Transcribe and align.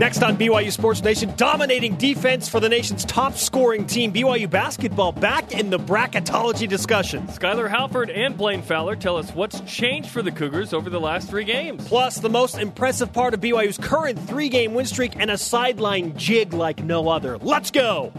Next 0.00 0.22
on 0.22 0.38
BYU 0.38 0.72
Sports 0.72 1.02
Nation, 1.02 1.30
dominating 1.36 1.94
defense 1.96 2.48
for 2.48 2.58
the 2.58 2.70
nation's 2.70 3.04
top 3.04 3.34
scoring 3.34 3.86
team, 3.86 4.14
BYU 4.14 4.48
basketball, 4.48 5.12
back 5.12 5.52
in 5.52 5.68
the 5.68 5.78
bracketology 5.78 6.66
discussion. 6.66 7.26
Skylar 7.26 7.68
Halford 7.68 8.08
and 8.08 8.34
Blaine 8.34 8.62
Fowler 8.62 8.96
tell 8.96 9.18
us 9.18 9.30
what's 9.34 9.60
changed 9.70 10.08
for 10.08 10.22
the 10.22 10.32
Cougars 10.32 10.72
over 10.72 10.88
the 10.88 10.98
last 10.98 11.28
three 11.28 11.44
games. 11.44 11.86
Plus, 11.86 12.16
the 12.16 12.30
most 12.30 12.56
impressive 12.56 13.12
part 13.12 13.34
of 13.34 13.40
BYU's 13.40 13.76
current 13.76 14.18
three 14.20 14.48
game 14.48 14.72
win 14.72 14.86
streak 14.86 15.16
and 15.16 15.30
a 15.30 15.36
sideline 15.36 16.16
jig 16.16 16.54
like 16.54 16.82
no 16.82 17.10
other. 17.10 17.36
Let's 17.36 17.70
go! 17.70 18.10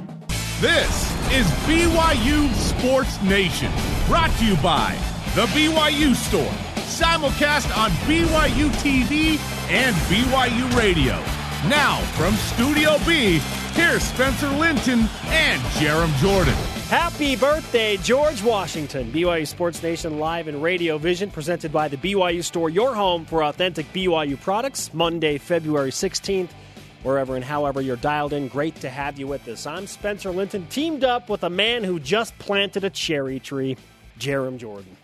This 0.60 1.12
is 1.32 1.48
BYU 1.66 2.54
Sports 2.54 3.20
Nation, 3.24 3.72
brought 4.06 4.30
to 4.38 4.46
you 4.46 4.56
by 4.58 4.96
The 5.34 5.48
BYU 5.48 6.14
Store, 6.14 6.54
simulcast 6.86 7.76
on 7.76 7.90
BYU 8.06 8.70
TV 8.84 9.40
and 9.72 9.96
BYU 9.96 10.78
Radio. 10.78 11.41
Now, 11.68 11.98
from 12.18 12.34
Studio 12.34 12.98
B, 13.06 13.38
here's 13.74 14.02
Spencer 14.02 14.50
Linton 14.50 15.02
and 15.26 15.62
Jarom 15.74 16.12
Jordan. 16.18 16.56
Happy 16.90 17.36
birthday, 17.36 17.98
George 17.98 18.42
Washington. 18.42 19.12
BYU 19.12 19.46
Sports 19.46 19.84
Nation 19.84 20.18
live 20.18 20.48
and 20.48 20.64
Radio 20.64 20.98
Vision, 20.98 21.30
presented 21.30 21.72
by 21.72 21.88
the 21.88 21.98
BYU 21.98 22.44
Store, 22.44 22.72
your 22.72 22.96
home 22.96 23.26
for 23.26 23.44
authentic 23.44 23.86
BYU 23.94 24.42
products. 24.42 24.92
Monday, 24.92 25.38
February 25.38 25.92
16th, 25.92 26.50
wherever 27.04 27.36
and 27.36 27.46
however 27.46 27.80
you're 27.80 27.96
dialed 27.96 28.34
in. 28.34 28.48
Great 28.48 28.74
to 28.78 28.90
have 28.90 29.20
you 29.20 29.28
with 29.28 29.48
us. 29.48 29.68
I'm 29.68 29.86
Spencer 29.86 30.32
Linton, 30.32 30.66
teamed 30.66 31.04
up 31.04 31.30
with 31.30 31.44
a 31.44 31.50
man 31.52 31.84
who 31.84 32.00
just 32.00 32.36
planted 32.40 32.84
a 32.84 32.90
cherry 32.90 33.40
tree, 33.40 33.78
Jarom 34.18 34.58
Jordan. 34.58 34.98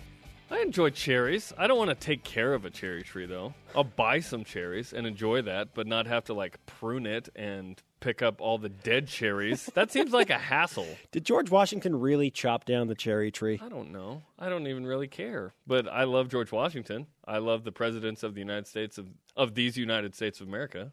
I 0.50 0.60
enjoy 0.60 0.92
cherries. 0.92 1.54
I 1.58 1.68
don't 1.68 1.78
want 1.78 1.90
to 1.90 1.96
take 1.96 2.24
care 2.24 2.54
of 2.54 2.64
a 2.64 2.70
cherry 2.70 3.04
tree 3.04 3.26
though. 3.26 3.54
I'll 3.76 3.84
buy 3.84 4.22
some 4.22 4.44
cherries 4.44 4.94
and 4.94 5.06
enjoy 5.06 5.42
that, 5.42 5.74
but 5.74 5.88
not 5.88 6.08
have 6.08 6.24
to 6.26 6.34
like 6.34 6.66
prune 6.66 7.06
it 7.06 7.28
and 7.36 7.82
pick 8.00 8.22
up 8.22 8.40
all 8.40 8.58
the 8.58 8.70
dead 8.70 9.08
cherries. 9.08 9.70
That 9.78 9.92
seems 9.92 10.12
like 10.12 10.30
a 10.30 10.38
hassle. 10.38 10.88
Did 11.12 11.26
George 11.26 11.52
Washington 11.52 12.00
really 12.00 12.32
chop 12.32 12.66
down 12.66 12.88
the 12.88 12.96
cherry 12.96 13.30
tree? 13.32 13.60
I 13.62 13.70
don't 13.70 13.92
know. 13.92 14.24
I 14.40 14.50
don't 14.50 14.66
even 14.68 14.88
really 14.88 15.08
care. 15.08 15.54
But 15.68 15.88
I 15.88 16.06
love 16.06 16.30
George 16.30 16.52
Washington. 16.52 17.08
I 17.26 17.38
love 17.38 17.64
the 17.64 17.72
presidents 17.72 18.24
of 18.24 18.34
the 18.34 18.40
United 18.40 18.66
States 18.68 18.98
of, 18.98 19.08
of 19.36 19.54
these 19.54 19.78
United 19.78 20.16
States 20.16 20.42
of 20.42 20.48
America. 20.48 20.92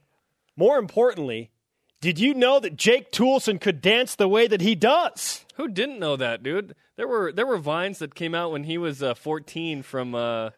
More 0.56 0.76
importantly, 0.78 1.50
did 2.04 2.18
you 2.18 2.34
know 2.34 2.60
that 2.60 2.76
Jake 2.76 3.12
Toolson 3.12 3.58
could 3.58 3.80
dance 3.80 4.14
the 4.14 4.28
way 4.28 4.46
that 4.46 4.60
he 4.60 4.74
does? 4.74 5.46
Who 5.54 5.68
didn't 5.68 5.98
know 5.98 6.16
that, 6.16 6.42
dude? 6.42 6.74
There 6.96 7.08
were 7.08 7.32
there 7.32 7.46
were 7.46 7.56
vines 7.56 7.98
that 8.00 8.14
came 8.14 8.34
out 8.34 8.52
when 8.52 8.64
he 8.64 8.76
was 8.76 9.02
uh, 9.02 9.14
14 9.14 9.82
from 9.82 10.14
uh, 10.14 10.50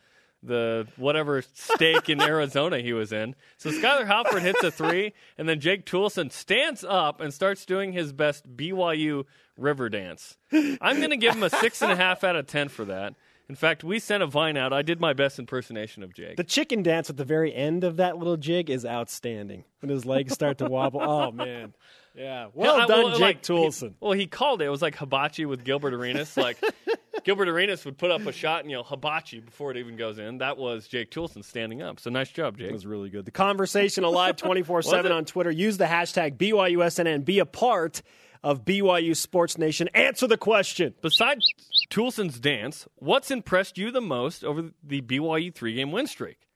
the 0.42 0.88
whatever 0.96 1.44
stake 1.54 2.08
in 2.08 2.20
Arizona 2.32 2.80
he 2.80 2.92
was 2.92 3.12
in. 3.12 3.36
So 3.58 3.70
Skylar 3.70 4.08
Halford 4.08 4.42
hits 4.42 4.64
a 4.64 4.72
three, 4.72 5.12
and 5.38 5.48
then 5.48 5.60
Jake 5.60 5.86
Toolson 5.86 6.32
stands 6.32 6.82
up 6.82 7.20
and 7.20 7.32
starts 7.32 7.64
doing 7.64 7.92
his 7.92 8.12
best 8.12 8.56
BYU 8.56 9.26
river 9.56 9.88
dance. 9.88 10.36
I'm 10.52 10.96
going 10.96 11.10
to 11.10 11.16
give 11.16 11.36
him 11.36 11.44
a 11.44 11.50
six 11.50 11.80
and 11.80 11.92
a 11.92 11.96
half 11.96 12.24
out 12.24 12.34
of 12.34 12.48
ten 12.48 12.68
for 12.68 12.86
that. 12.86 13.14
In 13.48 13.54
fact, 13.54 13.84
we 13.84 13.98
sent 14.00 14.22
a 14.22 14.26
vine 14.26 14.56
out. 14.56 14.72
I 14.72 14.82
did 14.82 15.00
my 15.00 15.12
best 15.12 15.38
impersonation 15.38 16.02
of 16.02 16.12
Jake. 16.12 16.36
The 16.36 16.42
chicken 16.44 16.82
dance 16.82 17.08
at 17.10 17.16
the 17.16 17.24
very 17.24 17.54
end 17.54 17.84
of 17.84 17.96
that 17.96 18.18
little 18.18 18.36
jig 18.36 18.68
is 18.70 18.84
outstanding. 18.84 19.64
When 19.80 19.90
his 19.90 20.04
legs 20.04 20.32
start 20.32 20.58
to 20.58 20.66
wobble. 20.66 21.00
Oh 21.00 21.30
man. 21.32 21.72
Yeah. 22.14 22.48
Well 22.54 22.80
I- 22.80 22.86
done, 22.86 23.04
well, 23.04 23.10
Jake 23.12 23.20
like, 23.20 23.42
Toolson. 23.42 23.94
well, 24.00 24.12
he 24.12 24.26
called 24.26 24.62
it. 24.62 24.64
It 24.64 24.70
was 24.70 24.82
like 24.82 24.96
hibachi 24.96 25.46
with 25.46 25.62
Gilbert 25.62 25.94
Arenas. 25.94 26.36
Like 26.36 26.58
Gilbert 27.24 27.48
Arenas 27.48 27.84
would 27.84 27.98
put 27.98 28.10
up 28.10 28.26
a 28.26 28.32
shot 28.32 28.62
and 28.62 28.70
yell 28.70 28.82
hibachi 28.82 29.38
before 29.40 29.70
it 29.70 29.76
even 29.76 29.96
goes 29.96 30.18
in. 30.18 30.38
That 30.38 30.56
was 30.56 30.88
Jake 30.88 31.12
Toolson 31.12 31.44
standing 31.44 31.82
up. 31.82 32.00
So 32.00 32.10
nice 32.10 32.30
job, 32.30 32.58
Jake. 32.58 32.68
That 32.68 32.72
was 32.72 32.86
really 32.86 33.10
good. 33.10 33.26
The 33.26 33.30
conversation 33.30 34.02
alive 34.02 34.36
24 34.38 34.82
7 34.82 35.12
on 35.12 35.24
Twitter. 35.24 35.52
Use 35.52 35.76
the 35.76 35.84
hashtag 35.84 36.36
BYUSNN. 36.36 37.24
Be 37.24 37.38
a 37.38 37.46
part 37.46 38.02
of 38.46 38.64
BYU 38.64 39.16
Sports 39.16 39.58
Nation. 39.58 39.88
Answer 39.92 40.28
the 40.28 40.36
question. 40.36 40.94
Besides 41.02 41.52
Toolson's 41.90 42.38
dance, 42.38 42.86
what's 42.94 43.32
impressed 43.32 43.76
you 43.76 43.90
the 43.90 44.00
most 44.00 44.44
over 44.44 44.70
the 44.84 45.00
BYU 45.00 45.52
three 45.52 45.74
game 45.74 45.90
win 45.90 46.06
streak? 46.06 46.46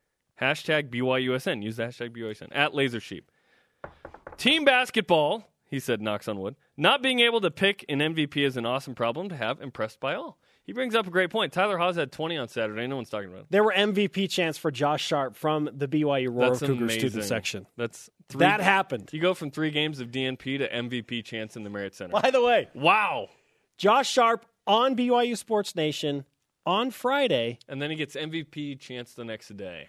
Hashtag 0.41 0.89
BYUSN. 0.89 1.65
Use 1.65 1.79
the 1.79 1.87
hashtag 1.87 2.17
BYUSN. 2.17 2.51
At 2.53 2.75
Lasersheep. 2.75 3.23
Team 4.37 4.65
basketball, 4.65 5.51
he 5.69 5.81
said, 5.81 6.01
knocks 6.01 6.29
on 6.29 6.39
wood. 6.39 6.55
Not 6.77 7.03
being 7.03 7.19
able 7.19 7.41
to 7.41 7.51
pick 7.51 7.85
an 7.89 7.99
MVP 7.99 8.37
is 8.37 8.57
an 8.57 8.65
awesome 8.65 8.95
problem 8.95 9.29
to 9.29 9.37
have, 9.37 9.61
impressed 9.61 9.99
by 9.99 10.15
all. 10.15 10.39
He 10.67 10.73
brings 10.73 10.95
up 10.95 11.07
a 11.07 11.11
great 11.11 11.31
point. 11.31 11.53
Tyler 11.53 11.79
Haws 11.79 11.97
had 11.97 12.13
20 12.13 12.37
on 12.37 12.49
Saturday. 12.49 12.87
No 12.87 12.97
one's 12.97 13.11
talking 13.11 13.29
about 13.29 13.41
it. 13.43 13.47
There 13.51 13.65
were 13.65 13.73
MVP 13.77 14.31
chants 14.31 14.57
for 14.59 14.71
Josh 14.71 15.05
Sharp 15.05 15.35
from 15.35 15.69
the 15.77 15.89
BYU 15.89 16.29
Roar 16.33 16.51
That's 16.51 16.61
Cougars 16.61 16.79
amazing. 16.79 17.01
student 17.01 17.25
section. 17.25 17.67
That's 17.77 18.09
three, 18.29 18.41
That 18.41 18.61
happened. 18.61 19.09
You 19.13 19.21
go 19.21 19.35
from 19.35 19.51
three 19.51 19.71
games 19.71 19.99
of 20.01 20.09
DNP 20.13 20.59
to 20.59 20.69
MVP 20.69 21.25
chance 21.25 21.57
in 21.57 21.65
the 21.65 21.71
Marriott 21.71 21.95
Center. 21.95 22.13
By 22.13 22.31
the 22.31 22.41
way, 22.43 22.69
Wow. 22.75 23.31
Josh 23.79 24.09
Sharp 24.11 24.47
on 24.67 24.95
BYU 24.95 25.37
Sports 25.37 25.75
Nation 25.75 26.25
on 26.67 26.91
Friday. 26.93 27.59
And 27.69 27.81
then 27.83 27.91
he 27.91 27.97
gets 27.97 28.15
MVP 28.15 28.79
chance 28.79 29.15
the 29.15 29.25
next 29.25 29.57
day. 29.57 29.89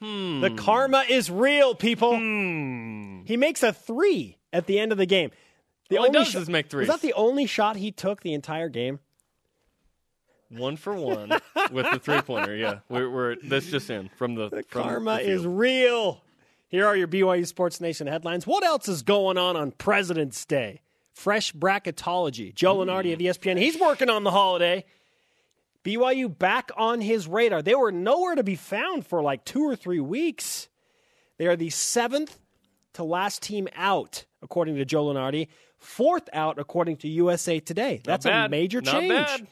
The 0.00 0.54
karma 0.56 1.04
is 1.08 1.28
real, 1.28 1.74
people. 1.74 2.16
Hmm. 2.16 3.22
He 3.24 3.36
makes 3.36 3.64
a 3.64 3.72
three 3.72 4.38
at 4.52 4.66
the 4.66 4.78
end 4.78 4.92
of 4.92 4.98
the 4.98 5.06
game. 5.06 5.32
The 5.90 5.96
All 5.98 6.04
he 6.04 6.08
only 6.08 6.18
does 6.20 6.28
shot- 6.28 6.42
is 6.42 6.48
make 6.48 6.68
threes. 6.70 6.86
Was 6.88 7.00
that 7.00 7.06
the 7.06 7.14
only 7.14 7.46
shot 7.46 7.74
he 7.76 7.90
took 7.90 8.20
the 8.22 8.32
entire 8.32 8.68
game? 8.68 9.00
One 10.50 10.76
for 10.76 10.94
one 10.94 11.30
with 11.72 11.90
the 11.92 11.98
three 11.98 12.22
pointer. 12.22 12.56
Yeah, 12.56 12.78
we're, 12.88 13.10
we're 13.10 13.36
that's 13.42 13.66
just 13.66 13.90
in 13.90 14.08
from 14.16 14.34
the, 14.34 14.48
The 14.48 14.62
from 14.62 14.82
karma 14.82 15.16
the 15.16 15.28
is 15.28 15.46
real. 15.46 16.22
Here 16.68 16.86
are 16.86 16.96
your 16.96 17.08
BYU 17.08 17.46
Sports 17.46 17.80
Nation 17.80 18.06
headlines. 18.06 18.46
What 18.46 18.64
else 18.64 18.88
is 18.88 19.02
going 19.02 19.38
on 19.38 19.56
on 19.56 19.72
President's 19.72 20.44
Day? 20.44 20.80
Fresh 21.14 21.54
bracketology. 21.54 22.54
Joe 22.54 22.76
mm. 22.76 22.86
Lunardi 22.86 23.12
of 23.12 23.18
ESPN. 23.18 23.58
He's 23.58 23.78
working 23.78 24.10
on 24.10 24.24
the 24.24 24.30
holiday. 24.30 24.84
BYU 25.84 26.36
back 26.36 26.70
on 26.76 27.00
his 27.00 27.26
radar. 27.26 27.62
They 27.62 27.74
were 27.74 27.92
nowhere 27.92 28.34
to 28.34 28.42
be 28.42 28.54
found 28.54 29.06
for 29.06 29.22
like 29.22 29.44
two 29.44 29.62
or 29.62 29.76
three 29.76 30.00
weeks. 30.00 30.68
They 31.38 31.46
are 31.46 31.56
the 31.56 31.70
seventh 31.70 32.38
to 32.94 33.04
last 33.04 33.42
team 33.42 33.68
out, 33.74 34.24
according 34.42 34.76
to 34.76 34.84
Joe 34.84 35.06
Lunardi. 35.06 35.48
Fourth 35.78 36.28
out, 36.32 36.58
according 36.58 36.98
to 36.98 37.08
USA 37.08 37.60
Today. 37.60 38.00
That's 38.04 38.26
a 38.26 38.48
major 38.48 38.80
Not 38.80 38.92
change. 38.92 39.08
bad. 39.10 39.46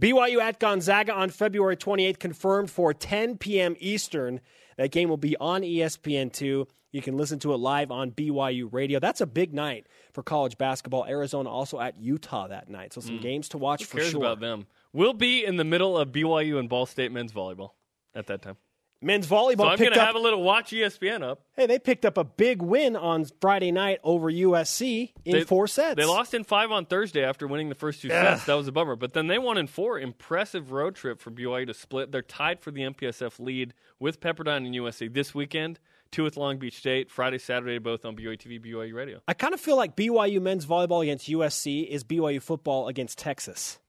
BYU 0.00 0.40
at 0.40 0.58
Gonzaga 0.58 1.12
on 1.14 1.30
February 1.30 1.76
28th, 1.76 2.18
confirmed 2.18 2.70
for 2.70 2.92
10 2.92 3.38
p.m. 3.38 3.76
Eastern. 3.78 4.40
That 4.76 4.90
game 4.90 5.08
will 5.08 5.16
be 5.16 5.36
on 5.36 5.62
E 5.62 5.76
ESPN2. 5.78 6.66
You 6.90 7.02
can 7.02 7.16
listen 7.16 7.38
to 7.40 7.52
it 7.52 7.56
live 7.58 7.90
on 7.90 8.10
BYU 8.12 8.72
Radio. 8.72 9.00
That's 9.00 9.20
a 9.20 9.26
big 9.26 9.52
night 9.52 9.86
for 10.12 10.22
college 10.22 10.56
basketball. 10.58 11.04
Arizona 11.06 11.48
also 11.48 11.80
at 11.80 11.96
Utah 11.98 12.48
that 12.48 12.68
night. 12.68 12.92
So 12.92 13.00
some 13.00 13.18
games 13.20 13.48
to 13.50 13.58
watch 13.58 13.84
for 13.84 13.96
Mm. 13.96 14.00
Cares 14.00 14.10
sure. 14.12 14.20
about 14.20 14.40
them. 14.40 14.66
We'll 14.92 15.12
be 15.12 15.44
in 15.44 15.56
the 15.56 15.64
middle 15.64 15.96
of 15.98 16.10
BYU 16.12 16.58
and 16.58 16.68
Ball 16.68 16.86
State 16.86 17.10
men's 17.10 17.32
volleyball 17.32 17.70
at 18.14 18.26
that 18.28 18.42
time. 18.42 18.56
Men's 19.02 19.26
volleyball 19.26 19.58
So 19.58 19.68
I'm 19.68 19.78
going 19.78 19.92
to 19.92 20.00
have 20.00 20.14
a 20.14 20.18
little 20.18 20.42
watch 20.42 20.70
ESPN 20.70 21.22
up. 21.22 21.42
hey, 21.56 21.66
they 21.66 21.78
picked 21.78 22.06
up 22.06 22.16
a 22.16 22.24
big 22.24 22.62
win 22.62 22.96
on 22.96 23.26
Friday 23.40 23.70
night 23.70 24.00
over 24.02 24.30
USC 24.30 25.12
in 25.26 25.32
They- 25.32 25.44
four 25.44 25.66
sets. 25.66 25.96
They 25.96 26.06
lost 26.06 26.32
in 26.32 26.42
five 26.42 26.70
on 26.72 26.86
Thursday 26.86 27.22
after 27.22 27.46
winning 27.46 27.68
the 27.68 27.74
first 27.74 28.00
two 28.00 28.08
sets. 28.08 28.46
That 28.46 28.54
was 28.54 28.66
a 28.66 28.72
bummer. 28.72 28.96
But 28.96 29.12
then 29.12 29.26
they 29.26 29.38
won 29.38 29.58
in 29.58 29.66
four. 29.66 29.98
Impressive 29.98 30.72
road 30.72 30.94
trip 30.94 31.20
for 31.20 31.30
BYU 31.30 31.66
to 31.66 31.74
split. 31.74 32.12
They're 32.12 32.22
tied 32.22 32.60
for 32.60 32.70
the 32.70 32.80
MPSF 32.82 33.38
lead 33.38 33.74
with 33.98 34.20
Pepperdine 34.20 34.64
and 34.64 34.74
USC 34.74 35.12
this 35.12 35.34
weekend. 35.34 35.80
Two 36.10 36.22
with 36.22 36.36
Long 36.36 36.58
Beach 36.58 36.78
State. 36.78 37.10
Friday, 37.10 37.38
Saturday, 37.38 37.78
both 37.78 38.04
on 38.04 38.16
BYU 38.16 38.38
TV, 38.38 38.58
BYU 38.64 38.94
Radio. 38.94 39.20
I 39.28 39.34
kind 39.34 39.52
of 39.52 39.60
feel 39.60 39.76
like 39.76 39.96
BYU 39.96 40.40
men's 40.40 40.64
volleyball 40.64 41.02
against 41.02 41.28
USC 41.28 41.86
is 41.88 42.04
BYU 42.04 42.40
football 42.40 42.88
against 42.88 43.18
Texas. 43.18 43.80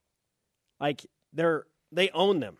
Like 0.80 1.06
they're 1.32 1.64
they 1.92 2.10
own 2.10 2.40
them. 2.40 2.58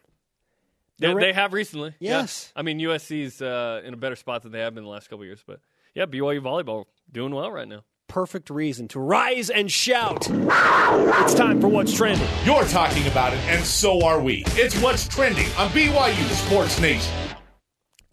They, 0.98 1.08
They're- 1.08 1.20
they 1.20 1.32
have 1.32 1.52
recently. 1.52 1.94
yeah. 2.00 2.20
Yes. 2.20 2.52
I 2.56 2.62
mean, 2.62 2.78
USC's 2.78 3.42
uh, 3.42 3.82
in 3.84 3.92
a 3.94 3.96
better 3.98 4.16
spot 4.16 4.42
than 4.42 4.52
they 4.52 4.60
have 4.60 4.74
been 4.74 4.84
the 4.84 4.90
last 4.90 5.08
couple 5.08 5.22
of 5.22 5.26
years. 5.26 5.42
But 5.46 5.60
yeah, 5.94 6.06
BYU 6.06 6.40
volleyball 6.40 6.86
doing 7.12 7.34
well 7.34 7.50
right 7.52 7.68
now. 7.68 7.84
perfect 8.08 8.48
reason 8.50 8.86
to 8.88 9.00
rise 9.00 9.50
and 9.50 9.70
shout. 9.70 10.26
It's 10.30 11.34
time 11.34 11.60
for 11.60 11.68
What's 11.68 11.92
Trending. 11.94 12.26
You're 12.44 12.64
talking 12.64 13.06
about 13.08 13.32
it, 13.34 13.38
and 13.48 13.62
so 13.64 14.04
are 14.06 14.20
we. 14.20 14.44
It's 14.54 14.80
what's 14.80 15.06
trending 15.08 15.46
on 15.58 15.68
BYU 15.70 16.24
Sports 16.46 16.80
Nation. 16.80 17.12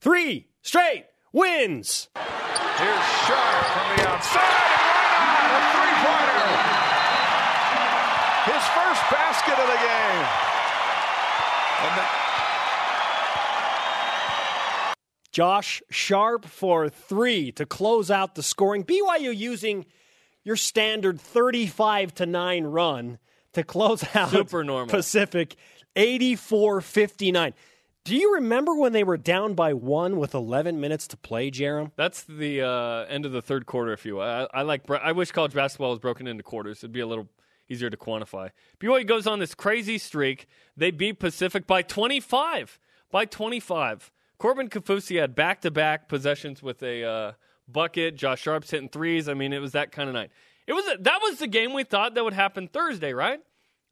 Three 0.02 0.48
straight 0.62 1.06
wins. 1.32 2.10
Here's 2.16 3.06
Sharp 3.24 3.66
from 3.72 3.88
the 3.96 4.08
outside, 4.10 4.44
and 4.44 5.24
right 5.24 5.46
on 5.46 5.56
a 5.56 5.64
three-pointer. 5.72 6.42
His 8.52 8.64
first 8.76 9.02
basket 9.14 9.58
of 9.62 9.68
the 9.72 9.80
game. 9.80 10.26
And 11.84 11.94
the, 12.00 12.06
Josh 15.34 15.82
Sharp 15.90 16.46
for 16.46 16.88
three 16.88 17.52
to 17.54 17.66
close 17.66 18.12
out 18.12 18.36
the 18.36 18.44
scoring. 18.44 18.86
BYU 18.86 19.36
using 19.36 19.86
your 20.44 20.56
standard 20.56 21.20
35 21.20 22.14
to 22.16 22.26
9 22.28 22.66
run 22.66 23.18
to 23.54 23.64
close 23.64 24.06
out 24.16 24.30
Super 24.30 24.64
normal. 24.64 24.92
Pacific 24.92 25.56
84 25.96 26.82
59. 26.82 27.54
Do 28.06 28.16
you 28.16 28.36
remember 28.36 28.76
when 28.76 28.92
they 28.92 29.04
were 29.04 29.18
down 29.18 29.54
by 29.54 29.74
one 29.74 30.18
with 30.18 30.36
11 30.36 30.80
minutes 30.80 31.08
to 31.08 31.18
play, 31.18 31.50
Jerem? 31.50 31.92
That's 31.96 32.24
the 32.24 32.62
uh, 32.62 33.06
end 33.06 33.26
of 33.26 33.32
the 33.32 33.42
third 33.42 33.66
quarter. 33.66 33.94
If 33.94 34.06
you, 34.06 34.16
will. 34.16 34.22
I, 34.22 34.48
I 34.54 34.62
like. 34.62 34.90
I 34.92 35.14
wish 35.14 35.32
college 35.32 35.54
basketball 35.54 35.92
was 35.92 36.00
broken 36.00 36.28
into 36.28 36.44
quarters. 36.44 36.80
It'd 36.80 36.92
be 36.92 37.00
a 37.00 37.08
little 37.08 37.30
easier 37.70 37.90
to 37.90 37.98
quantify. 37.98 38.52
BYU 38.80 39.08
goes 39.08 39.26
on 39.26 39.40
this 39.40 39.56
crazy 39.56 39.98
streak. 39.98 40.48
They 40.78 40.92
beat 40.92 41.18
Pacific 41.18 41.66
by 41.66 41.82
25. 41.82 42.78
By 43.10 43.26
25. 43.26 44.12
Corbin 44.44 44.68
Kaufusi 44.68 45.22
had 45.22 45.36
back-to-back 45.36 46.10
possessions 46.10 46.62
with 46.62 46.84
a 46.84 47.02
uh, 47.06 47.32
bucket. 47.66 48.18
Josh 48.18 48.42
Sharp's 48.42 48.72
hitting 48.72 48.90
threes. 48.90 49.30
I 49.30 49.36
mean, 49.36 49.54
it 49.54 49.60
was 49.60 49.72
that 49.72 49.94
kind 49.94 50.10
of 50.10 50.16
night. 50.16 50.32
It 50.68 50.74
was 50.74 50.84
that 51.00 51.20
was 51.22 51.40
the 51.40 51.48
game 51.48 51.72
we 51.72 51.86
thought 51.86 52.14
that 52.16 52.26
would 52.26 52.34
happen 52.34 52.68
Thursday, 52.68 53.14
right? 53.14 53.40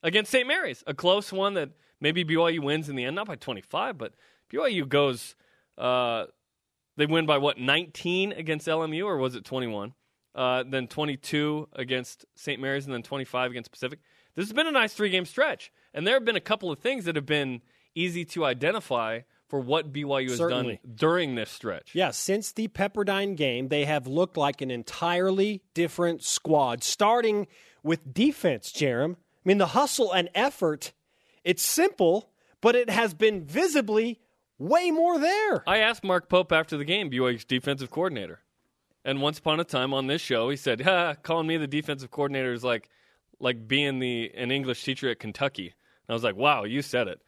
Against 0.04 0.30
St. 0.30 0.46
Mary's, 0.46 0.84
a 0.86 0.94
close 0.94 1.32
one 1.32 1.54
that 1.54 1.70
maybe 2.02 2.26
BYU 2.26 2.60
wins 2.60 2.90
in 2.90 2.98
the 2.98 3.06
end, 3.06 3.16
not 3.16 3.28
by 3.28 3.38
25, 3.38 3.98
but 3.98 4.14
BYU 4.52 4.90
goes. 4.90 5.38
Uh, 5.78 6.26
they 6.98 7.06
win 7.06 7.26
by 7.26 7.38
what 7.38 7.58
19 7.58 8.34
against 8.34 8.68
LMU, 8.68 9.06
or 9.06 9.16
was 9.16 9.36
it 9.36 9.46
21? 9.46 9.94
Uh, 10.36 10.66
then 10.68 10.86
22 10.86 11.70
against 11.72 12.26
St. 12.36 12.60
Mary's, 12.60 12.84
and 12.84 12.94
then 12.94 13.04
25 13.04 13.52
against 13.52 13.72
Pacific. 13.72 14.00
This 14.36 14.48
has 14.48 14.54
been 14.54 14.68
a 14.68 14.72
nice 14.72 14.92
three-game 14.94 15.24
stretch, 15.24 15.72
and 15.94 16.06
there 16.06 16.16
have 16.16 16.26
been 16.26 16.36
a 16.36 16.42
couple 16.42 16.70
of 16.70 16.80
things 16.80 17.06
that 17.06 17.16
have 17.16 17.26
been 17.26 17.62
easy 17.96 18.26
to 18.26 18.44
identify 18.44 19.22
for 19.52 19.60
what 19.60 19.92
BYU 19.92 20.30
has 20.30 20.38
Certainly. 20.38 20.80
done 20.82 20.96
during 20.96 21.36
this 21.36 21.52
stretch. 21.52 21.94
Yeah, 21.94 22.12
since 22.12 22.54
the 22.54 22.70
Pepperdine 22.70 23.36
game, 23.36 23.68
they 23.68 23.84
have 23.84 24.08
looked 24.08 24.38
like 24.38 24.62
an 24.62 24.72
entirely 24.72 25.62
different 25.74 26.24
squad, 26.24 26.86
starting 26.86 27.48
with 27.84 28.14
defense, 28.14 28.72
Jerem. 28.72 29.16
I 29.16 29.18
mean, 29.44 29.58
the 29.58 29.68
hustle 29.68 30.14
and 30.14 30.30
effort, 30.34 30.94
it's 31.44 31.66
simple, 31.66 32.32
but 32.62 32.76
it 32.78 32.90
has 32.90 33.14
been 33.14 33.44
visibly 33.44 34.22
way 34.58 34.90
more 34.90 35.20
there. 35.20 35.68
I 35.68 35.80
asked 35.80 36.06
Mark 36.06 36.30
Pope 36.30 36.54
after 36.54 36.78
the 36.78 36.86
game, 36.86 37.12
BYU's 37.12 37.44
defensive 37.44 37.92
coordinator. 37.92 38.40
And 39.04 39.22
once 39.22 39.40
upon 39.40 39.60
a 39.60 39.66
time 39.66 39.94
on 39.94 40.08
this 40.08 40.22
show, 40.22 40.50
he 40.50 40.56
said, 40.56 40.80
ha, 40.80 41.16
calling 41.16 41.48
me 41.48 41.58
the 41.58 41.68
defensive 41.68 42.10
coordinator 42.10 42.54
is 42.54 42.64
like, 42.64 42.88
like 43.42 43.68
being 43.68 44.00
the 44.00 44.32
an 44.34 44.50
English 44.50 44.82
teacher 44.86 45.10
at 45.10 45.20
Kentucky. 45.20 45.74
And 46.08 46.10
I 46.10 46.14
was 46.14 46.24
like, 46.24 46.38
wow, 46.38 46.64
you 46.64 46.82
said 46.82 47.10
it. 47.10 47.20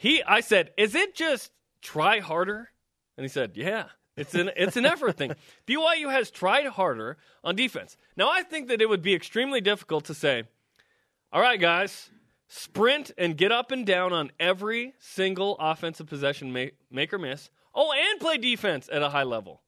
He, 0.00 0.22
I 0.22 0.40
said, 0.40 0.70
is 0.78 0.94
it 0.94 1.14
just 1.14 1.52
try 1.82 2.20
harder? 2.20 2.70
And 3.18 3.24
he 3.24 3.28
said, 3.28 3.52
yeah, 3.54 3.84
it's 4.16 4.34
an 4.34 4.50
it's 4.56 4.78
an 4.78 4.86
effort 4.86 5.18
thing. 5.18 5.34
BYU 5.66 6.10
has 6.10 6.30
tried 6.30 6.64
harder 6.64 7.18
on 7.44 7.54
defense. 7.54 7.98
Now 8.16 8.30
I 8.30 8.42
think 8.42 8.68
that 8.68 8.80
it 8.80 8.88
would 8.88 9.02
be 9.02 9.12
extremely 9.12 9.60
difficult 9.60 10.06
to 10.06 10.14
say, 10.14 10.44
all 11.30 11.42
right, 11.42 11.60
guys, 11.60 12.08
sprint 12.48 13.10
and 13.18 13.36
get 13.36 13.52
up 13.52 13.72
and 13.72 13.84
down 13.84 14.14
on 14.14 14.32
every 14.40 14.94
single 15.00 15.54
offensive 15.60 16.06
possession, 16.06 16.50
make, 16.50 16.76
make 16.90 17.12
or 17.12 17.18
miss. 17.18 17.50
Oh, 17.74 17.92
and 17.92 18.18
play 18.18 18.38
defense 18.38 18.88
at 18.90 19.02
a 19.02 19.10
high 19.10 19.24
level. 19.24 19.60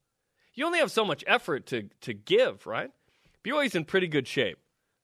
You 0.54 0.64
only 0.64 0.78
have 0.78 0.90
so 0.90 1.04
much 1.04 1.22
effort 1.26 1.66
to 1.66 1.90
to 2.00 2.14
give, 2.14 2.66
right? 2.66 2.90
BYU's 3.44 3.74
in 3.74 3.84
pretty 3.84 4.08
good 4.08 4.26
shape. 4.26 4.56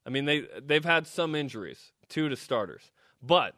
I 0.07 0.09
mean, 0.09 0.25
they 0.25 0.47
they've 0.65 0.83
had 0.83 1.07
some 1.07 1.35
injuries, 1.35 1.93
two 2.09 2.31
to 2.31 2.37
starters, 2.37 2.91
but 3.23 3.55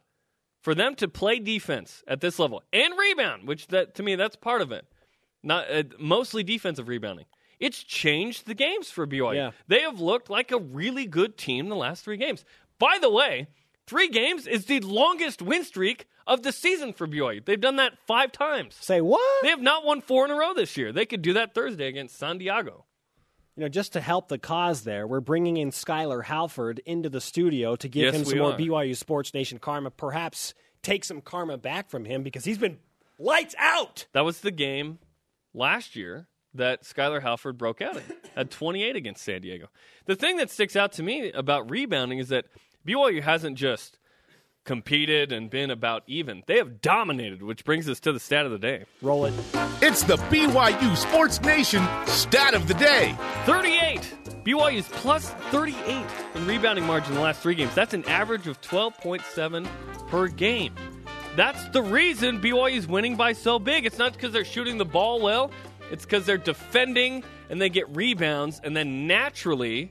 for 0.61 0.75
them 0.75 0.95
to 0.97 1.09
play 1.09 1.39
defense 1.39 2.03
at 2.07 2.21
this 2.21 2.39
level 2.39 2.63
and 2.73 2.95
rebound, 2.99 3.49
which 3.49 3.69
that 3.69 3.95
to 3.97 4.03
me 4.03 4.15
that's 4.15 4.37
part 4.37 4.63
of 4.63 4.73
it, 4.73 4.87
not 5.43 5.71
uh, 5.71 5.85
mostly 5.99 6.43
defensive 6.43 6.89
rebounding. 6.89 7.27
It's 7.59 7.83
changed 7.83 8.47
the 8.47 8.55
games 8.55 8.91
for 8.91 9.07
BYU. 9.07 9.35
Yeah. 9.35 9.51
They 9.69 9.81
have 9.81 10.01
looked 10.01 10.31
like 10.31 10.51
a 10.51 10.59
really 10.59 11.07
good 11.07 11.37
team 11.37 11.69
the 11.69 11.77
last 11.77 12.05
three 12.05 12.17
games. 12.17 12.45
By 12.79 12.99
the 13.01 13.11
way, 13.11 13.49
three 13.87 14.09
games 14.09 14.47
is 14.47 14.65
the 14.65 14.81
longest 14.81 15.43
win 15.43 15.65
streak 15.65 16.07
of 16.27 16.43
the 16.43 16.53
season 16.53 16.95
for 16.95 17.07
BYU. 17.07 17.45
They've 17.45 17.61
done 17.61 17.77
that 17.77 17.99
five 18.07 18.33
times. 18.33 18.77
Say 18.81 19.01
what? 19.03 19.43
They 19.43 19.49
have 19.49 19.61
not 19.61 19.85
won 19.85 20.01
four 20.01 20.25
in 20.25 20.31
a 20.31 20.37
row 20.37 20.55
this 20.55 20.77
year. 20.77 20.93
They 20.93 21.05
could 21.05 21.21
do 21.21 21.35
that 21.35 21.55
Thursday 21.55 21.89
against 21.89 22.19
San 22.19 22.39
Diego. 22.39 22.87
You 23.61 23.67
know, 23.67 23.69
just 23.69 23.93
to 23.93 24.01
help 24.01 24.29
the 24.29 24.39
cause 24.39 24.85
there, 24.85 25.07
we're 25.07 25.21
bringing 25.21 25.59
in 25.59 25.71
Skylar 25.71 26.25
Halford 26.25 26.81
into 26.87 27.11
the 27.11 27.21
studio 27.21 27.77
to 27.77 27.89
give 27.91 28.05
Yes, 28.05 28.15
him 28.15 28.25
some 28.25 28.39
more 28.39 28.53
are. 28.55 28.59
BYU 28.59 28.97
Sports 28.97 29.35
Nation 29.35 29.59
karma, 29.59 29.91
perhaps 29.91 30.55
take 30.83 31.05
some 31.05 31.21
karma 31.21 31.59
back 31.59 31.91
from 31.91 32.07
him 32.07 32.23
because 32.23 32.47
he's 32.47 32.57
been 32.57 32.79
lights 33.19 33.55
out. 33.59 34.07
That 34.15 34.25
was 34.25 34.41
the 34.41 34.51
game 34.51 34.99
last 35.53 35.95
year 35.95 36.27
that 36.55 36.85
Skylar 36.85 37.21
Halford 37.21 37.59
broke 37.59 37.83
out 37.83 37.97
in 37.97 38.03
at 38.35 38.51
28 38.51 38.97
against 38.97 39.23
San 39.23 39.43
Diego. 39.43 39.69
The 40.07 40.17
thing 40.17 40.39
that 40.39 40.49
sticks 40.49 40.75
out 40.75 40.93
to 40.93 41.03
me 41.03 41.31
about 41.31 41.71
rebounding 41.71 42.19
is 42.19 42.31
that 42.31 42.47
BYU 42.89 43.21
hasn't 43.21 43.59
just 43.59 43.99
competed 44.71 45.33
and 45.33 45.51
been 45.51 45.69
about 45.69 46.05
even. 46.07 46.45
They 46.47 46.59
have 46.59 46.81
dominated, 46.81 47.43
which 47.43 47.65
brings 47.65 47.89
us 47.89 47.99
to 48.01 48.13
the 48.13 48.21
stat 48.21 48.47
of 48.47 48.53
the 48.53 48.59
day. 48.59 48.85
Roll 49.03 49.25
it. 49.25 49.35
It's 49.83 50.05
the 50.05 50.15
BYU 50.31 50.97
Sports 50.97 51.41
Nation 51.41 51.85
stat 52.07 52.55
of 52.55 52.69
the 52.69 52.75
day. 52.75 53.17
38. 53.47 54.01
BYU's 54.45 54.87
plus 54.87 55.29
38 55.51 56.07
in 56.37 56.47
rebounding 56.47 56.87
margin 56.87 57.09
in 57.09 57.15
the 57.17 57.21
last 57.21 57.43
three 57.43 57.57
games. 57.57 57.75
That's 57.75 57.95
an 57.95 58.05
average 58.05 58.47
of 58.47 58.61
12.7 58.61 59.69
per 60.07 60.29
game. 60.29 60.73
That's 61.35 61.69
the 61.71 61.83
reason 61.83 62.41
BYU's 62.41 62.87
winning 62.87 63.17
by 63.17 63.33
so 63.33 63.59
big. 63.59 63.87
It's 63.87 63.99
not 63.99 64.13
because 64.13 64.33
they're 64.33 64.45
shooting 64.45 64.79
the 64.79 64.85
ball 64.85 65.21
well, 65.21 65.51
it's 65.91 66.05
because 66.05 66.27
they're 66.27 66.39
defending 66.39 67.25
and 67.49 67.61
they 67.61 67.71
get 67.71 67.89
rebounds. 67.97 68.61
And 68.63 68.77
then 68.77 69.09
naturally, 69.09 69.91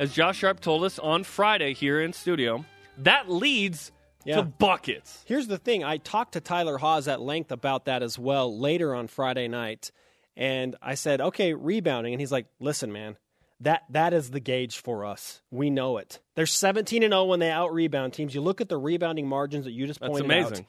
as 0.00 0.12
Josh 0.12 0.38
Sharp 0.38 0.58
told 0.58 0.82
us 0.82 0.98
on 0.98 1.22
Friday 1.22 1.74
here 1.74 2.00
in 2.02 2.12
studio, 2.12 2.64
that 2.98 3.30
leads 3.30 3.92
Yeah. 4.24 4.36
to 4.36 4.42
buckets. 4.42 5.22
Here's 5.26 5.46
the 5.46 5.58
thing. 5.58 5.82
I 5.82 5.96
talked 5.96 6.32
to 6.32 6.40
Tyler 6.40 6.78
Haws 6.78 7.08
at 7.08 7.20
length 7.20 7.52
about 7.52 7.86
that 7.86 8.02
as 8.02 8.18
well 8.18 8.58
later 8.58 8.94
on 8.94 9.06
Friday 9.06 9.48
night. 9.48 9.92
And 10.36 10.76
I 10.82 10.94
said, 10.94 11.20
okay, 11.20 11.54
rebounding. 11.54 12.12
And 12.12 12.20
he's 12.20 12.32
like, 12.32 12.46
listen, 12.60 12.92
man, 12.92 13.16
that, 13.60 13.84
that 13.90 14.12
is 14.12 14.30
the 14.30 14.40
gauge 14.40 14.78
for 14.78 15.04
us. 15.04 15.42
We 15.50 15.70
know 15.70 15.98
it. 15.98 16.20
They're 16.34 16.46
17 16.46 17.02
and 17.02 17.12
0 17.12 17.24
when 17.24 17.40
they 17.40 17.50
out 17.50 17.72
rebound 17.72 18.12
teams. 18.12 18.34
You 18.34 18.40
look 18.40 18.60
at 18.60 18.68
the 18.68 18.78
rebounding 18.78 19.28
margins 19.28 19.64
that 19.64 19.72
you 19.72 19.86
just 19.86 20.00
That's 20.00 20.10
pointed 20.10 20.30
out. 20.30 20.62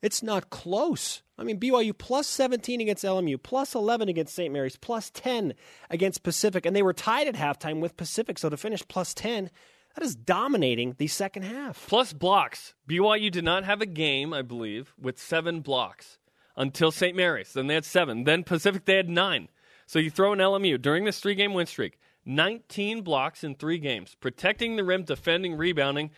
It's 0.00 0.22
not 0.22 0.50
close. 0.50 1.22
I 1.36 1.42
mean, 1.42 1.58
BYU 1.58 1.96
plus 1.96 2.26
17 2.28 2.80
against 2.80 3.04
LMU, 3.04 3.42
plus 3.42 3.74
11 3.74 4.08
against 4.08 4.34
St. 4.34 4.52
Mary's, 4.52 4.76
plus 4.76 5.10
10 5.10 5.54
against 5.90 6.22
Pacific. 6.22 6.66
And 6.66 6.74
they 6.74 6.82
were 6.82 6.92
tied 6.92 7.26
at 7.26 7.34
halftime 7.34 7.80
with 7.80 7.96
Pacific. 7.96 8.38
So 8.38 8.48
to 8.48 8.56
finish 8.56 8.86
plus 8.86 9.14
10, 9.14 9.50
that 9.98 10.04
is 10.04 10.14
dominating 10.14 10.94
the 10.96 11.08
second 11.08 11.42
half. 11.42 11.88
Plus 11.88 12.12
blocks. 12.12 12.74
BYU 12.88 13.32
did 13.32 13.42
not 13.42 13.64
have 13.64 13.80
a 13.80 13.86
game, 13.86 14.32
I 14.32 14.42
believe, 14.42 14.94
with 14.96 15.18
seven 15.18 15.60
blocks 15.60 16.18
until 16.56 16.92
St. 16.92 17.16
Mary's. 17.16 17.52
Then 17.52 17.66
they 17.66 17.74
had 17.74 17.84
seven. 17.84 18.22
Then 18.22 18.44
Pacific, 18.44 18.84
they 18.84 18.94
had 18.94 19.08
nine. 19.08 19.48
So 19.86 19.98
you 19.98 20.08
throw 20.08 20.32
in 20.32 20.38
LMU 20.38 20.80
during 20.80 21.04
this 21.04 21.18
three 21.18 21.34
game 21.34 21.52
win 21.52 21.66
streak 21.66 21.98
19 22.24 23.02
blocks 23.02 23.42
in 23.42 23.56
three 23.56 23.78
games, 23.78 24.14
protecting 24.20 24.76
the 24.76 24.84
rim, 24.84 25.02
defending, 25.02 25.56
rebounding. 25.56 26.10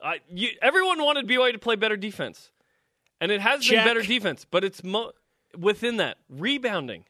I, 0.00 0.20
you, 0.28 0.50
everyone 0.62 1.02
wanted 1.02 1.26
BYU 1.26 1.52
to 1.52 1.58
play 1.58 1.74
better 1.74 1.96
defense. 1.96 2.52
And 3.20 3.32
it 3.32 3.40
has 3.40 3.64
Check. 3.64 3.78
been 3.78 3.84
better 3.84 4.06
defense, 4.06 4.46
but 4.48 4.62
it's 4.62 4.84
mo- 4.84 5.12
within 5.58 5.96
that 5.96 6.18
rebounding. 6.28 7.04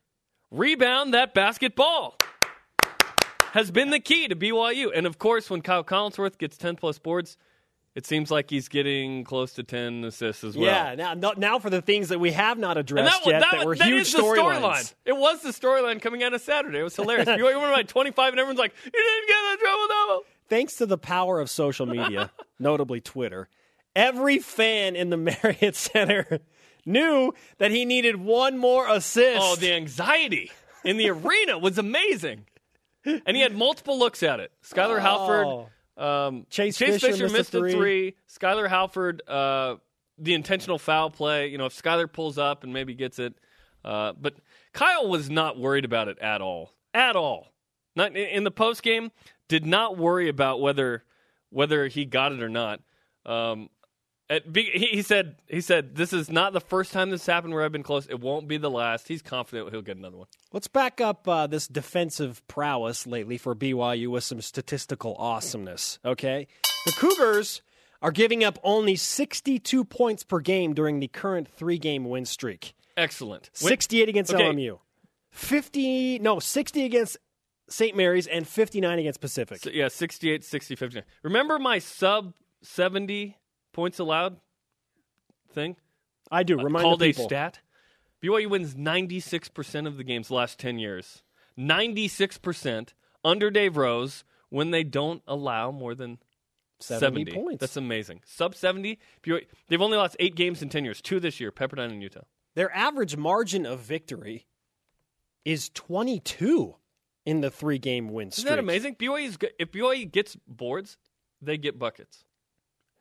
Rebound 0.51 1.13
that 1.13 1.35
basketball 1.35 2.17
has 3.53 3.71
been 3.71 3.91
the 3.91 4.01
key 4.01 4.29
to 4.29 4.37
BYU. 4.37 4.91
And 4.95 5.07
of 5.07 5.19
course, 5.19 5.51
when 5.51 5.63
Kyle 5.63 5.85
Collinsworth 5.85 6.39
gets 6.39 6.57
10 6.57 6.77
plus 6.77 6.99
boards, 6.99 7.37
it 7.95 8.07
seems 8.07 8.31
like 8.31 8.49
he's 8.49 8.69
getting 8.69 9.25
close 9.25 9.55
to 9.55 9.65
10 9.65 10.05
assists 10.05 10.45
as 10.45 10.57
well. 10.57 10.67
Yeah, 10.67 10.95
now, 10.95 11.15
no- 11.15 11.35
now 11.37 11.59
for 11.59 11.71
the 11.71 11.83
things 11.83 12.11
that 12.11 12.21
we 12.21 12.31
have 12.33 12.57
not 12.59 12.79
addressed 12.79 13.25
that, 13.25 13.31
yet 13.31 13.41
that, 13.41 13.59
that, 13.59 13.67
were 13.67 13.75
that 13.77 13.87
huge 13.89 14.13
storylines. 14.13 14.61
storyline. 14.61 14.95
It 15.05 15.17
was 15.17 15.43
the 15.43 15.51
storyline 15.51 16.01
coming 16.01 16.23
out 16.23 16.33
of 16.33 16.41
Saturday. 16.41 16.79
It 16.79 16.85
was 16.85 16.95
hilarious. 16.95 17.29
BYU 17.29 17.61
went 17.61 17.75
by 17.75 17.83
25, 17.83 18.33
and 18.33 18.41
everyone's 18.41 18.61
like, 18.61 18.73
you 18.85 18.91
didn't 18.93 19.29
get 19.29 19.55
a 19.55 19.57
triple 19.59 19.89
double. 19.89 20.25
Thanks 20.49 20.77
to 20.77 20.87
the 20.87 20.99
power 20.99 21.41
of 21.41 21.51
social 21.51 21.87
media, 21.87 22.31
notably 22.59 23.01
Twitter, 23.01 23.49
every 23.97 24.39
fan 24.39 24.95
in 24.95 25.11
the 25.11 25.17
Marriott 25.43 25.75
Center 25.75 26.41
knew 26.87 27.33
that 27.59 27.71
he 27.71 27.85
needed 27.85 28.17
one 28.17 28.57
more 28.57 28.89
assist. 28.89 29.41
Oh, 29.41 29.57
the 29.57 29.73
anxiety 29.73 30.51
in 30.85 30.97
the 30.97 31.11
arena 31.11 31.59
was 31.59 31.77
amazing. 31.77 32.47
And 33.05 33.37
he 33.37 33.43
had 33.43 33.57
multiple 33.57 33.99
looks 33.99 34.23
at 34.23 34.41
it. 34.41 34.53
Skylar 34.63 34.99
Oh. 34.99 35.69
Halford, 35.97 36.03
um, 36.05 36.47
Chase 36.51 36.77
Fisher 36.77 37.29
missed 37.29 37.55
a 37.55 37.59
a 37.59 37.61
three. 37.61 37.73
three. 37.73 38.17
Skylar 38.29 38.69
Halford, 38.69 39.23
uh, 39.29 39.77
the 40.19 40.35
intentional 40.35 40.79
foul 40.79 41.11
play. 41.11 41.49
You 41.49 41.59
know, 41.59 41.67
if 41.67 41.75
Skylar 41.81 42.11
pulls 42.13 42.37
up 42.39 42.63
and 42.65 42.73
maybe 42.73 42.95
gets 42.95 43.19
it, 43.19 43.35
uh, 43.85 44.13
but 44.21 44.35
Kyle 44.73 45.09
was 45.09 45.31
not 45.31 45.59
worried 45.59 45.85
about 45.85 46.09
it 46.09 46.19
at 46.19 46.41
all, 46.43 46.75
at 46.93 47.17
all. 47.17 47.53
Not 47.97 48.17
in 48.17 48.45
the 48.45 48.51
post 48.51 48.83
game. 48.83 49.11
Did 49.49 49.67
not 49.67 49.97
worry 49.97 50.29
about 50.29 50.61
whether 50.61 51.05
whether 51.51 51.89
he 51.89 52.05
got 52.05 52.33
it 52.33 52.43
or 52.43 52.49
not. 52.49 52.81
Um, 53.27 53.69
be- 54.51 54.71
he, 54.93 55.03
said 55.03 55.37
he 55.49 55.61
said 55.61 55.97
this 55.97 56.13
is 56.13 56.31
not 56.31 56.53
the 56.53 56.61
first 56.61 56.93
time 56.93 57.11
this 57.11 57.27
happened 57.27 57.53
where 57.53 57.65
I've 57.65 57.73
been 57.73 57.83
close. 57.83 58.07
It 58.07 58.21
won't 58.21 58.47
be 58.47 58.57
the 58.59 58.71
last. 58.71 59.09
He's 59.09 59.23
confident 59.23 59.71
he'll 59.71 59.83
get 59.83 59.97
another 59.97 60.17
one. 60.19 60.29
Let's 60.53 60.69
back 60.69 61.01
up 61.01 61.27
uh, 61.27 61.47
this 61.47 61.67
defensive 61.67 62.47
prowess 62.47 63.07
lately 63.07 63.39
for 63.39 63.55
BYU 63.55 64.09
with 64.09 64.25
some 64.25 64.41
statistical 64.41 65.17
awesomeness. 65.17 65.99
Okay, 66.05 66.47
the 66.87 66.93
Cougars 66.93 67.63
are 68.03 68.13
giving 68.13 68.45
up 68.45 68.59
only 68.63 68.97
62 68.97 69.85
points 69.85 70.23
per 70.23 70.41
game 70.41 70.75
during 70.75 71.01
the 71.01 71.09
current 71.09 71.49
three 71.49 71.79
game 71.79 72.05
win 72.05 72.25
streak. 72.25 72.75
Excellent. 72.97 73.51
68 73.55 74.09
against 74.09 74.33
Okay. 74.33 74.45
LMU. 74.45 74.79
50, 75.33 76.19
no, 76.19 76.41
60 76.41 76.85
against 76.85 77.17
St. 77.69 77.97
Mary's 77.97 78.27
and 78.27 78.47
59 78.47 78.99
against 78.99 79.21
Pacific. 79.21 79.59
So, 79.59 79.71
yeah, 79.71 79.89
68, 79.89 80.45
60, 80.45 80.77
59. 80.77 81.05
Remember 81.23 81.59
my 81.59 81.79
sub 81.79 82.35
70 82.63 83.37
points 83.73 83.99
allowed 83.99 84.37
thing? 85.53 85.77
I 86.31 86.43
do. 86.43 86.59
Uh, 86.59 86.65
Remind 86.65 86.83
called 86.85 87.01
the 87.01 87.11
a 87.11 87.15
stat. 87.15 87.61
BYU 88.23 88.51
wins 88.51 88.75
96% 88.75 89.87
of 89.87 89.97
the 89.97 90.05
games 90.05 90.29
the 90.29 90.35
last 90.35 90.59
10 90.59 90.79
years. 90.79 91.23
96% 91.59 92.89
under 93.25 93.51
Dave 93.51 93.77
Rose 93.77 94.25
when 94.51 94.71
they 94.71 94.85
don't 94.85 95.23
allow 95.27 95.71
more 95.71 95.95
than 95.95 96.19
70 96.81 97.25
70, 97.25 97.33
points. 97.33 97.61
That's 97.61 97.77
amazing. 97.77 98.21
Sub 98.25 98.55
70. 98.55 98.99
BYU, 99.23 99.47
they've 99.69 99.81
only 99.81 99.97
lost 99.97 100.17
eight 100.19 100.35
games 100.35 100.63
in 100.63 100.69
10 100.69 100.85
years. 100.85 101.01
Two 101.01 101.21
this 101.21 101.41
year, 101.41 101.51
Pepperdine 101.51 101.91
and 101.91 102.03
Utah. 102.03 102.23
Their 102.55 102.75
average 102.75 103.17
margin 103.17 103.65
of 103.65 103.81
victory 103.81 104.47
is 105.45 105.71
22 105.71 106.77
in 107.25 107.41
the 107.41 107.51
three 107.51 107.79
game 107.79 108.09
win 108.09 108.31
streak. 108.31 108.47
Isn't 108.47 108.57
that 108.57 108.63
amazing? 108.63 108.97
BYU's. 108.97 109.39
If 109.59 109.73
BYU 109.73 110.11
gets 110.11 110.37
boards, 110.47 110.97
they 111.41 111.57
get 111.57 111.79
buckets. 111.79 112.25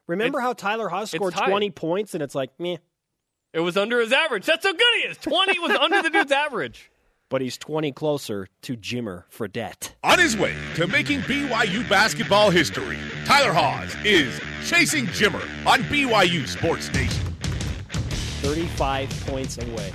Remember 0.10 0.40
It's- 0.40 0.48
how 0.48 0.54
Tyler 0.54 0.90
Haws 0.90 1.12
scored 1.12 1.36
20 1.36 1.70
points 1.70 2.14
and 2.16 2.24
it's 2.24 2.34
like, 2.34 2.50
meh. 2.60 2.78
It 3.54 3.60
was 3.60 3.78
under 3.78 4.00
his 4.00 4.12
average. 4.12 4.46
That's 4.46 4.66
how 4.66 4.72
good 4.74 4.94
he 4.96 5.02
is. 5.08 5.18
20 5.18 5.60
was 5.60 5.72
under 5.78 6.02
the 6.02 6.10
dude's 6.10 6.32
average. 6.32 6.92
But 7.30 7.42
he's 7.42 7.60
20 7.60 7.92
closer 7.92 8.48
to 8.64 8.76
Jimmer 8.76 9.26
Fredette. 9.32 9.92
On 10.04 10.18
his 10.18 10.36
way 10.36 10.56
to 10.74 10.88
making 10.88 11.20
BYU 11.22 11.88
basketball 11.88 12.50
history, 12.50 12.98
Tyler 13.24 13.54
Haws 13.54 13.96
is 14.04 14.42
chasing 14.66 15.06
Jimmer 15.06 15.44
on 15.68 15.82
BYU 15.84 16.48
Sports 16.48 16.92
Nation. 16.92 17.24
35 18.42 19.10
points 19.28 19.60
away. 19.60 19.92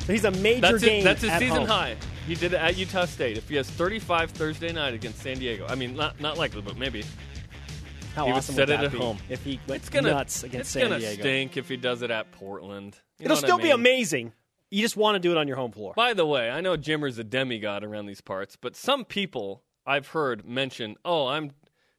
So 0.00 0.12
he's 0.12 0.26
a 0.26 0.30
major 0.30 0.60
That's, 0.60 0.84
game. 0.84 0.96
his, 0.96 1.04
that's 1.04 1.22
his 1.22 1.30
at 1.30 1.38
season 1.38 1.56
home. 1.56 1.66
high. 1.68 1.96
He 2.26 2.34
did 2.34 2.52
it 2.52 2.58
at 2.60 2.76
Utah 2.76 3.06
State. 3.06 3.38
If 3.38 3.48
he 3.48 3.56
has 3.56 3.70
35 3.70 4.30
Thursday 4.32 4.72
night 4.74 4.92
against 4.92 5.20
San 5.20 5.38
Diego, 5.38 5.64
I 5.70 5.74
mean, 5.74 5.96
not 5.96 6.20
not 6.20 6.36
likely, 6.36 6.60
but 6.60 6.76
maybe 6.76 7.02
How 8.14 8.26
He 8.26 8.32
would 8.32 8.38
awesome 8.38 8.54
set 8.54 8.68
would 8.68 8.80
it 8.80 8.84
at 8.84 8.92
home. 8.92 9.18
if 9.28 9.42
he 9.42 9.58
went 9.66 9.80
it's 9.80 9.88
gonna 9.88 10.10
nuts 10.10 10.42
against 10.42 10.60
it's 10.60 10.70
San 10.70 10.90
gonna 10.90 11.00
stink 11.00 11.56
if 11.56 11.68
he 11.68 11.76
does 11.76 12.02
it 12.02 12.10
at 12.10 12.30
Portland. 12.32 13.00
You 13.18 13.24
It'll 13.24 13.36
still 13.36 13.58
I 13.58 13.62
be 13.62 13.70
amazing. 13.70 14.32
You 14.70 14.80
just 14.82 14.96
want 14.96 15.16
to 15.16 15.18
do 15.18 15.30
it 15.30 15.36
on 15.36 15.46
your 15.48 15.56
home 15.56 15.70
floor. 15.72 15.92
By 15.94 16.14
the 16.14 16.24
way, 16.26 16.50
I 16.50 16.60
know 16.62 16.76
Jimmer's 16.76 17.18
a 17.18 17.24
demigod 17.24 17.84
around 17.84 18.06
these 18.06 18.20
parts, 18.22 18.56
but 18.56 18.74
some 18.74 19.04
people 19.04 19.62
I've 19.86 20.08
heard 20.08 20.46
mention, 20.46 20.96
"Oh, 21.04 21.26
I'm 21.26 21.52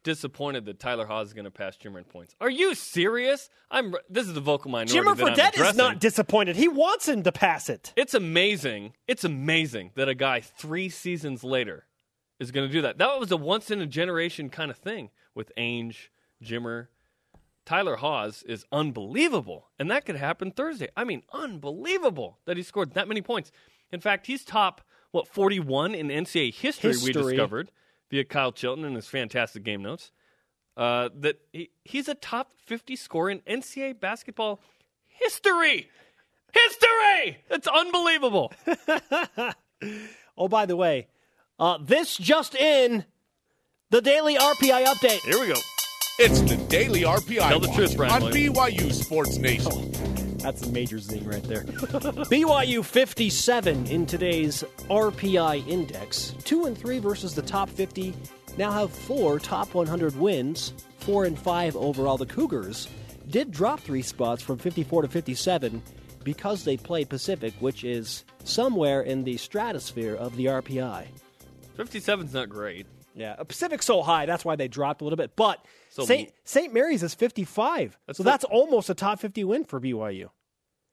disappointed 0.04 0.66
that 0.66 0.80
Tyler 0.80 1.06
Haws 1.06 1.28
is 1.28 1.34
going 1.34 1.46
to 1.46 1.52
pass 1.52 1.78
Jimmer 1.78 2.00
in 2.00 2.04
points." 2.04 2.36
Are 2.42 2.50
you 2.50 2.74
serious? 2.76 3.50
I'm. 3.70 3.94
This 4.10 4.28
is 4.28 4.34
the 4.34 4.42
vocal 4.42 4.72
minority. 4.72 4.94
Jimmer 4.98 5.16
Fredette 5.16 5.60
is 5.60 5.76
not 5.76 6.00
disappointed. 6.00 6.56
He 6.56 6.68
wants 6.68 7.08
him 7.08 7.24
to 7.24 7.32
pass 7.32 7.70
it. 7.70 7.94
It's 7.96 8.14
amazing. 8.14 8.94
It's 9.08 9.24
amazing 9.24 9.92
that 9.96 10.10
a 10.10 10.16
guy 10.16 10.42
three 10.42 10.90
seasons 10.90 11.44
later 11.44 11.86
is 12.44 12.52
going 12.52 12.68
to 12.68 12.72
do 12.72 12.82
that. 12.82 12.98
That 12.98 13.20
was 13.20 13.32
a 13.32 13.38
once 13.38 13.72
in 13.72 13.82
a 13.82 13.88
generation 13.88 14.50
kind 14.50 14.70
of 14.70 14.78
thing 14.78 15.10
with 15.34 15.52
Ainge, 15.58 16.10
Jimmer. 16.44 16.88
Tyler 17.66 17.96
Haws 17.96 18.44
is 18.44 18.66
unbelievable, 18.72 19.70
and 19.80 19.90
that 19.90 20.06
could 20.06 20.18
happen 20.18 20.52
Thursday. 20.52 20.90
I 20.98 21.06
mean, 21.06 21.24
unbelievable 21.32 22.40
that 22.46 22.58
he 22.58 22.64
scored 22.64 22.94
that 22.94 23.08
many 23.08 23.22
points. 23.22 23.52
In 23.92 24.02
fact, 24.02 24.28
he's 24.28 24.44
top 24.44 24.82
what 25.12 25.28
41 25.28 25.96
in 25.96 26.10
NCAA 26.10 26.54
history, 26.54 26.96
we 27.04 27.14
discovered 27.14 27.72
via 28.10 28.26
Kyle 28.26 28.52
Chilton 28.52 28.84
and 28.84 28.96
his 28.96 29.08
fantastic 29.08 29.64
game 29.64 29.82
notes. 29.82 30.12
Uh, 30.76 31.10
that 31.16 31.40
he, 31.54 31.70
he's 31.86 32.08
a 32.08 32.16
top 32.16 32.52
50 32.66 32.96
scorer 32.96 33.30
in 33.30 33.40
NCAA 33.42 34.00
basketball 34.00 34.60
history. 35.06 35.90
History! 36.52 37.38
It's 37.50 37.68
unbelievable. 37.68 38.52
Oh, 40.38 40.48
by 40.48 40.66
the 40.66 40.76
way, 40.76 41.08
uh, 41.60 41.78
this 41.82 42.18
just 42.18 42.56
in 42.56 43.06
the 43.90 44.02
daily 44.02 44.36
RPI 44.36 44.86
update. 44.86 45.20
Here 45.20 45.40
we 45.40 45.48
go. 45.48 45.60
It's 46.20 46.42
the 46.42 46.58
Daily 46.70 47.02
RPI 47.02 47.40
Tell 47.50 47.60
the 47.60 47.68
Watch 47.70 47.76
truth, 47.76 47.98
Brian 47.98 48.14
on 48.14 48.22
Williams. 48.22 48.58
BYU 48.58 48.94
Sports 48.94 49.38
Nation. 49.38 49.92
That's 50.38 50.62
a 50.62 50.70
major 50.70 51.00
zing 51.00 51.26
right 51.26 51.42
there. 51.44 51.64
BYU 51.64 52.86
57 52.86 53.88
in 53.88 54.06
today's 54.06 54.64
RPI 54.92 55.68
index. 55.68 56.36
Two 56.44 56.66
and 56.66 56.78
three 56.78 57.00
versus 57.00 57.34
the 57.34 57.42
top 57.42 57.68
50. 57.68 58.14
Now 58.58 58.72
have 58.72 58.92
four 58.92 59.40
top 59.40 59.74
100 59.74 60.16
wins. 60.20 60.74
Four 61.00 61.26
and 61.26 61.38
five 61.38 61.76
overall. 61.76 62.18
The 62.18 62.28
Cougars 62.28 62.88
did 63.30 63.50
drop 63.50 63.80
three 63.80 64.04
spots 64.04 64.44
from 64.44 64.60
54 64.60 65.02
to 65.04 65.08
57 65.08 65.82
because 66.24 66.64
they 66.64 66.78
play 66.78 67.06
Pacific, 67.06 67.54
which 67.60 67.84
is 67.84 68.24
somewhere 68.44 69.02
in 69.02 69.24
the 69.24 69.38
stratosphere 69.38 70.14
of 70.14 70.36
the 70.36 70.46
RPI. 70.46 71.08
57's 71.78 72.34
not 72.34 72.50
great. 72.50 72.86
Yeah, 73.16 73.36
Pacific's 73.36 73.86
so 73.86 74.02
high, 74.02 74.26
that's 74.26 74.44
why 74.44 74.56
they 74.56 74.68
dropped 74.68 75.02
a 75.02 75.04
little 75.04 75.18
bit. 75.18 75.36
But 75.36 75.64
So- 75.90 76.04
St. 76.06 76.32
St. 76.46 76.74
Mary's 76.74 77.04
is 77.04 77.14
55. 77.14 77.98
That's 78.08 78.18
so 78.18 78.24
the- 78.24 78.30
that's 78.30 78.44
almost 78.46 78.90
a 78.90 78.96
top 78.96 79.20
50 79.20 79.44
win 79.44 79.64
for 79.66 79.80
BYU. 79.80 80.30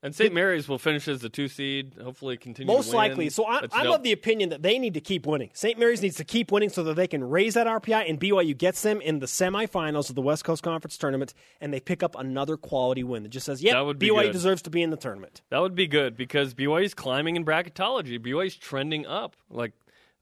And 0.03 0.15
St. 0.15 0.33
Mary's 0.33 0.67
will 0.67 0.79
finish 0.79 1.07
as 1.09 1.21
the 1.21 1.29
two 1.29 1.47
seed, 1.47 1.95
hopefully 2.03 2.39
continue 2.39 2.73
Most 2.73 2.87
to 2.87 2.97
win. 2.97 3.09
likely. 3.09 3.29
So 3.29 3.45
I, 3.45 3.67
still, 3.67 3.93
of 3.95 4.03
the 4.03 4.13
opinion 4.13 4.49
that 4.49 4.63
they 4.63 4.79
need 4.79 4.95
to 4.95 5.01
keep 5.03 5.27
winning. 5.27 5.51
St. 5.53 5.79
Mary's 5.79 6.01
needs 6.01 6.17
to 6.17 6.25
keep 6.25 6.51
winning 6.51 6.71
so 6.71 6.83
that 6.85 6.95
they 6.97 7.07
can 7.07 7.23
raise 7.23 7.53
that 7.53 7.67
RPI, 7.67 8.09
and 8.09 8.19
BYU 8.19 8.55
gets 8.57 8.81
them 8.81 9.03
in 9.03 9.19
the 9.19 9.27
semifinals 9.27 10.09
of 10.09 10.15
the 10.15 10.23
West 10.23 10.43
Coast 10.43 10.63
Conference 10.63 10.97
tournament, 10.97 11.35
and 11.61 11.71
they 11.75 11.81
pick 11.81 12.03
up 12.03 12.17
another 12.19 12.57
quality 12.57 13.05
win 13.05 13.25
that 13.25 13.29
just 13.29 13.45
says, 13.45 13.63
"Yep, 13.63 13.75
That 13.75 13.81
would 13.85 13.99
be 13.99 14.09
BYU 14.09 14.23
good. 14.29 14.33
deserves 14.33 14.63
to 14.63 14.71
be 14.71 14.81
in 14.81 14.89
the 14.89 14.97
tournament." 14.97 15.43
that 15.51 15.59
would 15.59 15.75
be 15.75 15.87
good 15.87 16.17
because 16.17 16.55
BYU's 16.55 16.95
climbing 16.95 17.37
in 17.37 17.45
bracketology. 17.45 18.19
BYU's 18.19 18.57
trending 18.57 19.05
up. 19.05 19.37
Like 19.51 19.73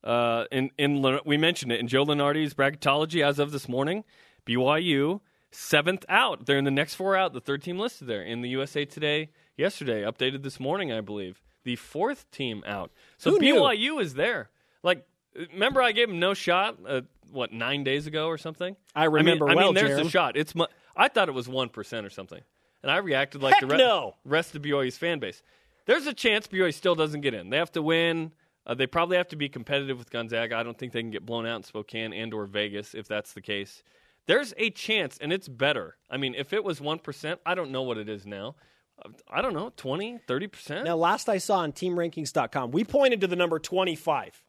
uh, 0.05 0.45
in 0.51 0.71
in 0.79 1.21
we 1.25 1.37
mentioned 1.37 1.73
it 1.73 1.81
in 1.81 1.89
Joe 1.89 2.05
Lunardi's 2.05 2.55
bracketology 2.55 3.25
as 3.25 3.39
of 3.39 3.53
this 3.53 3.69
morning. 3.69 4.05
BYU 4.47 5.21
seventh 5.51 6.05
out. 6.09 6.47
They're 6.47 6.59
in 6.59 6.65
the 6.65 6.71
next 6.71 6.95
four 6.95 7.17
out. 7.17 7.33
The 7.33 7.41
third 7.41 7.63
team 7.63 7.79
listed 7.79 8.07
there 8.09 8.23
in 8.23 8.43
the 8.43 8.49
USA 8.51 8.85
Today 8.85 9.31
yesterday, 9.57 10.03
updated 10.03 10.43
this 10.43 10.61
morning, 10.61 10.93
I 10.93 11.01
believe. 11.01 11.41
The 11.65 11.77
fourth 11.77 12.31
team 12.31 12.63
out. 12.67 12.91
So 13.19 13.33
Who 13.33 13.39
knew? 13.41 13.55
BYU 13.57 14.01
is 14.01 14.15
there. 14.15 14.49
Like, 14.83 15.07
remember 15.53 15.83
I 15.83 15.93
gave 15.93 16.09
him 16.09 16.19
no 16.21 16.33
shot. 16.35 16.79
Uh, 16.87 17.03
what 17.31 17.53
nine 17.53 17.85
days 17.85 18.07
ago 18.07 18.27
or 18.29 18.39
something? 18.39 18.75
I 18.95 19.05
remember 19.05 19.47
I 19.47 19.49
mean, 19.51 19.57
well, 19.57 19.65
I 19.67 19.69
mean 19.69 19.75
there's 19.75 20.01
Jerem. 20.01 20.07
a 20.07 20.11
shot. 20.11 20.37
It's 20.37 20.55
mu- 20.55 20.67
I 20.97 21.09
thought 21.09 21.29
it 21.29 21.35
was 21.35 21.49
one 21.49 21.69
percent 21.69 22.07
or 22.07 22.11
something, 22.11 22.41
and 22.83 22.91
I 22.91 22.99
reacted 22.99 23.43
like 23.43 23.55
Heck 23.55 23.61
the 23.61 23.67
re- 23.67 23.77
no. 23.77 24.15
rest 24.25 24.55
of 24.55 24.63
BYU's 24.63 24.97
fan 24.97 25.19
base. 25.19 25.43
There's 25.85 26.07
a 26.07 26.15
chance 26.15 26.47
BYU 26.47 26.73
still 26.73 26.95
doesn't 26.95 27.21
get 27.21 27.35
in. 27.35 27.51
They 27.51 27.59
have 27.59 27.73
to 27.73 27.83
win. 27.83 28.33
Uh, 28.69 28.75
they 28.75 28.87
probably 28.87 29.17
have 29.17 29.29
to 29.29 29.37
be 29.37 29.49
competitive 29.49 29.99
with 29.99 30.11
Gonzaga. 30.11 30.55
I 30.57 30.63
don't 30.63 30.79
think 30.79 30.93
they 30.93 31.01
can 31.01 31.11
get 31.11 31.25
blown 31.25 31.47
out 31.47 31.57
in 31.57 31.63
Spokane 31.63 32.13
and 32.13 32.33
or 32.35 32.45
Vegas 32.45 32.95
if 32.95 33.09
that's 33.09 33.33
the 33.33 33.41
case. 33.41 33.83
There's 34.27 34.53
a 34.59 34.69
chance, 34.69 35.17
and 35.21 35.33
it's 35.33 35.49
better. 35.49 35.97
I 36.11 36.19
mean, 36.19 36.35
if 36.35 36.53
it 36.53 36.63
was 36.63 36.81
one 36.81 36.99
percent, 36.99 37.41
I 37.47 37.55
don't 37.55 37.71
know 37.71 37.83
what 37.83 37.97
it 37.97 38.11
is 38.11 38.27
now. 38.27 38.57
Uh, 39.03 39.09
I 39.31 39.41
don't 39.41 39.55
know, 39.55 39.73
20, 39.77 40.19
30 40.29 40.47
percent. 40.49 40.85
Now, 40.85 40.97
last 40.97 41.29
I 41.31 41.39
saw 41.39 41.61
on 41.61 41.73
TeamRankings.com, 41.73 42.71
we 42.73 42.85
pointed 42.85 43.23
to 43.23 43.27
the 43.27 43.37
number 43.37 43.59
25. 43.59 44.43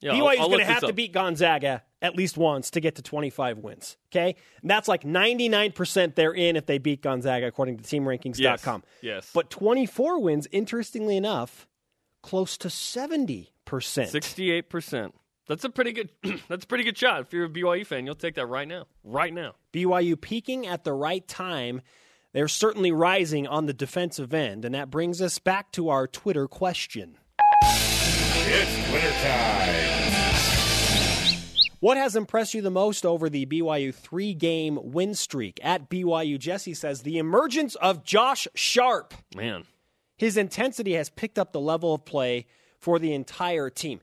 Yeah, 0.00 0.12
I'll- 0.12 0.28
I'll 0.40 0.48
going 0.48 0.58
to 0.58 0.64
have 0.66 0.80
to 0.82 0.92
beat 0.92 1.12
Gonzaga 1.12 1.82
at 2.02 2.16
least 2.16 2.36
once 2.36 2.70
to 2.72 2.80
get 2.80 2.96
to 2.96 3.02
25 3.02 3.58
wins. 3.58 3.96
Okay? 4.12 4.34
And 4.60 4.70
that's 4.70 4.88
like 4.88 5.04
99% 5.04 6.14
they're 6.14 6.34
in 6.34 6.56
if 6.56 6.66
they 6.66 6.78
beat 6.78 7.00
Gonzaga, 7.00 7.46
according 7.46 7.78
to 7.78 7.82
TeamRankings.com. 7.84 8.84
Yes, 9.00 9.24
yes. 9.24 9.30
But 9.32 9.48
24 9.50 10.20
wins, 10.20 10.46
interestingly 10.52 11.16
enough, 11.16 11.66
close 12.26 12.58
to 12.58 12.68
70%. 12.68 13.46
Sixty-eight 14.08 14.68
percent. 14.68 15.14
That's 15.46 15.62
a 15.64 15.70
pretty 15.70 15.92
good. 15.92 16.10
that's 16.48 16.64
a 16.64 16.66
pretty 16.66 16.82
good 16.82 16.98
shot. 16.98 17.20
If 17.20 17.32
you're 17.32 17.44
a 17.44 17.48
BYU 17.48 17.86
fan, 17.86 18.04
you'll 18.04 18.16
take 18.16 18.34
that 18.34 18.46
right 18.46 18.66
now. 18.66 18.86
Right 19.04 19.32
now. 19.32 19.54
BYU 19.72 20.20
peaking 20.20 20.66
at 20.66 20.82
the 20.82 20.92
right 20.92 21.26
time. 21.26 21.82
They're 22.32 22.48
certainly 22.48 22.90
rising 22.90 23.46
on 23.46 23.66
the 23.66 23.72
defensive 23.72 24.34
end. 24.34 24.64
And 24.64 24.74
that 24.74 24.90
brings 24.90 25.22
us 25.22 25.38
back 25.38 25.70
to 25.72 25.88
our 25.88 26.08
Twitter 26.08 26.48
question. 26.48 27.16
It's 27.62 28.92
winter 28.92 29.12
time. 29.22 30.06
What 31.80 31.96
has 31.96 32.16
impressed 32.16 32.54
you 32.54 32.62
the 32.62 32.70
most 32.70 33.06
over 33.06 33.28
the 33.30 33.46
BYU 33.46 33.94
three 33.94 34.34
game 34.34 34.78
win 34.82 35.14
streak? 35.14 35.60
At 35.62 35.88
BYU, 35.88 36.38
Jesse 36.38 36.74
says 36.74 37.02
the 37.02 37.18
emergence 37.18 37.76
of 37.76 38.02
Josh 38.02 38.48
Sharp. 38.54 39.14
Man, 39.36 39.64
His 40.16 40.36
intensity 40.36 40.94
has 40.94 41.10
picked 41.10 41.38
up 41.38 41.52
the 41.52 41.60
level 41.60 41.94
of 41.94 42.04
play 42.04 42.46
for 42.78 42.98
the 42.98 43.12
entire 43.12 43.70
team. 43.70 44.00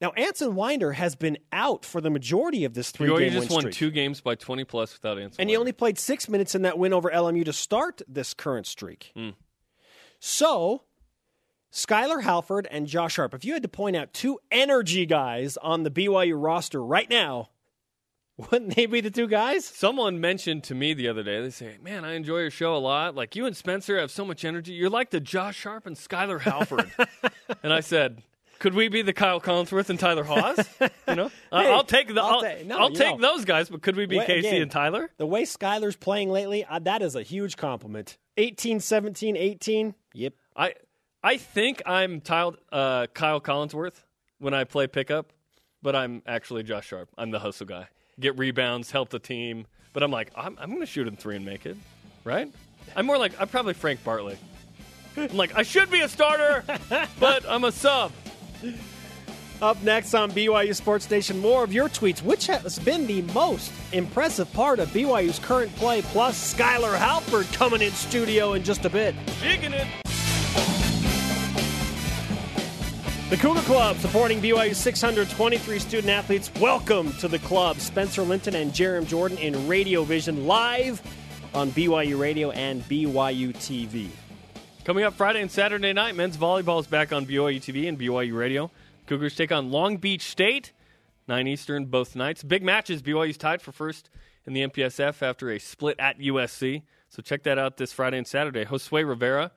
Now, 0.00 0.10
Anson 0.16 0.56
Winder 0.56 0.92
has 0.92 1.14
been 1.14 1.38
out 1.52 1.84
for 1.84 2.00
the 2.00 2.10
majority 2.10 2.64
of 2.64 2.74
this 2.74 2.90
three 2.90 3.06
game 3.16 3.32
just 3.32 3.50
won 3.52 3.70
two 3.70 3.90
games 3.92 4.20
by 4.20 4.34
twenty 4.34 4.64
plus 4.64 4.92
without 4.94 5.16
answering. 5.18 5.36
and 5.38 5.48
he 5.50 5.56
only 5.56 5.70
played 5.70 5.96
six 5.96 6.28
minutes 6.28 6.56
in 6.56 6.62
that 6.62 6.76
win 6.76 6.92
over 6.92 7.08
LMU 7.08 7.44
to 7.44 7.52
start 7.52 8.02
this 8.08 8.34
current 8.34 8.66
streak. 8.66 9.12
Hmm. 9.14 9.30
So, 10.18 10.82
Skylar 11.72 12.22
Halford 12.22 12.66
and 12.70 12.88
Josh 12.88 13.14
Sharp, 13.14 13.32
if 13.32 13.44
you 13.44 13.52
had 13.52 13.62
to 13.62 13.68
point 13.68 13.94
out 13.94 14.12
two 14.12 14.40
energy 14.50 15.06
guys 15.06 15.56
on 15.56 15.84
the 15.84 15.90
BYU 15.90 16.34
roster 16.36 16.84
right 16.84 17.08
now, 17.08 17.50
Wouldn't 18.38 18.74
they 18.76 18.86
be 18.86 19.00
the 19.00 19.10
two 19.10 19.28
guys? 19.28 19.64
Someone 19.64 20.20
mentioned 20.20 20.64
to 20.64 20.74
me 20.74 20.94
the 20.94 21.08
other 21.08 21.22
day, 21.22 21.42
they 21.42 21.50
say, 21.50 21.76
Man, 21.82 22.04
I 22.04 22.14
enjoy 22.14 22.38
your 22.38 22.50
show 22.50 22.74
a 22.74 22.78
lot. 22.78 23.14
Like, 23.14 23.36
you 23.36 23.46
and 23.46 23.56
Spencer 23.56 23.98
have 23.98 24.10
so 24.10 24.24
much 24.24 24.44
energy. 24.44 24.72
You're 24.72 24.90
like 24.90 25.10
the 25.10 25.20
Josh 25.20 25.56
Sharp 25.56 25.86
and 25.86 25.96
Skylar 25.96 26.40
Halford. 26.40 26.90
and 27.62 27.72
I 27.72 27.80
said, 27.80 28.22
Could 28.58 28.74
we 28.74 28.88
be 28.88 29.02
the 29.02 29.12
Kyle 29.12 29.40
Collinsworth 29.40 29.90
and 29.90 29.98
Tyler 30.00 30.24
Haws? 30.24 30.66
You 31.08 31.16
know, 31.16 31.28
Hey, 31.50 31.70
I'll 31.70 31.84
take 31.84 32.08
the, 32.14 32.22
I'll 32.22 32.36
I'll, 32.36 32.40
ta- 32.40 32.62
no, 32.64 32.78
I'll 32.78 32.90
take 32.90 33.18
know. 33.18 33.34
those 33.34 33.44
guys, 33.44 33.68
but 33.68 33.82
could 33.82 33.96
we 33.96 34.06
be 34.06 34.16
Wait, 34.16 34.26
Casey 34.26 34.48
again. 34.48 34.62
and 34.62 34.70
Tyler? 34.70 35.10
The 35.18 35.26
way 35.26 35.42
Skylar's 35.42 35.96
playing 35.96 36.30
lately, 36.30 36.64
uh, 36.64 36.78
that 36.78 37.02
is 37.02 37.14
a 37.14 37.22
huge 37.22 37.58
compliment. 37.58 38.16
18, 38.38 38.80
17, 38.80 39.36
18. 39.36 39.94
Yep. 40.14 40.32
I 40.56 40.74
I 41.22 41.36
think 41.36 41.82
I'm 41.84 42.20
Kyle, 42.22 42.56
uh, 42.72 43.08
Kyle 43.12 43.40
Collinsworth 43.42 44.04
when 44.38 44.54
I 44.54 44.64
play 44.64 44.86
pickup, 44.86 45.32
but 45.82 45.94
I'm 45.94 46.22
actually 46.26 46.62
Josh 46.62 46.86
Sharp. 46.86 47.10
I'm 47.18 47.30
the 47.30 47.40
hustle 47.40 47.66
guy. 47.66 47.88
Get 48.20 48.38
rebounds, 48.38 48.90
help 48.90 49.10
the 49.10 49.18
team. 49.18 49.66
But 49.92 50.02
I'm 50.02 50.10
like, 50.10 50.30
I'm, 50.36 50.56
I'm 50.60 50.68
going 50.68 50.80
to 50.80 50.86
shoot 50.86 51.06
in 51.06 51.16
three 51.16 51.36
and 51.36 51.44
make 51.44 51.66
it, 51.66 51.76
right? 52.24 52.50
I'm 52.96 53.06
more 53.06 53.18
like, 53.18 53.32
I'm 53.40 53.48
probably 53.48 53.74
Frank 53.74 54.02
Bartley. 54.04 54.38
I'm 55.16 55.36
like, 55.36 55.54
I 55.54 55.62
should 55.62 55.90
be 55.90 56.00
a 56.00 56.08
starter, 56.08 56.64
but 57.20 57.44
I'm 57.48 57.64
a 57.64 57.72
sub. 57.72 58.12
Up 59.60 59.80
next 59.82 60.14
on 60.14 60.32
BYU 60.32 60.74
Sports 60.74 61.08
Nation, 61.08 61.38
more 61.38 61.62
of 61.62 61.72
your 61.72 61.88
tweets. 61.88 62.20
Which 62.20 62.48
has 62.48 62.80
been 62.80 63.06
the 63.06 63.22
most 63.32 63.72
impressive 63.92 64.52
part 64.52 64.80
of 64.80 64.88
BYU's 64.88 65.38
current 65.38 65.74
play? 65.76 66.02
Plus, 66.02 66.54
Skylar 66.54 66.98
Halford 66.98 67.46
coming 67.52 67.80
in 67.80 67.92
studio 67.92 68.54
in 68.54 68.64
just 68.64 68.84
a 68.84 68.90
bit. 68.90 69.14
Jigging 69.40 69.72
it. 69.72 69.86
The 73.32 73.38
Cougar 73.38 73.62
Club 73.62 73.96
supporting 73.96 74.42
BYU's 74.42 74.76
623 74.76 75.78
student 75.78 76.10
athletes. 76.10 76.50
Welcome 76.60 77.14
to 77.14 77.28
the 77.28 77.38
club. 77.38 77.78
Spencer 77.78 78.20
Linton 78.20 78.54
and 78.54 78.72
Jerem 78.72 79.06
Jordan 79.06 79.38
in 79.38 79.66
Radio 79.66 80.04
Vision 80.04 80.46
live 80.46 81.00
on 81.54 81.70
BYU 81.70 82.18
Radio 82.18 82.50
and 82.50 82.82
BYU 82.82 83.54
TV. 83.54 84.10
Coming 84.84 85.04
up 85.04 85.14
Friday 85.14 85.40
and 85.40 85.50
Saturday 85.50 85.94
night, 85.94 86.14
men's 86.14 86.36
volleyball 86.36 86.78
is 86.78 86.86
back 86.86 87.10
on 87.10 87.24
BYU 87.24 87.56
TV 87.56 87.88
and 87.88 87.98
BYU 87.98 88.36
Radio. 88.36 88.70
Cougars 89.06 89.34
take 89.34 89.50
on 89.50 89.70
Long 89.70 89.96
Beach 89.96 90.24
State, 90.24 90.74
9 91.26 91.46
Eastern 91.48 91.86
both 91.86 92.14
nights. 92.14 92.42
Big 92.42 92.62
matches. 92.62 93.00
BYU's 93.00 93.38
tied 93.38 93.62
for 93.62 93.72
first 93.72 94.10
in 94.44 94.52
the 94.52 94.60
MPSF 94.60 95.22
after 95.22 95.50
a 95.50 95.58
split 95.58 95.98
at 95.98 96.18
USC. 96.18 96.82
So 97.08 97.22
check 97.22 97.44
that 97.44 97.58
out 97.58 97.78
this 97.78 97.94
Friday 97.94 98.18
and 98.18 98.26
Saturday. 98.26 98.66
Josue 98.66 99.08
Rivera 99.08 99.52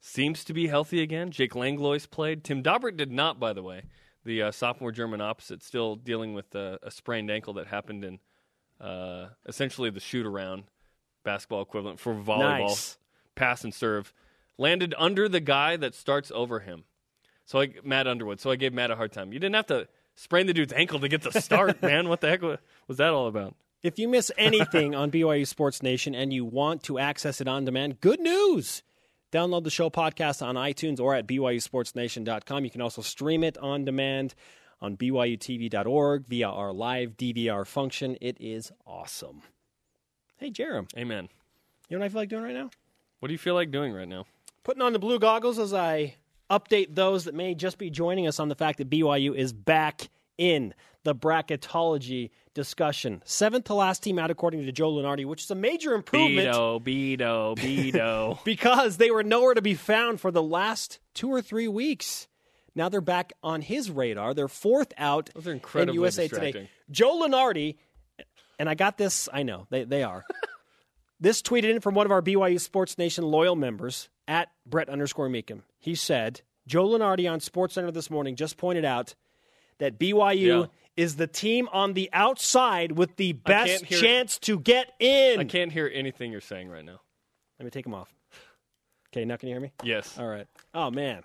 seems 0.00 0.44
to 0.44 0.52
be 0.54 0.66
healthy 0.68 1.02
again. 1.02 1.30
Jake 1.30 1.54
Langlois 1.54 2.06
played. 2.10 2.44
Tim 2.44 2.62
Dobbert 2.62 2.96
did 2.96 3.10
not, 3.10 3.40
by 3.40 3.52
the 3.52 3.62
way. 3.62 3.82
The 4.24 4.42
uh, 4.42 4.50
sophomore 4.52 4.92
German 4.92 5.20
opposite 5.20 5.62
still 5.62 5.94
dealing 5.96 6.34
with 6.34 6.54
uh, 6.54 6.78
a 6.82 6.90
sprained 6.90 7.30
ankle 7.30 7.54
that 7.54 7.66
happened 7.68 8.04
in 8.04 8.18
uh, 8.80 9.28
essentially 9.46 9.90
the 9.90 10.00
shoot 10.00 10.26
around 10.26 10.64
basketball 11.24 11.62
equivalent 11.62 11.98
for 12.00 12.14
volleyball 12.14 12.68
Nice. 12.68 12.98
pass 13.34 13.64
and 13.64 13.72
serve, 13.72 14.12
landed 14.58 14.94
under 14.98 15.28
the 15.28 15.40
guy 15.40 15.76
that 15.76 15.94
starts 15.94 16.30
over 16.34 16.60
him. 16.60 16.84
So 17.44 17.60
I 17.60 17.68
Matt 17.84 18.06
Underwood. 18.08 18.40
So 18.40 18.50
I 18.50 18.56
gave 18.56 18.72
Matt 18.72 18.90
a 18.90 18.96
hard 18.96 19.12
time. 19.12 19.32
You 19.32 19.38
didn't 19.38 19.54
have 19.54 19.66
to 19.66 19.86
sprain 20.16 20.46
the 20.46 20.54
dude's 20.54 20.72
ankle 20.72 20.98
to 21.00 21.08
get 21.08 21.22
the 21.22 21.40
start, 21.40 21.80
man. 21.82 22.08
What 22.08 22.20
the 22.20 22.28
heck 22.28 22.42
wa- 22.42 22.56
was 22.88 22.96
that 22.98 23.10
all 23.12 23.28
about? 23.28 23.54
If 23.84 23.98
you 24.00 24.08
miss 24.08 24.32
anything 24.36 24.94
on 24.96 25.10
BYU 25.12 25.46
Sports 25.46 25.82
Nation 25.84 26.14
and 26.16 26.32
you 26.32 26.44
want 26.44 26.82
to 26.84 26.98
access 26.98 27.40
it 27.40 27.46
on 27.46 27.64
demand, 27.64 28.00
good 28.00 28.18
news. 28.18 28.82
Download 29.32 29.64
the 29.64 29.70
show 29.70 29.90
podcast 29.90 30.44
on 30.44 30.54
iTunes 30.54 31.00
or 31.00 31.14
at 31.14 31.26
BYUSportsNation.com. 31.26 32.64
You 32.64 32.70
can 32.70 32.80
also 32.80 33.02
stream 33.02 33.42
it 33.42 33.58
on 33.58 33.84
demand 33.84 34.34
on 34.80 34.96
BYUTV.org 34.96 36.26
via 36.26 36.48
our 36.48 36.72
live 36.72 37.16
DVR 37.16 37.66
function. 37.66 38.16
It 38.20 38.36
is 38.40 38.70
awesome. 38.86 39.42
Hey, 40.36 40.50
Jerem, 40.50 40.86
Amen. 40.96 41.28
you 41.88 41.96
know 41.96 42.00
what 42.02 42.06
I 42.06 42.08
feel 42.10 42.20
like 42.20 42.28
doing 42.28 42.44
right 42.44 42.54
now? 42.54 42.70
What 43.20 43.28
do 43.28 43.32
you 43.32 43.38
feel 43.38 43.54
like 43.54 43.70
doing 43.70 43.92
right 43.92 44.08
now? 44.08 44.26
Putting 44.64 44.82
on 44.82 44.92
the 44.92 44.98
blue 44.98 45.18
goggles 45.18 45.58
as 45.58 45.72
I 45.72 46.14
update 46.50 46.94
those 46.94 47.24
that 47.24 47.34
may 47.34 47.54
just 47.54 47.78
be 47.78 47.90
joining 47.90 48.26
us 48.26 48.38
on 48.38 48.48
the 48.48 48.54
fact 48.54 48.78
that 48.78 48.90
BYU 48.90 49.34
is 49.34 49.52
back 49.52 50.08
in 50.38 50.74
the 51.04 51.14
bracketology 51.14 52.30
discussion. 52.52 53.22
Seventh 53.24 53.66
to 53.66 53.74
last 53.74 54.02
team 54.02 54.18
out, 54.18 54.30
according 54.30 54.64
to 54.64 54.72
Joe 54.72 54.92
Lunardi, 54.92 55.24
which 55.24 55.44
is 55.44 55.50
a 55.50 55.54
major 55.54 55.94
improvement 55.94 56.48
Beto, 56.48 56.82
Beto, 56.82 57.56
Beto. 57.56 58.38
because 58.44 58.96
they 58.96 59.10
were 59.10 59.22
nowhere 59.22 59.54
to 59.54 59.62
be 59.62 59.74
found 59.74 60.20
for 60.20 60.30
the 60.30 60.42
last 60.42 60.98
two 61.14 61.28
or 61.28 61.40
three 61.40 61.68
weeks. 61.68 62.26
Now 62.74 62.88
they're 62.88 63.00
back 63.00 63.32
on 63.42 63.62
his 63.62 63.90
radar. 63.90 64.34
They're 64.34 64.48
fourth 64.48 64.92
out 64.98 65.30
Those 65.34 65.46
are 65.46 65.52
in 65.52 65.94
USA. 65.94 66.28
Today. 66.28 66.68
Joe 66.90 67.22
Lunardi, 67.22 67.76
and 68.58 68.68
I 68.68 68.74
got 68.74 68.98
this, 68.98 69.28
I 69.32 69.44
know, 69.44 69.66
they, 69.70 69.84
they 69.84 70.02
are. 70.02 70.24
this 71.20 71.42
tweeted 71.42 71.70
in 71.70 71.80
from 71.80 71.94
one 71.94 72.06
of 72.06 72.12
our 72.12 72.22
BYU 72.22 72.60
Sports 72.60 72.98
Nation 72.98 73.24
loyal 73.24 73.54
members 73.54 74.08
at 74.26 74.48
Brett 74.66 74.88
underscore 74.88 75.28
Meekum. 75.28 75.60
He 75.78 75.94
said, 75.94 76.42
Joe 76.66 76.88
Lunardi 76.88 77.30
on 77.30 77.40
SportsCenter 77.40 77.92
this 77.92 78.10
morning 78.10 78.34
just 78.34 78.56
pointed 78.56 78.84
out 78.84 79.14
that 79.78 79.98
BYU 79.98 80.60
Yeah. 80.62 80.66
is 80.96 81.16
the 81.16 81.26
team 81.26 81.68
on 81.72 81.92
the 81.94 82.08
outside 82.12 82.92
with 82.92 83.16
the 83.16 83.32
best 83.32 83.84
hear- 83.86 84.00
chance 84.00 84.38
to 84.40 84.58
get 84.58 84.92
in. 84.98 85.40
I 85.40 85.44
can't 85.44 85.72
hear 85.72 85.90
anything 85.92 86.32
you're 86.32 86.40
saying 86.40 86.68
right 86.68 86.84
now. 86.84 87.00
Let 87.58 87.64
me 87.64 87.70
take 87.70 87.84
them 87.84 87.94
off. 87.94 88.12
Okay, 89.12 89.24
now 89.24 89.36
can 89.36 89.48
you 89.48 89.54
hear 89.54 89.60
me? 89.62 89.72
Yes. 89.82 90.18
All 90.18 90.26
right. 90.26 90.46
Oh 90.74 90.90
man. 90.90 91.22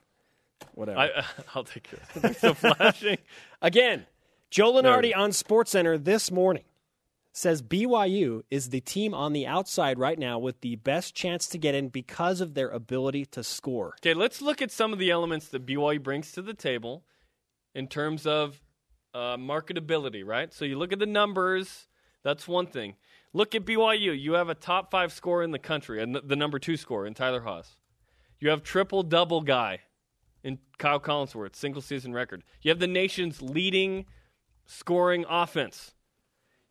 Whatever. 0.74 1.00
I, 1.00 1.24
I'll 1.56 1.64
take 1.64 1.92
yours. 1.92 2.04
They're 2.16 2.34
still 2.34 2.54
flashing. 2.54 3.18
Again, 3.62 4.06
Joe 4.50 4.74
Lunardi 4.74 5.12
No. 5.16 5.24
on 5.24 5.30
SportsCenter 5.32 6.02
this 6.04 6.32
morning 6.32 6.64
says 7.34 7.62
BYU 7.62 8.44
is 8.52 8.70
the 8.70 8.82
team 8.82 9.14
on 9.14 9.32
the 9.34 9.48
outside 9.48 9.98
right 9.98 10.20
now 10.20 10.38
with 10.38 10.60
the 10.62 10.76
best 10.76 11.16
chance 11.16 11.48
to 11.48 11.58
get 11.58 11.74
in 11.74 11.88
because 11.88 12.42
of 12.42 12.54
their 12.54 12.68
ability 12.70 13.26
to 13.26 13.42
score. 13.44 13.94
Okay, 14.02 14.14
let's 14.14 14.42
look 14.42 14.62
at 14.62 14.70
some 14.70 14.92
of 14.92 15.00
the 15.00 15.10
elements 15.10 15.48
that 15.48 15.66
BYU 15.66 16.02
brings 16.04 16.34
to 16.34 16.42
the 16.42 16.54
table 16.54 17.04
in 17.74 17.88
terms 17.88 18.26
of 18.26 18.62
uh, 19.14 19.38
marketability, 19.38 20.26
right? 20.26 20.54
So 20.54 20.66
you 20.66 20.78
look 20.78 20.94
at 20.94 21.00
the 21.00 21.06
numbers, 21.06 21.88
that's 22.24 22.48
one 22.48 22.68
thing. 22.68 22.96
Look 23.34 23.56
at 23.56 23.66
BYU. 23.66 24.20
You 24.20 24.34
have 24.34 24.50
a 24.50 24.56
top 24.56 24.92
five 24.92 25.14
scorer 25.14 25.44
in 25.44 25.52
the 25.52 25.60
country, 25.60 26.02
and 26.02 26.16
the 26.16 26.36
number 26.36 26.60
two 26.60 26.78
scorer 26.78 27.06
in 27.06 27.14
Tyler 27.14 27.42
Haws. 27.42 27.78
You 28.40 28.50
have 28.50 28.64
triple 28.64 29.04
double 29.04 29.42
guy 29.42 29.80
in 30.44 30.60
Kyle 30.78 31.00
Collinsworth, 31.00 31.56
single 31.56 31.82
season 31.82 32.14
record. 32.14 32.44
You 32.62 32.70
have 32.70 32.80
the 32.80 32.88
nation's 32.88 33.42
leading 33.42 34.06
scoring 34.66 35.26
offense. 35.30 35.94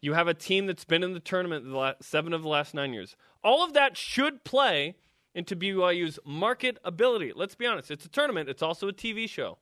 You 0.01 0.15
have 0.15 0.29
a 0.29 0.35
team 0.35 0.67
that's 0.67 0.85
been 0.85 1.03
in 1.03 1.13
the 1.13 1.21
tournament 1.21 1.65
the 1.65 1.77
last, 1.77 2.03
seven 2.03 2.33
of 2.33 2.43
the 2.43 2.49
last 2.49 2.75
nine 2.75 2.93
years. 2.93 3.17
All 3.45 3.65
of 3.65 3.75
that 3.75 3.97
should 3.97 4.45
play 4.45 4.97
into 5.35 5.55
BYU's 5.55 6.19
market 6.25 6.79
ability. 6.85 7.33
Let's 7.35 7.55
be 7.55 7.67
honest, 7.67 7.91
it's 7.91 8.05
a 8.05 8.09
tournament. 8.09 8.49
It's 8.49 8.63
also 8.63 8.89
a 8.89 8.93
TV 8.93 9.29
show. 9.29 9.59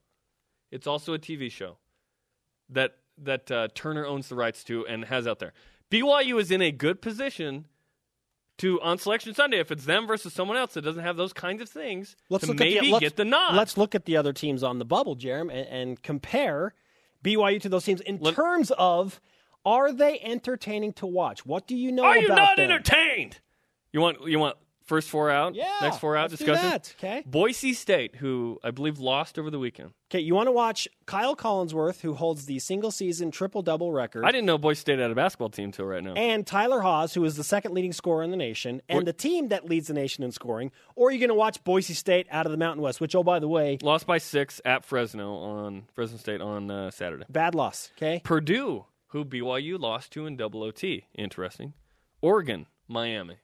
It's 0.71 0.87
also 0.87 1.15
a 1.15 1.19
TV 1.19 1.51
show 1.51 1.79
that 2.69 2.97
that 3.21 3.51
uh, 3.51 3.69
Turner 3.75 4.07
owns 4.07 4.29
the 4.29 4.37
rights 4.37 4.63
to 4.65 4.87
and 4.87 5.05
has 5.07 5.27
out 5.27 5.39
there. 5.41 5.53
BYU 5.91 6.41
is 6.41 6.51
in 6.51 6.63
a 6.63 6.71
good 6.71 7.03
position 7.03 7.67
to 8.59 8.81
on 8.81 8.99
Selection 8.99 9.35
Sunday 9.35 9.59
if 9.59 9.71
it's 9.71 9.85
them 9.85 10.07
versus 10.07 10.33
someone 10.33 10.57
else 10.57 10.75
that 10.75 10.83
doesn't 10.83 11.03
have 11.03 11.17
those 11.17 11.33
kinds 11.33 11.63
of 11.63 11.69
things 11.69 12.17
Let's 12.29 12.45
to 12.45 12.49
look 12.49 12.59
maybe 12.59 12.79
at 12.79 12.83
the, 12.83 12.93
let's, 12.93 13.01
get 13.01 13.17
the 13.17 13.25
nod. 13.25 13.55
Let's 13.55 13.77
look 13.77 13.95
at 13.95 14.05
the 14.05 14.17
other 14.17 14.33
teams 14.33 14.63
on 14.63 14.79
the 14.79 14.85
bubble, 14.85 15.17
Jerem, 15.17 15.51
and, 15.51 15.67
and 15.69 16.03
compare 16.03 16.75
BYU 17.25 17.61
to 17.63 17.69
those 17.69 17.85
teams 17.85 18.01
in 18.03 18.19
Let- 18.21 18.35
terms 18.35 18.71
of 18.79 19.21
are 19.65 19.93
they 19.93 20.21
entertaining 20.21 20.93
to 20.95 21.07
watch? 21.07 21.45
What 21.45 21.67
do 21.67 21.77
you 21.77 21.93
know 21.93 22.05
about? 22.05 22.17
Are 22.17 22.21
you 22.21 22.29
not 22.29 22.57
them? 22.57 22.71
entertained? 22.71 23.41
You 23.93 24.01
want 24.01 24.27
you 24.27 24.39
want 24.39 24.57
first 24.89 25.09
four 25.09 25.31
out? 25.31 25.55
Yeah, 25.55 25.71
Next 25.81 25.99
four 25.99 26.17
out 26.17 26.31
discussion. 26.31 26.55
that, 26.55 26.95
okay. 26.99 27.23
Boise 27.25 27.73
State, 27.75 28.17
who 28.17 28.59
I 28.65 28.73
believe 28.73 28.99
lost 28.99 29.39
over 29.39 29.51
the 29.51 29.59
weekend. 29.61 29.93
Okay, 30.11 30.21
you 30.21 30.35
want 30.35 30.47
to 30.47 30.53
watch 30.53 30.89
Kyle 31.07 31.37
Collinsworth, 31.37 32.01
who 32.01 32.15
holds 32.15 32.47
the 32.47 32.59
single 32.59 32.91
season 32.91 33.31
triple 33.31 33.61
double 33.63 33.93
record. 33.93 34.25
I 34.25 34.33
didn't 34.33 34.47
know 34.47 34.57
Boise 34.59 34.81
State 34.81 34.99
had 34.99 35.11
a 35.11 35.15
basketball 35.15 35.51
team 35.51 35.71
till 35.71 35.85
right 35.85 36.03
now. 36.03 36.15
and 36.15 36.47
Tyler 36.47 36.81
Haws, 36.81 37.13
who 37.15 37.25
is 37.25 37.37
the 37.37 37.45
second 37.45 37.75
leading 37.75 37.93
scorer 37.93 38.23
in 38.23 38.31
the 38.31 38.37
nation, 38.39 38.81
and 38.89 39.07
the 39.07 39.13
team 39.13 39.49
that 39.49 39.67
leads 39.69 39.89
the 39.89 39.95
nation 39.95 40.25
in 40.25 40.33
scoring, 40.33 40.73
or 40.97 41.09
are 41.09 41.13
you 41.13 41.19
going 41.19 41.29
to 41.29 41.35
watch 41.35 41.63
Boise 41.63 41.93
State 41.95 42.27
out 42.31 42.47
of 42.47 42.53
the 42.53 42.59
Mountain 42.59 42.83
West, 42.83 43.01
which, 43.01 43.15
oh, 43.15 43.23
by 43.23 43.39
the 43.39 43.49
way, 43.49 43.79
Lost 43.83 44.07
by 44.07 44.19
six 44.19 44.61
at 44.65 44.85
Fresno 44.85 45.35
on 45.35 45.85
Fresno 45.93 46.17
State 46.17 46.41
on 46.41 46.71
uh, 46.71 46.91
Saturday. 46.91 47.25
bad 47.29 47.55
loss, 47.55 47.93
okay? 47.99 48.23
Purdue, 48.25 48.87
who 49.09 49.25
BYU 49.25 49.79
lost 49.79 50.11
to 50.13 50.25
in 50.27 50.37
double 50.37 50.63
OT. 50.63 51.05
Interesting. 51.15 51.75
Oregon, 52.23 52.67
Miami. 52.89 53.37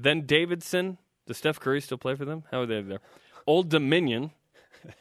Then 0.00 0.22
Davidson. 0.26 0.98
Does 1.26 1.36
Steph 1.38 1.60
Curry 1.60 1.80
still 1.80 1.98
play 1.98 2.14
for 2.14 2.24
them? 2.24 2.44
How 2.50 2.60
are 2.62 2.66
they 2.66 2.80
there? 2.80 3.00
Old 3.46 3.68
Dominion, 3.68 4.30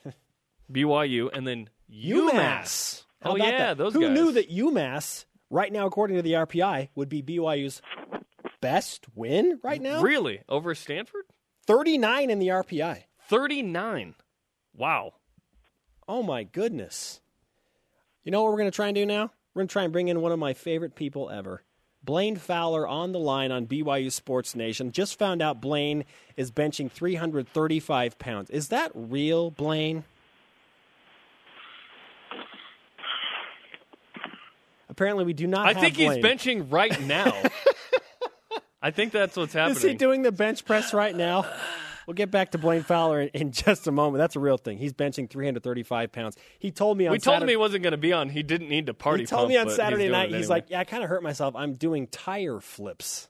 BYU, 0.71 1.29
and 1.33 1.47
then 1.47 1.69
UMass. 1.91 3.03
Oh, 3.23 3.29
How 3.29 3.31
Oh 3.31 3.35
yeah, 3.37 3.57
that? 3.67 3.77
those 3.77 3.93
Who 3.93 4.01
guys. 4.01 4.11
knew 4.11 4.31
that 4.33 4.49
UMass, 4.49 5.25
right 5.49 5.71
now, 5.71 5.85
according 5.85 6.17
to 6.17 6.21
the 6.23 6.33
RPI, 6.33 6.89
would 6.95 7.09
be 7.09 7.21
BYU's 7.21 7.81
best 8.61 9.05
win 9.15 9.59
right 9.63 9.81
now? 9.81 10.01
Really 10.01 10.41
over 10.49 10.73
Stanford? 10.75 11.23
39 11.65 12.29
in 12.29 12.39
the 12.39 12.47
RPI. 12.47 13.03
Thirty 13.29 13.61
nine. 13.61 14.15
Wow. 14.73 15.13
Oh, 16.07 16.23
my 16.23 16.43
goodness. 16.43 17.19
You 18.23 18.31
know 18.31 18.41
what 18.43 18.51
we're 18.51 18.59
going 18.59 18.71
to 18.71 18.75
try 18.75 18.87
and 18.87 18.95
do 18.95 19.05
now? 19.05 19.31
We're 19.53 19.61
going 19.61 19.67
to 19.67 19.73
try 19.73 19.83
and 19.83 19.91
bring 19.91 20.07
in 20.07 20.21
one 20.21 20.31
of 20.31 20.39
my 20.39 20.53
favorite 20.53 20.95
people 20.95 21.29
ever. 21.29 21.63
Blaine 22.07 22.37
Fowler 22.37 22.87
on 22.87 23.11
the 23.11 23.19
line 23.19 23.51
on 23.51 23.67
BYU 23.67 24.09
Sports 24.09 24.55
Nation. 24.55 24.93
Just 24.93 25.19
found 25.19 25.41
out 25.41 25.59
Blaine 25.59 26.05
is 26.37 26.51
benching 26.51 26.89
335 26.89 28.17
pounds. 28.17 28.49
Is 28.49 28.69
that 28.69 28.91
real, 28.95 29.51
Blaine? 29.51 30.05
Apparently, 34.87 35.25
we 35.25 35.33
do 35.33 35.47
not. 35.47 35.67
I 35.67 35.73
think 35.73 35.97
he's 35.97 36.11
benching 36.11 36.71
right 36.71 36.99
now. 37.01 37.43
I 38.81 38.91
think 38.91 39.11
that's 39.11 39.35
what's 39.35 39.51
happening. 39.51 39.75
Is 39.75 39.83
he 39.83 39.93
doing 39.93 40.21
the 40.21 40.31
bench 40.31 40.63
press 40.63 40.93
right 40.93 41.15
now? 41.15 41.45
We'll 42.07 42.13
get 42.13 42.31
back 42.31 42.51
to 42.51 42.57
Blaine 42.57 42.83
Fowler 42.83 43.19
in, 43.19 43.27
in 43.33 43.51
just 43.51 43.85
a 43.85 43.91
moment. 43.91 44.19
That's 44.19 44.37
a 44.37 44.39
real 44.39 44.57
thing. 44.57 44.77
He's 44.77 44.93
benching 44.93 45.29
335 45.29 46.11
pounds. 46.13 46.37
He 46.57 46.71
told 46.71 46.97
me 46.97 47.05
on 47.05 47.11
we 47.11 47.19
told 47.19 47.43
him 47.43 47.49
he 47.49 47.57
wasn't 47.57 47.83
going 47.83 47.91
to 47.91 47.97
be 47.97 48.13
on. 48.13 48.29
He 48.29 48.43
didn't 48.43 48.69
need 48.69 48.85
to 48.85 48.93
party. 48.93 49.23
he 49.23 49.27
told 49.27 49.41
pump, 49.41 49.49
me 49.49 49.57
on 49.57 49.65
but 49.65 49.71
he's 49.71 49.75
Saturday 49.75 50.09
night. 50.09 50.31
it 50.31 50.37
He's 50.37 50.49
like, 50.49 50.69
"Yeah, 50.69 50.79
I 50.79 50.85
kind 50.85 51.03
of 51.03 51.09
hurt 51.09 51.21
myself. 51.21 51.53
I'm 51.55 51.73
doing 51.73 52.07
tire 52.07 52.61
flips." 52.61 53.27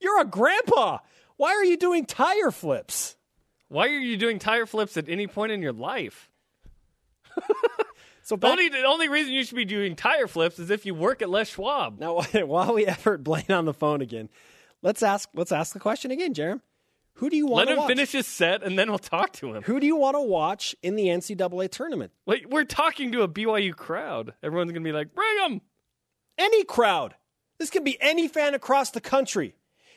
You're 0.00 0.20
a 0.20 0.26
grandpa. 0.26 0.98
Why 1.36 1.52
are 1.52 1.64
you 1.64 1.78
doing 1.78 2.04
tire 2.04 2.50
flips? 2.50 3.16
"Why 3.68 3.88
are 3.88 3.98
you 3.98 4.18
doing 4.18 4.38
tire 4.38 4.66
flips 4.66 4.98
at 4.98 5.08
any 5.08 5.26
point 5.26 5.50
in 5.52 5.62
your 5.62 5.72
life? 5.72 6.30
So 8.24 8.36
The 8.36 8.40
back, 8.40 8.50
only 8.52 8.68
the 8.68 8.84
only 8.84 9.08
reason 9.08 9.32
you 9.32 9.42
should 9.42 9.56
be 9.56 9.64
doing 9.64 9.96
tire 9.96 10.28
flips 10.28 10.60
is 10.60 10.70
if 10.70 10.86
you 10.86 10.94
work 10.94 11.22
at 11.22 11.28
Les 11.28 11.48
Schwab." 11.48 11.98
now, 11.98 12.20
while 12.44 12.72
we 12.72 12.84
have 12.84 13.24
Blaine 13.24 13.50
on 13.50 13.64
the 13.64 13.74
phone 13.74 14.00
again, 14.00 14.28
let's 14.80 15.02
ask 15.02 15.28
let's 15.34 15.50
ask 15.50 15.72
the 15.72 15.80
question 15.80 16.12
again, 16.12 16.32
Jerem. 16.32 16.60
Who 17.22 17.30
do 17.30 17.36
you 17.36 17.46
want 17.46 17.68
to 17.68 17.70
Let 17.70 17.72
him 17.74 17.78
watch? 17.82 17.88
finish 17.88 18.10
his 18.10 18.26
set, 18.26 18.64
and 18.64 18.76
then 18.76 18.88
we'll 18.90 18.98
talk 18.98 19.32
to 19.34 19.54
him. 19.54 19.62
Who 19.62 19.78
do 19.78 19.86
you 19.86 19.94
want 19.94 20.16
to 20.16 20.20
watch 20.20 20.74
in 20.82 20.96
the 20.96 21.06
NCAA 21.06 21.70
tournament? 21.70 22.10
We're 22.26 22.64
talking 22.64 23.12
to 23.12 23.22
a 23.22 23.28
BYU 23.28 23.76
crowd. 23.76 24.34
Everyone's 24.42 24.72
going 24.72 24.82
to 24.82 24.88
be 24.88 24.92
like, 24.92 25.14
"Bring 25.14 25.38
him." 25.46 25.60
any 26.36 26.64
crowd. 26.64 27.14
This 27.60 27.70
can 27.70 27.84
be 27.84 27.96
any 28.00 28.26
fan 28.26 28.54
across 28.54 28.90
the 28.90 29.00
country. 29.00 29.54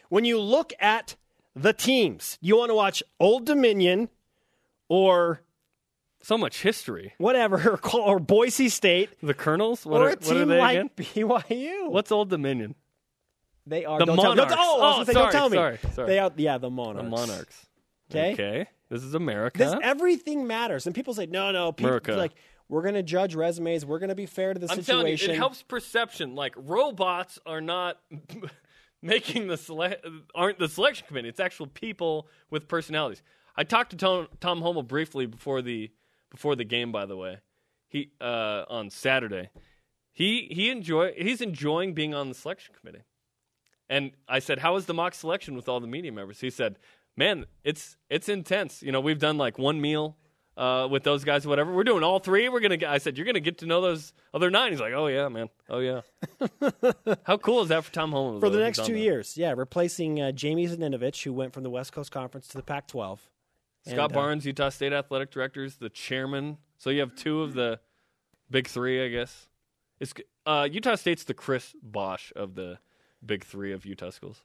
When 0.09 0.23
you 0.23 0.39
look 0.39 0.71
at 0.79 1.15
the 1.55 1.73
teams, 1.73 2.37
you 2.41 2.57
want 2.57 2.69
to 2.69 2.75
watch 2.75 3.01
Old 3.19 3.47
Dominion 3.47 4.09
or 4.87 5.41
So 6.21 6.37
much 6.37 6.61
history. 6.61 7.13
whatever, 7.17 7.79
or 7.95 8.19
Boise 8.19 8.69
State, 8.69 9.09
The 9.23 9.33
Colonels. 9.33 9.83
What 9.83 10.01
or 10.01 10.05
are, 10.05 10.09
a 10.09 10.11
what 10.11 10.25
are 10.27 10.33
team 10.35 10.47
they 10.49 10.59
like 10.59 10.77
again? 10.77 10.89
BYU. 10.97 11.89
What's 11.89 12.11
Old 12.11 12.29
Dominion? 12.29 12.75
They 13.67 13.85
are? 13.85 13.99
The 13.99 14.05
don't 14.05 14.15
tell- 14.17 14.35
don't- 14.35 14.49
Monarchs. 14.49 14.55
oh, 14.59 14.79
Oh, 14.99 15.03
say, 15.03 15.13
sorry, 15.13 15.23
don't 15.25 15.31
tell 15.31 15.49
me. 15.49 15.57
sorry, 15.57 15.79
sorry. 15.93 16.07
They 16.07 16.19
are, 16.19 16.31
yeah, 16.37 16.57
the 16.57 16.69
Monarchs. 16.69 17.03
The 17.03 17.09
Monarchs. 17.09 17.65
Okay. 18.11 18.33
Okay. 18.33 18.67
This 18.89 19.03
is 19.03 19.15
America. 19.15 19.57
This 19.57 19.75
everything 19.81 20.45
matters, 20.45 20.85
and 20.85 20.93
people 20.93 21.13
say, 21.15 21.25
no, 21.25 21.51
no. 21.51 21.71
People 21.71 21.89
America. 21.89 22.13
like 22.15 22.33
we're 22.69 22.83
going 22.83 22.93
to 22.95 23.01
judge 23.03 23.33
resumes. 23.35 23.85
We're 23.85 23.97
going 23.99 24.09
to 24.09 24.15
be 24.15 24.27
fair 24.27 24.53
to 24.53 24.59
the 24.59 24.69
I'm 24.71 24.83
telling 24.83 25.07
you, 25.07 25.17
situation. 25.17 25.35
it 25.35 25.37
helps 25.37 25.63
perception. 25.63 26.35
Like 26.35 26.53
robots 26.57 27.39
are 27.47 27.61
not 27.61 27.97
making 29.01 29.47
the 29.47 29.57
sele- 29.57 29.95
aren't 30.33 30.59
the 30.59 30.67
selection 30.67 31.07
committee. 31.07 31.29
It's 31.29 31.39
actual 31.39 31.67
people 31.67 32.27
with 32.49 32.67
personalities. 32.67 33.23
I 33.55 33.63
talked 33.63 33.91
to 33.91 33.97
Tom, 33.97 34.27
Tom 34.39 34.61
Holmoe 34.61 34.83
briefly 34.87 35.25
before 35.25 35.61
the 35.61 35.91
before 36.29 36.55
the 36.55 36.63
game. 36.65 36.91
By 36.91 37.05
the 37.05 37.17
way, 37.17 37.39
he 37.87 38.11
uh, 38.21 38.63
on 38.69 38.89
Saturday, 38.89 39.49
he 40.13 40.47
he 40.51 40.69
enjoy 40.69 41.13
he's 41.17 41.41
enjoying 41.41 41.93
being 41.93 42.13
on 42.13 42.29
the 42.29 42.35
selection 42.35 42.75
committee. 42.79 43.03
And 43.89 44.11
I 44.27 44.39
said, 44.39 44.59
"How 44.59 44.73
was 44.73 44.85
the 44.85 44.93
mock 44.93 45.13
selection 45.13 45.55
with 45.55 45.69
all 45.69 45.79
the 45.79 45.87
media 45.87 46.11
members?" 46.11 46.39
He 46.39 46.49
said, 46.49 46.77
"Man, 47.15 47.45
it's 47.63 47.97
it's 48.09 48.29
intense. 48.29 48.81
You 48.81 48.91
know, 48.91 48.99
we've 49.01 49.19
done 49.19 49.37
like 49.37 49.59
one 49.59 49.79
meal 49.79 50.17
uh, 50.57 50.87
with 50.89 51.03
those 51.03 51.23
guys, 51.23 51.45
or 51.45 51.49
whatever. 51.49 51.71
We're 51.73 51.83
doing 51.83 52.03
all 52.03 52.19
three. 52.19 52.49
We're 52.49 52.61
gonna." 52.61 52.77
Get, 52.77 52.89
I 52.89 52.97
said, 52.97 53.17
"You're 53.17 53.25
gonna 53.27 53.39
get 53.39 53.59
to 53.59 53.67
know 53.67 53.81
those 53.81 54.13
other 54.33 54.49
nine. 54.49 54.71
He's 54.71 54.79
like, 54.79 54.93
"Oh 54.93 55.07
yeah, 55.07 55.27
man. 55.27 55.49
Oh 55.69 55.79
yeah." 55.79 56.01
How 57.23 57.37
cool 57.37 57.61
is 57.61 57.69
that 57.69 57.83
for 57.83 57.93
Tom 57.93 58.11
Holmoe 58.11 58.39
for 58.39 58.49
the 58.49 58.59
next 58.59 58.85
two 58.85 58.95
years. 58.95 59.37
Yeah, 59.37 59.53
replacing 59.55 60.19
uh, 60.19 60.31
Jamie 60.31 60.67
Zaninovich, 60.67 61.23
who 61.23 61.33
went 61.33 61.53
from 61.53 61.63
the 61.63 61.69
West 61.69 61.93
Coast 61.93 62.11
Conference 62.11 62.47
to 62.49 62.57
the 62.57 62.63
Pac-12. 62.63 63.19
Scott 63.87 63.91
And, 63.91 63.99
uh, 63.99 64.07
Barnes, 64.07 64.45
Utah 64.47 64.69
State 64.69 64.93
athletic 64.93 65.29
directors, 65.29 65.75
the 65.75 65.89
chairman. 65.89 66.57
So 66.77 66.89
you 66.89 67.01
have 67.01 67.15
two 67.15 67.43
of 67.43 67.53
the 67.53 67.79
big 68.49 68.67
three, 68.67 69.05
I 69.05 69.09
guess. 69.09 69.47
It's 69.99 70.13
uh, 70.45 70.67
Utah 70.71 70.95
State's 70.95 71.23
the 71.23 71.33
Chris 71.33 71.75
Bosh 71.81 72.33
of 72.35 72.55
the 72.55 72.79
big 73.25 73.43
three 73.43 73.71
of 73.73 73.85
Utah 73.85 74.09
schools. 74.09 74.41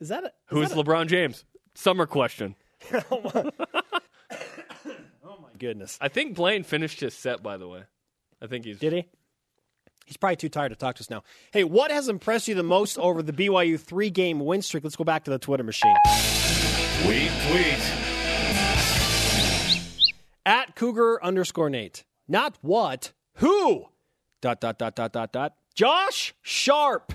Is 0.00 0.08
that 0.08 0.24
a, 0.24 0.26
is 0.26 0.32
Who's 0.46 0.68
that 0.70 0.78
a- 0.78 0.82
LeBron 0.82 1.06
James? 1.08 1.44
Summer 1.74 2.06
question. 2.06 2.54
oh 3.10 3.50
my 5.24 5.50
goodness? 5.58 5.98
I 6.00 6.08
think 6.08 6.34
Blaine 6.34 6.62
finished 6.62 7.00
his 7.00 7.14
set, 7.14 7.42
by 7.42 7.56
the 7.56 7.68
way. 7.68 7.82
I 8.40 8.46
think 8.46 8.64
he's. 8.64 8.78
Did 8.78 8.92
he? 8.92 9.06
He's 10.06 10.16
probably 10.16 10.36
too 10.36 10.48
tired 10.48 10.70
to 10.70 10.76
talk 10.76 10.94
to 10.96 11.02
us 11.02 11.10
now. 11.10 11.22
Hey, 11.52 11.64
what 11.64 11.90
has 11.90 12.08
impressed 12.08 12.48
you 12.48 12.54
the 12.54 12.62
most 12.62 12.96
over 12.98 13.22
the 13.22 13.32
BYU 13.32 13.78
three-game 13.78 14.40
win 14.40 14.62
streak? 14.62 14.82
Let's 14.82 14.96
go 14.96 15.04
back 15.04 15.24
to 15.24 15.30
the 15.30 15.38
Twitter 15.38 15.64
machine. 15.64 15.94
Tweet, 17.02 17.30
tweet. 17.48 17.92
At 20.46 20.74
Cougar 20.76 21.22
underscore 21.22 21.68
Nate. 21.68 22.04
Not 22.26 22.56
what, 22.62 23.12
who? 23.34 23.86
Dot 24.40 24.60
dot 24.60 24.78
dot 24.78 24.96
dot 24.96 25.12
dot 25.12 25.32
dot. 25.32 25.54
Josh 25.74 26.34
Sharp. 26.42 27.12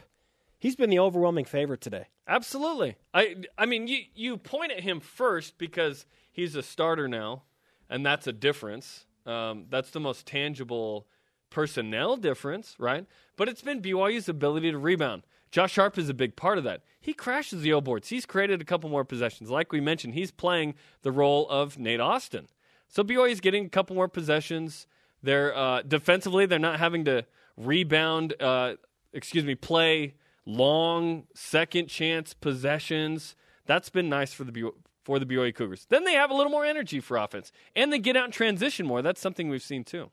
He's 0.63 0.78
been 0.78 0.89
the 0.89 0.99
overwhelming 0.99 1.43
favorite 1.43 1.82
today. 1.82 2.06
Absolutely. 2.26 2.95
I 3.13 3.36
I 3.58 3.65
mean 3.65 3.89
you 3.89 4.04
you 4.15 4.38
point 4.38 4.71
at 4.71 4.80
him 4.80 5.02
first 5.02 5.58
because 5.58 6.06
he's 6.32 6.56
a 6.56 6.63
starter 6.63 7.10
now, 7.10 7.43
and 7.89 8.06
that's 8.06 8.28
a 8.28 8.32
difference. 8.32 9.06
Um, 9.26 9.65
that's 9.69 9.89
the 9.89 9.99
most 9.99 10.26
tangible 10.26 11.06
personnel 11.49 12.15
difference, 12.15 12.78
right? 12.80 13.06
But 13.36 13.49
it's 13.49 13.62
been 13.62 13.82
BYU's 13.82 14.30
ability 14.30 14.71
to 14.71 14.78
rebound. 14.78 15.23
Josh 15.52 15.73
Sharp 15.73 15.97
is 15.97 16.08
a 16.08 16.13
big 16.13 16.38
part 16.38 16.58
of 16.58 16.63
that. 16.63 16.84
He 17.02 17.12
crashes 17.12 17.62
the 17.62 17.73
O 17.73 17.82
boards. 17.82 18.08
He's 18.08 18.26
created 18.26 18.62
a 18.62 18.65
couple 18.65 18.89
more 18.89 19.04
possessions. 19.04 19.49
Like 19.49 19.73
we 19.73 19.82
mentioned, 19.82 20.13
he's 20.13 20.32
playing 20.32 20.76
the 21.02 21.12
role 21.12 21.45
of 21.49 21.78
Nate 21.78 21.99
Austin. 21.99 22.47
So 22.88 23.04
BYU's 23.04 23.41
getting 23.41 23.65
a 23.65 23.69
couple 23.69 23.97
more 23.97 24.08
possessions. 24.08 24.88
They're 25.21 25.54
uh, 25.54 25.82
defensively, 25.82 26.45
they're 26.45 26.58
not 26.58 26.80
having 26.80 27.04
to 27.04 27.26
rebound. 27.58 28.34
Uh, 28.39 28.76
excuse 29.12 29.43
me, 29.43 29.56
play 29.56 30.13
long 30.45 31.23
second 31.34 31.88
chance 31.88 32.34
possessions. 32.34 33.36
That's 33.65 33.89
been 33.89 34.10
nice 34.10 34.34
for 34.34 34.43
the 34.43 34.51
BYU, 34.51 34.71
for 35.03 35.19
the 35.19 35.25
BYU 35.25 35.53
Cougars. 35.56 35.86
Then 35.89 36.03
they 36.06 36.13
have 36.13 36.32
a 36.32 36.34
little 36.34 36.51
more 36.51 36.65
energy 36.65 36.99
for 36.99 37.17
offense, 37.17 37.51
and 37.75 37.91
they 37.91 37.99
get 37.99 38.15
out 38.17 38.25
and 38.25 38.34
transition 38.34 38.86
more. 38.86 39.01
That's 39.01 39.21
something 39.21 39.49
we've 39.49 39.62
seen 39.63 39.84
too. 39.84 40.12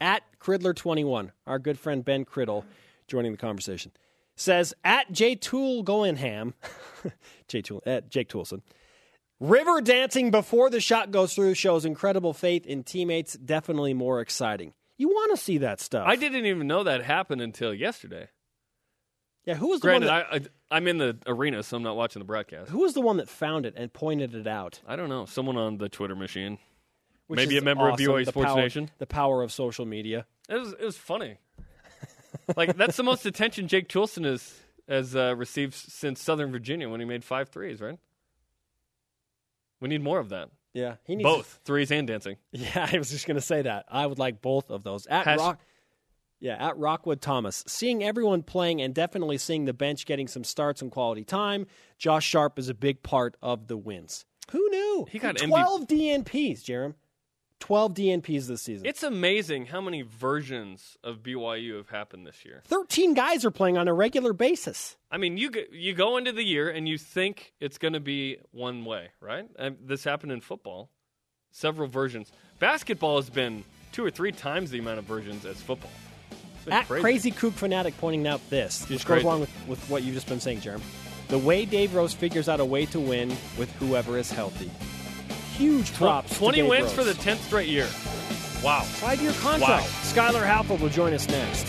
at 0.00 0.22
Cridler21, 0.40 1.30
our 1.46 1.58
good 1.58 1.78
friend 1.78 2.04
Ben 2.04 2.24
Criddle 2.24 2.64
joining 3.08 3.32
the 3.32 3.38
conversation, 3.38 3.92
says 4.36 4.72
at 4.84 5.10
J 5.12 5.34
Tool 5.34 5.82
Goinham, 5.84 6.52
J 7.48 7.62
Tool 7.62 7.82
at 7.86 8.10
Jake 8.10 8.28
Toolson, 8.28 8.62
river 9.40 9.80
dancing 9.80 10.30
before 10.30 10.70
the 10.70 10.80
shot 10.80 11.10
goes 11.10 11.34
through 11.34 11.54
shows 11.54 11.84
incredible 11.84 12.32
faith 12.32 12.66
in 12.66 12.84
teammates. 12.84 13.34
Definitely 13.34 13.94
more 13.94 14.20
exciting. 14.20 14.72
You 14.96 15.08
want 15.08 15.36
to 15.36 15.42
see 15.42 15.58
that 15.58 15.80
stuff? 15.80 16.06
I 16.06 16.16
didn't 16.16 16.46
even 16.46 16.66
know 16.66 16.82
that 16.84 17.02
happened 17.04 17.40
until 17.40 17.72
yesterday. 17.72 18.28
Yeah, 19.48 19.54
who 19.54 19.68
was 19.68 19.80
the 19.80 19.86
one 19.88 20.02
Granted, 20.02 20.08
that, 20.08 20.26
I, 20.30 20.36
I, 20.74 20.76
I'm 20.76 20.86
in 20.86 20.98
the 20.98 21.16
arena, 21.26 21.62
so 21.62 21.78
I'm 21.78 21.82
not 21.82 21.96
watching 21.96 22.20
the 22.20 22.26
broadcast. 22.26 22.70
who 22.70 22.80
was 22.80 22.92
the 22.92 23.00
one 23.00 23.16
that 23.16 23.30
found 23.30 23.64
it 23.64 23.72
and 23.78 23.90
pointed 23.90 24.34
it 24.34 24.46
out? 24.46 24.82
I 24.86 24.94
don't 24.94 25.08
know. 25.08 25.24
Someone 25.24 25.56
on 25.56 25.78
the 25.78 25.88
Twitter 25.88 26.14
machine. 26.14 26.58
Which 27.28 27.38
Maybe 27.38 27.56
is 27.56 27.62
a 27.62 27.64
member 27.64 27.90
awesome, 27.90 28.04
of 28.10 28.14
BYU 28.14 28.24
the 28.26 28.30
Sports 28.30 28.48
power- 28.52 28.60
Nation. 28.60 28.90
The 28.98 29.06
power 29.06 29.42
of 29.42 29.50
social 29.50 29.86
media. 29.86 30.26
It 30.50 30.56
was 30.56 30.72
it 30.74 30.84
was 30.84 30.98
funny. 30.98 31.38
like 32.56 32.76
that's 32.76 32.98
the 32.98 33.02
most 33.02 33.24
attention 33.24 33.68
Jake 33.68 33.88
Toolson 33.88 34.26
has 34.26 34.54
has 34.86 35.16
uh, 35.16 35.34
received 35.34 35.72
since 35.72 36.22
Southern 36.22 36.52
Virginia 36.52 36.90
when 36.90 37.00
he 37.00 37.06
made 37.06 37.24
five 37.24 37.48
threes. 37.48 37.80
Right. 37.80 37.98
We 39.80 39.88
need 39.88 40.02
more 40.02 40.18
of 40.18 40.28
that. 40.28 40.50
Yeah, 40.74 40.96
he 41.04 41.16
needs 41.16 41.26
Both 41.26 41.60
threes 41.64 41.90
and 41.90 42.06
dancing. 42.06 42.36
Yeah, 42.52 42.86
I 42.92 42.98
was 42.98 43.10
just 43.10 43.26
going 43.26 43.36
to 43.36 43.40
say 43.40 43.62
that. 43.62 43.86
I 43.88 44.06
would 44.06 44.18
like 44.18 44.42
both 44.42 44.70
of 44.70 44.82
those. 44.82 45.06
At 45.06 45.24
Hash- 45.24 45.38
Rock, 45.38 45.60
yeah, 46.40 46.68
at 46.68 46.76
Rockwood 46.78 47.20
Thomas, 47.20 47.64
seeing 47.66 48.02
everyone 48.04 48.42
playing 48.42 48.80
and 48.80 48.94
definitely 48.94 49.38
seeing 49.38 49.64
the 49.64 49.72
bench 49.72 50.06
getting 50.06 50.28
some 50.28 50.44
starts 50.44 50.82
and 50.82 50.90
quality 50.90 51.24
time. 51.24 51.66
Josh 51.98 52.26
Sharp 52.26 52.58
is 52.58 52.68
a 52.68 52.74
big 52.74 53.02
part 53.02 53.36
of 53.42 53.66
the 53.66 53.76
wins. 53.76 54.24
Who 54.50 54.68
knew? 54.70 55.06
He 55.10 55.18
got 55.18 55.36
MVP. 55.36 55.48
twelve 55.48 55.86
DNPs, 55.86 56.62
Jerem. 56.62 56.94
Twelve 57.60 57.92
DNPs 57.92 58.46
this 58.46 58.62
season. 58.62 58.86
It's 58.86 59.02
amazing 59.02 59.66
how 59.66 59.80
many 59.80 60.02
versions 60.02 60.96
of 61.02 61.24
BYU 61.24 61.76
have 61.78 61.88
happened 61.88 62.24
this 62.24 62.44
year. 62.44 62.62
Thirteen 62.64 63.14
guys 63.14 63.44
are 63.44 63.50
playing 63.50 63.76
on 63.76 63.88
a 63.88 63.92
regular 63.92 64.32
basis. 64.32 64.96
I 65.10 65.18
mean, 65.18 65.36
you 65.36 65.50
go, 65.50 65.62
you 65.72 65.92
go 65.92 66.18
into 66.18 66.30
the 66.30 66.44
year 66.44 66.70
and 66.70 66.88
you 66.88 66.98
think 66.98 67.52
it's 67.58 67.76
going 67.78 67.94
to 67.94 68.00
be 68.00 68.38
one 68.52 68.84
way, 68.84 69.08
right? 69.20 69.48
And 69.58 69.76
this 69.82 70.04
happened 70.04 70.30
in 70.30 70.40
football, 70.40 70.88
several 71.50 71.88
versions. 71.88 72.30
Basketball 72.60 73.16
has 73.16 73.28
been 73.28 73.64
two 73.90 74.04
or 74.04 74.10
three 74.10 74.32
times 74.32 74.70
the 74.70 74.78
amount 74.78 75.00
of 75.00 75.04
versions 75.04 75.44
as 75.44 75.60
football. 75.60 75.90
At 76.70 76.86
crazy. 76.86 77.02
crazy. 77.02 77.30
Kook 77.30 77.54
fanatic 77.54 77.96
pointing 77.98 78.26
out 78.26 78.40
this, 78.50 78.88
which 78.88 79.06
goes 79.06 79.22
along 79.22 79.40
with, 79.40 79.50
with 79.68 79.90
what 79.90 80.02
you've 80.02 80.14
just 80.14 80.28
been 80.28 80.40
saying, 80.40 80.60
Jerem. 80.60 80.80
The 81.28 81.38
way 81.38 81.64
Dave 81.66 81.94
Rose 81.94 82.14
figures 82.14 82.48
out 82.48 82.60
a 82.60 82.64
way 82.64 82.86
to 82.86 83.00
win 83.00 83.28
with 83.58 83.70
whoever 83.76 84.16
is 84.16 84.30
healthy. 84.30 84.70
Huge 85.56 85.92
props. 85.94 86.30
to 86.30 86.36
20 86.36 86.58
Dave 86.60 86.68
wins 86.70 86.84
Rose. 86.84 86.92
for 86.92 87.04
the 87.04 87.12
10th 87.12 87.38
straight 87.38 87.68
year. 87.68 87.86
Wow. 88.62 88.80
Five 88.82 89.20
year 89.20 89.32
contract. 89.32 89.82
Wow. 89.84 89.88
Skylar 90.02 90.44
Halford 90.46 90.80
will 90.80 90.88
join 90.88 91.12
us 91.12 91.28
next. 91.28 91.66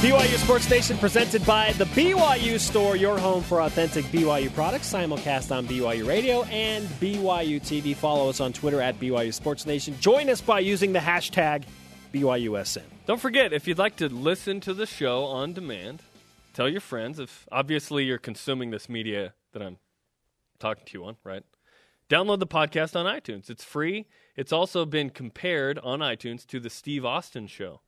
BYU 0.00 0.38
Sports 0.38 0.70
Nation 0.70 0.96
presented 0.96 1.44
by 1.44 1.72
the 1.72 1.84
BYU 1.84 2.58
Store, 2.58 2.96
your 2.96 3.18
home 3.18 3.42
for 3.42 3.60
authentic 3.60 4.06
BYU 4.06 4.50
products. 4.54 4.90
Simulcast 4.90 5.54
on 5.54 5.66
BYU 5.66 6.06
Radio 6.06 6.44
and 6.44 6.86
BYU 7.00 7.60
TV. 7.60 7.94
Follow 7.94 8.30
us 8.30 8.40
on 8.40 8.54
Twitter 8.54 8.80
at 8.80 8.98
BYU 8.98 9.34
Sports 9.34 9.66
Nation. 9.66 9.94
Join 10.00 10.30
us 10.30 10.40
by 10.40 10.60
using 10.60 10.94
the 10.94 11.00
hashtag 11.00 11.64
BYUSN. 12.12 12.82
Don't 13.06 13.20
forget, 13.20 13.52
if 13.52 13.66
you'd 13.68 13.78
like 13.78 13.96
to 13.96 14.08
listen 14.08 14.60
to 14.60 14.74
the 14.74 14.86
show 14.86 15.24
on 15.24 15.52
demand, 15.52 16.02
tell 16.52 16.68
your 16.68 16.80
friends. 16.80 17.18
If 17.18 17.46
obviously 17.52 18.04
you're 18.04 18.18
consuming 18.18 18.70
this 18.70 18.88
media 18.88 19.34
that 19.52 19.62
I'm 19.62 19.78
talking 20.58 20.84
to 20.86 20.98
you 20.98 21.04
on, 21.04 21.16
right? 21.24 21.42
Download 22.08 22.38
the 22.40 22.46
podcast 22.46 22.96
on 22.98 23.06
iTunes. 23.06 23.48
It's 23.50 23.62
free. 23.64 24.06
It's 24.36 24.52
also 24.52 24.84
been 24.84 25.10
compared 25.10 25.78
on 25.78 26.00
iTunes 26.00 26.46
to 26.48 26.58
the 26.60 26.70
Steve 26.70 27.04
Austin 27.04 27.46
show. 27.46 27.80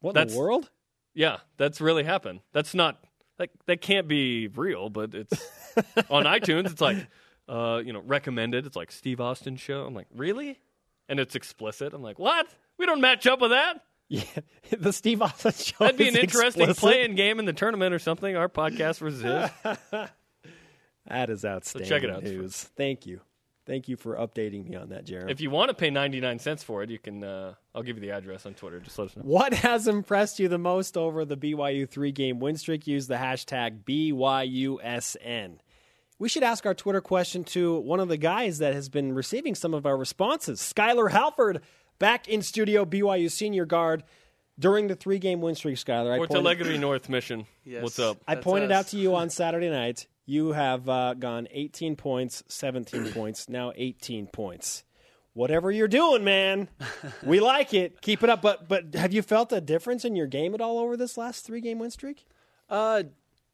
What 0.00 0.10
in 0.10 0.14
That's- 0.14 0.34
the 0.34 0.38
world? 0.40 0.70
Yeah, 1.16 1.38
that's 1.58 1.80
really 1.80 2.02
happened. 2.02 2.40
That's 2.52 2.74
not 2.74 2.98
like 3.38 3.50
that 3.66 3.80
can't 3.80 4.08
be 4.08 4.48
real, 4.48 4.90
but 4.90 5.14
it's 5.14 5.48
on 6.10 6.24
iTunes. 6.24 6.66
It's 6.72 6.80
like, 6.80 7.06
uh, 7.48 7.80
you 7.84 7.92
know, 7.92 8.02
recommended. 8.04 8.66
It's 8.66 8.74
like 8.74 8.90
Steve 8.90 9.20
Austin 9.20 9.54
show. 9.56 9.84
I'm 9.86 9.94
like, 9.94 10.08
really? 10.12 10.58
And 11.08 11.20
it's 11.20 11.36
explicit. 11.36 11.94
I'm 11.94 12.02
like, 12.02 12.18
what? 12.18 12.48
We 12.78 12.86
don't 12.86 13.00
match 13.00 13.26
up 13.26 13.40
with 13.40 13.50
that. 13.50 13.80
Yeah, 14.08 14.22
the 14.78 14.92
Steve 14.92 15.22
Austin 15.22 15.52
show. 15.52 15.76
That'd 15.80 15.96
be 15.96 16.08
an 16.08 16.16
interesting 16.16 16.62
explicit. 16.68 16.76
playing 16.78 17.14
game 17.14 17.38
in 17.38 17.44
the 17.44 17.52
tournament 17.52 17.94
or 17.94 17.98
something. 17.98 18.36
Our 18.36 18.48
podcast 18.48 19.00
his. 19.92 20.10
That 21.06 21.30
is 21.30 21.44
outstanding 21.44 21.88
So 21.88 21.94
check 21.94 22.02
it 22.04 22.10
out. 22.10 22.22
News. 22.22 22.70
Thank 22.76 23.06
you. 23.06 23.20
Thank 23.66 23.88
you 23.88 23.96
for 23.96 24.16
updating 24.16 24.68
me 24.68 24.76
on 24.76 24.90
that, 24.90 25.06
Jeremy. 25.06 25.32
If 25.32 25.40
you 25.40 25.48
want 25.48 25.70
to 25.70 25.74
pay 25.74 25.88
99 25.88 26.38
cents 26.38 26.62
for 26.62 26.82
it, 26.82 26.90
you 26.90 26.98
can. 26.98 27.24
Uh, 27.24 27.54
I'll 27.74 27.82
give 27.82 27.96
you 27.96 28.02
the 28.02 28.10
address 28.10 28.44
on 28.44 28.52
Twitter. 28.54 28.78
Just 28.78 28.98
let 28.98 29.06
us 29.08 29.16
know. 29.16 29.22
What 29.22 29.54
has 29.54 29.88
impressed 29.88 30.38
you 30.38 30.48
the 30.48 30.58
most 30.58 30.98
over 30.98 31.24
the 31.24 31.36
BYU 31.36 31.88
three 31.88 32.12
game 32.12 32.40
win 32.40 32.56
streak? 32.58 32.86
Use 32.86 33.06
the 33.06 33.14
hashtag 33.14 33.84
BYUSN. 33.84 35.58
We 36.18 36.28
should 36.28 36.42
ask 36.42 36.64
our 36.66 36.74
Twitter 36.74 37.00
question 37.00 37.42
to 37.44 37.78
one 37.80 38.00
of 38.00 38.08
the 38.08 38.16
guys 38.18 38.58
that 38.58 38.74
has 38.74 38.88
been 38.88 39.14
receiving 39.14 39.54
some 39.54 39.72
of 39.74 39.86
our 39.86 39.96
responses. 39.96 40.60
Skylar 40.60 41.10
Halford, 41.10 41.62
back 42.04 42.28
in 42.28 42.42
studio, 42.42 42.84
BYU 42.84 43.30
senior 43.30 43.64
guard 43.64 44.04
during 44.58 44.88
the 44.88 44.94
three 44.94 45.18
game 45.18 45.40
win 45.40 45.54
streak, 45.54 45.76
Skylar. 45.76 46.12
I 46.12 46.18
Or 46.18 46.26
to 46.26 46.34
pointed, 46.34 46.66
Leggery 46.66 46.78
North 46.78 47.08
Mission. 47.08 47.46
Yes. 47.64 47.82
What's 47.82 47.98
up? 47.98 48.18
I 48.28 48.34
pointed 48.34 48.70
us. 48.70 48.78
out 48.78 48.86
to 48.88 48.98
you 48.98 49.14
on 49.14 49.30
Saturday 49.30 49.70
night, 49.70 50.06
you 50.26 50.52
have 50.52 50.86
uh, 50.86 51.14
gone 51.14 51.48
18 51.50 51.96
points, 51.96 52.44
17 52.48 53.10
points, 53.12 53.48
now 53.48 53.72
18 53.74 54.26
points. 54.26 54.84
Whatever 55.32 55.70
you're 55.70 55.88
doing, 55.88 56.24
man, 56.24 56.68
we 57.24 57.40
like 57.40 57.72
it. 57.72 58.02
Keep 58.02 58.22
it 58.22 58.28
up. 58.28 58.42
But 58.42 58.68
but 58.68 58.94
have 58.94 59.14
you 59.14 59.22
felt 59.22 59.50
a 59.50 59.62
difference 59.62 60.04
in 60.04 60.14
your 60.14 60.26
game 60.26 60.54
at 60.54 60.60
all 60.60 60.78
over 60.78 60.98
this 60.98 61.16
last 61.16 61.46
three 61.46 61.62
game 61.62 61.78
win 61.78 61.90
streak? 61.90 62.26
Uh, 62.68 63.04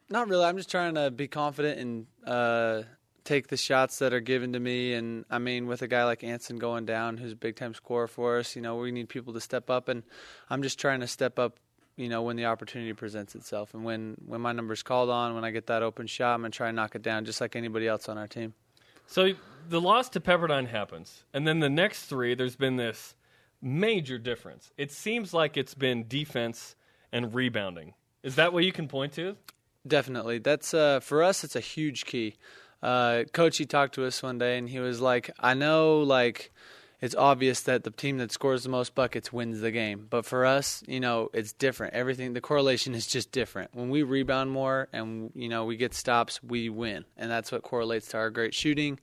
not 0.09 0.29
really. 0.29 0.45
I'm 0.45 0.57
just 0.57 0.73
trying 0.73 0.97
to 0.97 1.13
be 1.13 1.29
confident 1.29 1.79
and 1.79 2.07
uh, 2.27 2.83
take 3.31 3.47
the 3.47 3.57
shots 3.57 4.01
that 4.01 4.13
are 4.13 4.21
given 4.21 4.53
to 4.55 4.59
me. 4.59 4.93
And 4.95 5.25
I 5.31 5.39
mean, 5.39 5.69
with 5.69 5.83
a 5.83 5.89
guy 5.89 6.05
like 6.05 6.25
Anson 6.25 6.59
going 6.59 6.85
down, 6.85 7.17
who's 7.17 7.33
a 7.33 7.37
big 7.37 7.55
time 7.55 7.75
scorer 7.75 8.09
for 8.09 8.39
us, 8.39 8.57
you 8.57 8.63
know, 8.63 8.77
we 8.77 8.91
need 8.91 9.09
people 9.09 9.33
to 9.35 9.41
step 9.41 9.71
up. 9.71 9.89
And 9.89 10.03
I'm 10.51 10.63
just 10.63 10.81
trying 10.81 10.99
to 11.01 11.07
step 11.07 11.39
up, 11.39 11.61
you 11.97 12.09
know, 12.09 12.23
when 12.23 12.35
the 12.35 12.47
opportunity 12.47 12.93
presents 12.93 13.37
itself. 13.37 13.73
And 13.73 13.85
when 13.85 14.17
when 14.27 14.41
my 14.41 14.51
number's 14.51 14.83
called 14.83 15.11
on, 15.11 15.37
when 15.37 15.45
I 15.45 15.53
get 15.53 15.69
that 15.69 15.83
open 15.85 16.09
shot, 16.09 16.35
I'm 16.35 16.41
gonna 16.41 16.51
try 16.51 16.69
and 16.69 16.77
knock 16.77 16.97
it 16.97 17.03
down, 17.03 17.25
just 17.25 17.41
like 17.41 17.55
anybody 17.55 17.87
else 17.87 18.09
on 18.09 18.19
our 18.19 18.27
team. 18.27 18.55
So 19.07 19.33
the 19.69 19.81
loss 19.81 20.09
to 20.11 20.21
Pepperdine 20.21 20.69
happens, 20.69 21.25
and 21.33 21.47
then 21.47 21.61
the 21.61 21.71
next 21.71 22.07
three, 22.07 22.35
there's 22.35 22.57
been 22.57 22.77
this 22.77 23.15
major 23.63 24.19
difference. 24.19 24.73
It 24.77 24.91
seems 24.91 25.33
like 25.35 25.57
it's 25.57 25.75
been 25.75 26.07
defense 26.09 26.75
and 27.13 27.33
rebounding. 27.35 27.95
Is 28.23 28.37
that 28.37 28.53
what 28.53 28.65
you 28.65 28.73
can 28.73 28.89
point 28.89 29.13
to? 29.15 29.37
Definitely. 29.87 30.39
That's 30.39 30.75
uh, 30.75 31.01
for 31.01 31.23
us. 31.23 31.43
It's 31.43 31.57
a 31.57 31.61
huge 31.61 32.05
key. 32.05 32.37
Uh, 32.83 33.25
Coach, 33.33 33.59
he 33.59 33.67
talked 33.67 33.95
to 33.95 34.05
us 34.07 34.23
one 34.23 34.39
day, 34.39 34.57
and 34.59 34.69
he 34.69 34.79
was 34.81 35.01
like, 35.01 35.31
"I 35.39 35.55
know, 35.55 36.01
like, 36.01 36.53
it's 37.01 37.15
obvious 37.15 37.63
that 37.63 37.85
the 37.85 37.91
team 37.91 38.19
that 38.19 38.31
scores 38.31 38.63
the 38.63 38.69
most 38.69 38.95
buckets 38.95 39.33
wins 39.33 39.61
the 39.61 39.71
game, 39.71 40.07
but 40.11 40.27
for 40.27 40.45
us, 40.45 40.83
you 40.87 41.01
know, 41.01 41.31
it's 41.33 41.53
different. 41.53 41.95
Everything, 41.95 42.35
the 42.35 42.41
correlation 42.43 42.95
is 42.95 43.07
just 43.07 43.33
different. 43.33 43.71
When 43.75 43.89
we 43.89 44.03
rebound 44.03 44.51
more 44.51 44.89
and 44.93 45.33
you 45.35 45.49
know 45.49 45.65
we 45.65 45.77
get 45.77 45.95
stops, 45.95 46.43
we 46.43 46.69
win, 46.69 47.05
and 47.17 47.31
that's 47.31 47.51
what 47.51 47.63
correlates 47.63 48.09
to 48.09 48.19
our 48.19 48.31
great 48.31 48.55
shooting, 48.55 48.99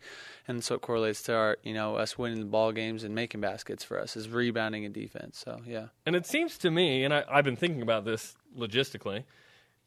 and 0.48 0.60
that's 0.60 0.70
what 0.70 0.82
correlates 0.82 1.24
to 1.24 1.36
our, 1.36 1.58
you 1.64 1.74
know, 1.74 1.96
us 1.96 2.18
winning 2.18 2.40
the 2.40 2.46
ball 2.46 2.72
games 2.72 3.04
and 3.04 3.16
making 3.16 3.42
baskets 3.42 3.84
for 3.84 4.00
us 4.00 4.16
is 4.16 4.30
rebounding 4.30 4.86
and 4.86 4.94
defense. 4.94 5.40
So 5.44 5.62
yeah." 5.66 5.88
And 6.06 6.16
it 6.16 6.26
seems 6.28 6.58
to 6.60 6.72
me, 6.72 7.04
and 7.04 7.14
I, 7.14 7.24
I've 7.30 7.46
been 7.46 7.56
thinking 7.56 7.82
about 7.82 8.06
this 8.06 8.36
logistically, 8.56 9.24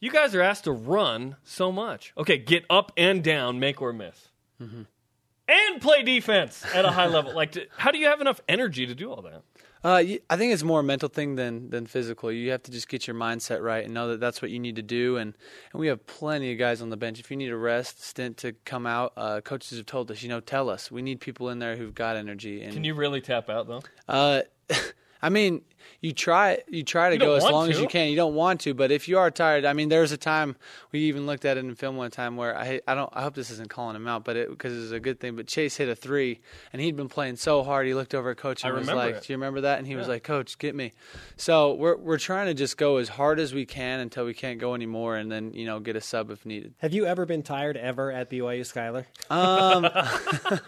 you 0.01 0.11
guys 0.11 0.35
are 0.35 0.43
asked 0.43 0.65
to 0.65 0.73
run 0.73 1.37
so 1.45 1.71
much. 1.71 2.13
Okay, 2.17 2.39
get 2.39 2.65
up 2.69 2.93
and 2.97 3.23
down, 3.23 3.61
make 3.61 3.81
or 3.81 3.93
miss. 3.93 4.29
And 4.61 5.81
play 5.81 6.03
defense 6.03 6.65
at 6.75 6.85
a 6.85 6.91
high 6.91 7.07
level. 7.07 7.35
Like, 7.35 7.53
to, 7.53 7.67
how 7.77 7.91
do 7.91 7.99
you 7.99 8.07
have 8.07 8.21
enough 8.21 8.41
energy 8.49 8.87
to 8.87 8.95
do 8.95 9.11
all 9.11 9.23
that? 9.23 9.43
Uh, 9.83 10.03
I 10.29 10.37
think 10.37 10.53
it's 10.53 10.63
more 10.63 10.81
a 10.81 10.83
mental 10.83 11.09
thing 11.09 11.37
than 11.37 11.71
than 11.71 11.87
physical. 11.87 12.31
You 12.31 12.51
have 12.51 12.63
to 12.65 12.71
just 12.71 12.89
get 12.89 13.07
your 13.07 13.17
mindset 13.17 13.63
right 13.63 13.85
and 13.85 13.95
know 13.95 14.09
that 14.09 14.21
that's 14.21 14.43
what 14.43 14.51
you 14.51 14.59
need 14.59 14.77
to 14.77 14.83
do. 14.83 15.17
And, 15.17 15.35
and 15.73 15.81
we 15.81 15.87
have 15.87 16.07
plenty 16.07 16.53
of 16.53 16.59
guys 16.59 16.83
on 16.83 16.91
the 16.91 16.99
bench. 16.99 17.19
If 17.19 17.31
you 17.31 17.37
need 17.37 17.51
a 17.51 17.57
rest 17.57 18.03
stint 18.03 18.37
to 18.39 18.53
come 18.65 18.87
out, 18.87 19.13
uh, 19.17 19.41
coaches 19.41 19.79
have 19.79 19.87
told 19.87 20.11
us, 20.11 20.23
you 20.23 20.29
know, 20.29 20.41
tell 20.41 20.69
us. 20.69 20.91
We 20.91 21.01
need 21.01 21.21
people 21.21 21.49
in 21.49 21.61
there 21.61 21.77
who've 21.77 21.95
got 21.95 22.17
energy. 22.17 22.63
And 22.63 22.75
Can 22.75 22.85
you 22.85 22.95
really 22.95 23.23
tap 23.23 23.49
out, 23.49 23.67
though? 23.67 23.83
Uh, 24.07 24.43
I 25.23 25.29
mean, 25.29 25.63
you 26.01 26.13
try 26.13 26.59
you 26.69 26.83
try 26.83 27.11
to 27.11 27.17
You 27.17 27.21
go 27.21 27.35
as 27.35 27.43
want 27.43 27.55
long 27.55 27.71
as 27.71 27.79
you 27.81 27.87
can. 27.87 28.09
You 28.09 28.17
don't 28.17 28.35
want 28.35 28.61
to, 28.63 28.75
but 28.75 28.91
if 28.91 29.09
you 29.09 29.19
are 29.19 29.31
tired, 29.31 29.65
I 29.65 29.73
mean, 29.73 29.89
there 29.89 30.01
was 30.01 30.13
a 30.13 30.17
time 30.17 30.57
we 30.93 31.01
even 31.01 31.27
looked 31.27 31.45
at 31.45 31.57
it 31.57 31.65
in 31.65 31.75
film 31.75 31.97
one 31.97 32.11
time 32.11 32.37
where 32.37 32.57
I 32.57 32.81
I 32.87 32.95
don't 32.95 33.11
I 33.13 33.23
hope 33.23 33.35
this 33.35 33.51
isn't 33.51 33.69
calling 33.69 33.97
him 33.97 34.07
out, 34.07 34.25
but 34.25 34.37
it 34.37 34.49
because 34.51 34.75
it 34.77 34.81
was 34.81 34.93
a 34.93 35.01
good 35.01 35.21
thing. 35.21 35.37
But 35.37 35.47
Chase 35.47 35.77
hit 35.77 35.89
a 35.89 35.95
three, 35.95 36.41
and 36.73 36.81
he'd 36.81 36.97
been 36.97 37.09
playing 37.09 37.37
so 37.37 37.63
hard. 37.63 37.87
He 37.87 37.95
looked 37.95 38.15
over 38.15 38.31
at 38.31 38.37
coach 38.39 38.65
and 38.65 38.73
I 38.73 38.79
was 38.79 38.89
like, 38.89 39.17
it. 39.17 39.23
"Do 39.25 39.33
you 39.33 39.37
remember 39.37 39.63
that?" 39.63 39.79
And 39.79 39.87
he 39.87 39.97
was 39.97 40.09
like, 40.09 40.23
"Coach, 40.23 40.59
get 40.59 40.75
me." 40.75 40.93
So 41.37 41.75
we're 41.75 41.97
we're 41.97 42.19
trying 42.19 42.47
to 42.47 42.55
just 42.55 42.77
go 42.77 42.97
as 42.97 43.09
hard 43.09 43.39
as 43.39 43.53
we 43.53 43.67
can 43.67 44.01
until 44.01 44.25
we 44.25 44.35
can't 44.35 44.59
go 44.59 44.75
anymore, 44.75 45.17
and 45.17 45.31
then 45.31 45.53
you 45.53 45.67
know 45.67 45.81
get 45.81 45.97
a 45.97 46.01
sub 46.01 46.31
if 46.31 46.47
needed. 46.47 46.75
Have 46.79 46.95
you 46.95 47.07
ever 47.07 47.27
been 47.27 47.43
tired 47.43 47.77
ever 47.77 48.11
at 48.11 48.31
BYU, 48.31 48.61
Skylar? 48.61 49.05
Um, 49.31 49.87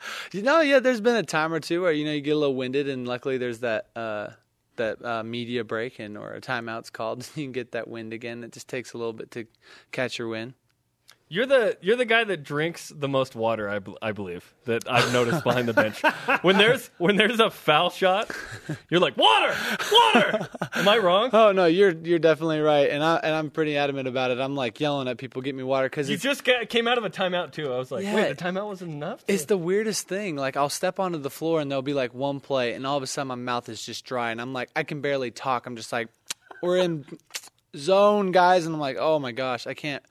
you 0.32 0.42
know, 0.42 0.60
yeah, 0.60 0.80
there's 0.80 1.00
been 1.00 1.16
a 1.16 1.22
time 1.22 1.52
or 1.52 1.60
two 1.60 1.82
where 1.82 1.92
you 1.92 2.04
know 2.04 2.12
you 2.12 2.20
get 2.20 2.32
a 2.32 2.38
little 2.38 2.54
winded, 2.54 2.88
and 2.88 3.06
luckily 3.06 3.38
there's 3.38 3.60
that 3.60 3.88
uh, 3.96 4.28
that 4.76 5.04
uh, 5.04 5.22
media 5.22 5.64
break 5.64 5.98
and 5.98 6.16
or 6.16 6.32
a 6.32 6.40
timeout's 6.40 6.90
called. 6.90 7.18
And 7.34 7.36
you 7.36 7.44
can 7.44 7.52
get 7.52 7.72
that 7.72 7.88
wind 7.88 8.12
again. 8.12 8.44
It 8.44 8.52
just 8.52 8.68
takes 8.68 8.92
a 8.92 8.98
little 8.98 9.12
bit 9.12 9.30
to 9.32 9.46
catch 9.92 10.18
your 10.18 10.28
wind. 10.28 10.54
You're 11.30 11.44
the 11.44 11.76
you're 11.82 11.96
the 11.96 12.06
guy 12.06 12.24
that 12.24 12.42
drinks 12.42 12.88
the 12.88 13.06
most 13.08 13.36
water, 13.36 13.68
I, 13.68 13.80
bel- 13.80 13.98
I 14.00 14.12
believe 14.12 14.54
that 14.64 14.90
I've 14.90 15.12
noticed 15.12 15.44
behind 15.44 15.68
the 15.68 15.74
bench. 15.74 16.02
When 16.42 16.56
there's 16.56 16.88
when 16.98 17.16
there's 17.16 17.38
a 17.40 17.50
foul 17.50 17.90
shot, 17.90 18.30
you're 18.90 19.00
like 19.00 19.16
water, 19.16 19.54
water. 19.92 20.48
Am 20.74 20.88
I 20.88 20.98
wrong? 20.98 21.30
Oh 21.32 21.52
no, 21.52 21.66
you're 21.66 21.90
you're 21.90 22.18
definitely 22.18 22.60
right, 22.60 22.88
and 22.90 23.02
I 23.04 23.16
and 23.16 23.34
I'm 23.34 23.50
pretty 23.50 23.76
adamant 23.76 24.08
about 24.08 24.30
it. 24.30 24.38
I'm 24.40 24.54
like 24.54 24.78
yelling 24.80 25.06
at 25.08 25.18
people, 25.18 25.42
"Get 25.42 25.54
me 25.54 25.62
water!" 25.62 25.86
Because 25.88 26.08
You 26.08 26.16
just 26.16 26.44
ca- 26.44 26.64
came 26.66 26.86
out 26.88 26.96
of 26.96 27.04
a 27.04 27.10
timeout 27.10 27.52
too. 27.52 27.72
I 27.72 27.76
was 27.76 27.90
like, 27.90 28.04
Yeah. 28.04 28.14
wait, 28.14 28.28
the 28.38 28.42
timeout 28.44 28.66
wasn't 28.66 28.92
enough. 28.92 29.22
It's 29.28 29.44
the 29.46 29.58
weirdest 29.58 30.08
thing. 30.08 30.36
Like 30.36 30.56
I'll 30.56 30.68
step 30.70 30.98
onto 31.00 31.18
the 31.18 31.30
floor 31.30 31.60
and 31.60 31.70
there'll 31.70 31.82
be 31.82 31.94
like 31.94 32.14
one 32.14 32.40
play, 32.40 32.72
and 32.74 32.86
all 32.86 32.96
of 32.96 33.02
a 33.02 33.06
sudden 33.06 33.28
my 33.28 33.34
mouth 33.34 33.68
is 33.68 33.84
just 33.84 34.04
dry, 34.06 34.30
and 34.30 34.40
I'm 34.40 34.52
like 34.54 34.70
I 34.76 34.82
can 34.82 35.00
barely 35.02 35.30
talk. 35.30 35.66
I'm 35.66 35.76
just 35.76 35.92
like, 35.92 36.08
we're 36.62 36.78
in 36.78 37.04
zone, 37.76 38.32
guys, 38.32 38.64
and 38.66 38.74
I'm 38.74 38.80
like, 38.80 38.96
oh 38.98 39.18
my 39.18 39.32
gosh, 39.32 39.66
I 39.66 39.74
can't. 39.74 40.02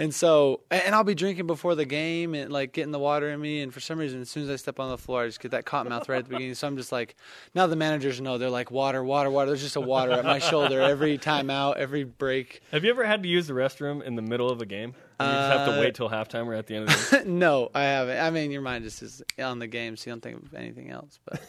And 0.00 0.14
so, 0.14 0.60
and 0.70 0.82
and 0.82 0.94
I'll 0.94 1.04
be 1.04 1.14
drinking 1.14 1.46
before 1.46 1.74
the 1.74 1.84
game 1.84 2.34
and 2.34 2.50
like 2.50 2.72
getting 2.72 2.90
the 2.90 2.98
water 2.98 3.28
in 3.30 3.40
me, 3.40 3.60
and 3.60 3.72
for 3.72 3.80
some 3.80 3.98
reason, 3.98 4.20
as 4.22 4.30
soon 4.30 4.42
as 4.44 4.50
I 4.50 4.56
step 4.56 4.80
on 4.80 4.90
the 4.90 4.98
floor, 4.98 5.22
I 5.22 5.26
just 5.26 5.40
get 5.40 5.50
that 5.52 5.66
cotton 5.66 5.90
mouth 5.90 6.08
right 6.08 6.18
at 6.18 6.24
the 6.24 6.30
beginning. 6.30 6.54
So 6.54 6.66
I'm 6.66 6.76
just 6.76 6.90
like, 6.90 7.14
now 7.54 7.66
the 7.66 7.76
managers 7.76 8.20
know 8.20 8.38
they're 8.38 8.50
like 8.50 8.70
water, 8.70 9.04
water, 9.04 9.30
water. 9.30 9.48
There's 9.50 9.62
just 9.62 9.76
a 9.76 9.80
water 9.80 10.12
at 10.12 10.24
my 10.24 10.38
shoulder 10.38 10.80
every 10.80 11.18
time 11.18 11.50
out, 11.50 11.76
every 11.76 12.04
break. 12.04 12.62
Have 12.72 12.82
you 12.82 12.90
ever 12.90 13.04
had 13.04 13.22
to 13.22 13.28
use 13.28 13.46
the 13.46 13.52
restroom 13.52 14.02
in 14.02 14.16
the 14.16 14.22
middle 14.22 14.50
of 14.50 14.60
a 14.60 14.66
game? 14.66 14.94
And 15.20 15.28
you 15.28 15.34
just 15.38 15.58
have 15.58 15.66
to 15.68 15.76
Uh, 15.76 15.80
wait 15.80 15.94
till 15.94 16.08
halftime 16.08 16.46
or 16.46 16.54
at 16.54 16.66
the 16.66 16.76
end 16.76 16.88
of 16.88 17.10
the 17.10 17.18
game. 17.18 17.38
no, 17.38 17.70
I 17.74 17.82
haven't. 17.82 18.18
I 18.18 18.30
mean, 18.30 18.50
your 18.50 18.62
mind 18.62 18.84
just 18.84 19.02
is 19.02 19.22
on 19.38 19.58
the 19.58 19.66
game, 19.66 19.98
so 19.98 20.08
you 20.08 20.12
don't 20.14 20.22
think 20.22 20.42
of 20.42 20.54
anything 20.54 20.90
else. 20.90 21.18
But 21.26 21.42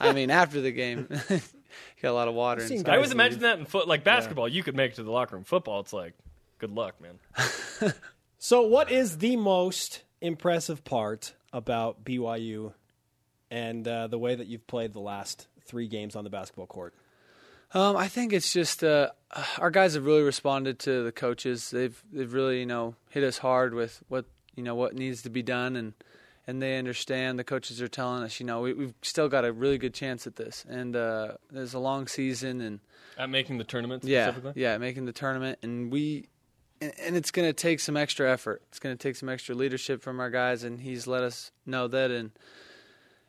I 0.00 0.12
mean, 0.12 0.30
after 0.30 0.60
the 0.60 0.70
game, 0.70 1.08
you 1.28 1.40
got 2.00 2.10
a 2.10 2.12
lot 2.12 2.28
of 2.28 2.34
water. 2.34 2.64
seen 2.64 2.80
I 2.80 2.82
guys 2.82 2.94
always 2.94 3.10
imagine 3.10 3.40
that 3.40 3.58
in 3.58 3.64
foot, 3.66 3.88
like 3.88 4.04
basketball, 4.04 4.46
you 4.48 4.62
could 4.62 4.76
make 4.76 4.92
it 4.92 4.94
to 4.96 5.02
the 5.02 5.10
locker 5.10 5.34
room. 5.34 5.44
Football, 5.44 5.80
it's 5.80 5.92
like, 5.92 6.14
good 6.60 6.72
luck, 6.72 6.94
man. 7.00 7.92
So, 8.42 8.62
what 8.62 8.90
is 8.90 9.18
the 9.18 9.36
most 9.36 10.00
impressive 10.22 10.82
part 10.82 11.34
about 11.52 12.04
BYU 12.04 12.72
and 13.50 13.86
uh, 13.86 14.06
the 14.06 14.18
way 14.18 14.34
that 14.34 14.46
you've 14.46 14.66
played 14.66 14.94
the 14.94 15.00
last 15.00 15.46
three 15.66 15.86
games 15.88 16.16
on 16.16 16.24
the 16.24 16.30
basketball 16.30 16.66
court? 16.66 16.94
Um, 17.74 17.98
I 17.98 18.08
think 18.08 18.32
it's 18.32 18.50
just 18.50 18.82
uh, 18.82 19.10
our 19.58 19.70
guys 19.70 19.92
have 19.92 20.06
really 20.06 20.22
responded 20.22 20.78
to 20.80 21.04
the 21.04 21.12
coaches. 21.12 21.70
They've 21.70 22.02
they've 22.10 22.32
really 22.32 22.60
you 22.60 22.66
know 22.66 22.94
hit 23.10 23.24
us 23.24 23.36
hard 23.36 23.74
with 23.74 24.02
what 24.08 24.24
you 24.54 24.62
know 24.62 24.74
what 24.74 24.94
needs 24.94 25.20
to 25.22 25.28
be 25.28 25.42
done, 25.42 25.76
and 25.76 25.92
and 26.46 26.62
they 26.62 26.78
understand. 26.78 27.38
The 27.38 27.44
coaches 27.44 27.82
are 27.82 27.88
telling 27.88 28.22
us, 28.22 28.40
you 28.40 28.46
know, 28.46 28.62
we, 28.62 28.72
we've 28.72 28.94
still 29.02 29.28
got 29.28 29.44
a 29.44 29.52
really 29.52 29.76
good 29.76 29.92
chance 29.92 30.26
at 30.26 30.36
this, 30.36 30.64
and 30.66 30.96
uh, 30.96 31.32
there's 31.50 31.74
a 31.74 31.78
long 31.78 32.06
season, 32.06 32.62
and 32.62 32.80
At 33.18 33.28
making 33.28 33.58
the 33.58 33.64
tournament 33.64 34.02
yeah, 34.02 34.34
yeah, 34.54 34.78
making 34.78 35.04
the 35.04 35.12
tournament, 35.12 35.58
and 35.60 35.92
we, 35.92 36.28
and, 36.80 36.92
and 36.98 37.16
it's 37.16 37.30
going 37.30 37.48
to 37.48 37.52
take 37.52 37.80
some 37.80 37.96
extra 37.96 38.30
effort. 38.30 38.62
It's 38.68 38.78
going 38.78 38.96
to 38.96 39.02
take 39.02 39.16
some 39.16 39.28
extra 39.28 39.54
leadership 39.54 40.02
from 40.02 40.20
our 40.20 40.30
guys, 40.30 40.64
and 40.64 40.80
he's 40.80 41.06
let 41.06 41.22
us 41.22 41.52
know 41.66 41.88
that, 41.88 42.10
and 42.10 42.30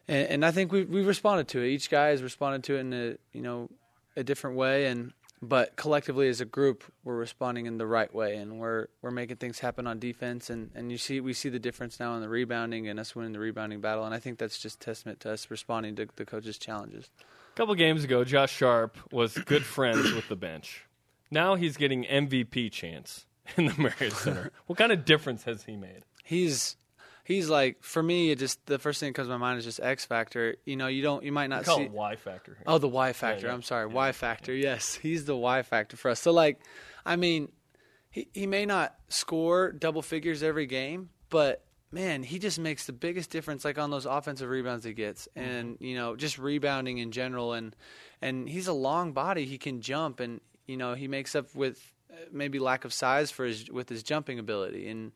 and, 0.07 0.27
and 0.27 0.45
I 0.45 0.51
think 0.51 0.71
we 0.71 0.83
we 0.83 1.01
responded 1.01 1.47
to 1.49 1.61
it. 1.61 1.67
Each 1.67 1.89
guy 1.89 2.07
has 2.09 2.23
responded 2.23 2.63
to 2.65 2.75
it 2.75 2.79
in 2.79 2.93
a 2.93 3.17
you 3.33 3.41
know 3.41 3.69
a 4.15 4.23
different 4.23 4.55
way, 4.55 4.87
and 4.87 5.13
but 5.41 5.75
collectively 5.75 6.29
as 6.29 6.39
a 6.39 6.45
group, 6.45 6.83
we're 7.03 7.15
responding 7.15 7.65
in 7.65 7.77
the 7.77 7.87
right 7.87 8.13
way, 8.13 8.35
and 8.37 8.59
we're 8.59 8.87
we're 9.01 9.11
making 9.11 9.37
things 9.37 9.59
happen 9.59 9.87
on 9.87 9.99
defense, 9.99 10.49
and 10.49 10.71
and 10.75 10.91
you 10.91 10.97
see 10.97 11.19
we 11.19 11.33
see 11.33 11.49
the 11.49 11.59
difference 11.59 11.99
now 11.99 12.15
in 12.15 12.21
the 12.21 12.29
rebounding 12.29 12.87
and 12.87 12.99
us 12.99 13.15
winning 13.15 13.33
the 13.33 13.39
rebounding 13.39 13.81
battle, 13.81 14.05
and 14.05 14.13
I 14.13 14.19
think 14.19 14.37
that's 14.37 14.59
just 14.59 14.79
testament 14.79 15.19
to 15.21 15.31
us 15.31 15.49
responding 15.49 15.95
to 15.97 16.07
the 16.15 16.25
coach's 16.25 16.57
challenges. 16.57 17.09
A 17.53 17.57
couple 17.57 17.75
games 17.75 18.05
ago, 18.05 18.23
Josh 18.23 18.53
Sharp 18.53 18.97
was 19.11 19.37
good 19.37 19.65
friends 19.65 20.13
with 20.13 20.29
the 20.29 20.37
bench. 20.37 20.85
Now 21.29 21.55
he's 21.55 21.75
getting 21.75 22.05
MVP 22.05 22.71
chance 22.71 23.25
in 23.57 23.65
the 23.65 23.75
Marriott 23.77 24.13
Center. 24.13 24.51
What 24.67 24.77
kind 24.77 24.91
of 24.91 25.05
difference 25.05 25.43
has 25.43 25.63
he 25.63 25.75
made? 25.75 26.03
he's 26.31 26.77
he's 27.23 27.49
like 27.49 27.83
for 27.83 28.01
me 28.01 28.31
it 28.31 28.39
just 28.39 28.65
the 28.65 28.79
first 28.79 28.99
thing 28.99 29.09
that 29.09 29.15
comes 29.15 29.27
to 29.27 29.31
my 29.31 29.37
mind 29.37 29.59
is 29.59 29.65
just 29.65 29.79
X 29.81 30.05
factor. 30.05 30.55
You 30.65 30.77
know, 30.77 30.87
you 30.87 31.01
don't 31.01 31.23
you 31.23 31.31
might 31.31 31.47
not 31.47 31.65
Call 31.65 31.77
see 31.77 31.87
Y 31.87 32.15
factor. 32.15 32.55
Here. 32.55 32.63
Oh, 32.65 32.77
the 32.77 32.87
Y 32.87 33.13
factor. 33.13 33.47
yeah. 33.47 33.53
I'm 33.53 33.61
sorry, 33.61 33.87
Y 33.87 34.11
factor. 34.13 34.53
Yes, 34.53 34.95
he's 34.95 35.25
the 35.25 35.35
Y 35.35 35.61
factor 35.63 35.97
for 35.97 36.09
us. 36.09 36.19
So 36.19 36.31
like, 36.31 36.61
I 37.05 37.17
mean, 37.17 37.51
he 38.09 38.29
he 38.33 38.47
may 38.47 38.65
not 38.65 38.95
score 39.09 39.71
double 39.71 40.01
figures 40.01 40.41
every 40.41 40.65
game, 40.65 41.09
but 41.29 41.65
man, 41.91 42.23
he 42.23 42.39
just 42.39 42.57
makes 42.57 42.85
the 42.85 42.93
biggest 42.93 43.29
difference 43.29 43.65
like 43.65 43.77
on 43.77 43.91
those 43.91 44.05
offensive 44.05 44.49
rebounds 44.49 44.85
he 44.85 44.93
gets 44.93 45.27
mm-hmm. 45.35 45.49
and 45.49 45.77
you 45.81 45.95
know, 45.95 46.15
just 46.15 46.37
rebounding 46.37 46.99
in 46.99 47.11
general 47.11 47.53
and 47.53 47.75
and 48.21 48.47
he's 48.47 48.67
a 48.67 48.73
long 48.73 49.11
body, 49.11 49.45
he 49.45 49.57
can 49.57 49.81
jump 49.81 50.19
and 50.21 50.39
you 50.65 50.77
know, 50.77 50.93
he 50.93 51.09
makes 51.09 51.35
up 51.35 51.53
with 51.53 51.91
Uh, 52.11 52.15
maybe 52.31 52.59
lack 52.59 52.83
of 52.85 52.91
size 52.93 53.31
for 53.31 53.45
his 53.45 53.69
with 53.71 53.87
his 53.89 54.03
jumping 54.03 54.37
ability 54.39 54.87
and 54.89 55.11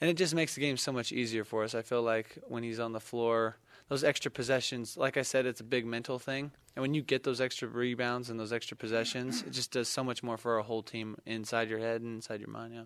and 0.00 0.08
it 0.08 0.14
just 0.16 0.34
makes 0.34 0.54
the 0.54 0.60
game 0.62 0.78
so 0.78 0.92
much 0.92 1.12
easier 1.12 1.44
for 1.44 1.62
us. 1.64 1.74
I 1.74 1.82
feel 1.82 2.02
like 2.02 2.38
when 2.48 2.62
he's 2.62 2.80
on 2.80 2.92
the 2.92 3.00
floor, 3.00 3.58
those 3.88 4.02
extra 4.02 4.30
possessions, 4.30 4.96
like 4.96 5.18
I 5.18 5.22
said, 5.22 5.44
it's 5.44 5.60
a 5.60 5.64
big 5.64 5.84
mental 5.84 6.18
thing. 6.18 6.52
And 6.74 6.80
when 6.82 6.94
you 6.94 7.02
get 7.02 7.22
those 7.24 7.38
extra 7.40 7.68
rebounds 7.68 8.30
and 8.30 8.40
those 8.40 8.52
extra 8.52 8.76
possessions, 8.78 9.42
it 9.42 9.50
just 9.50 9.72
does 9.72 9.88
so 9.90 10.02
much 10.02 10.22
more 10.22 10.38
for 10.38 10.56
our 10.56 10.62
whole 10.62 10.82
team 10.82 11.16
inside 11.26 11.68
your 11.68 11.80
head 11.80 12.00
and 12.00 12.14
inside 12.14 12.40
your 12.40 12.48
mind. 12.48 12.72
Yeah. 12.74 12.84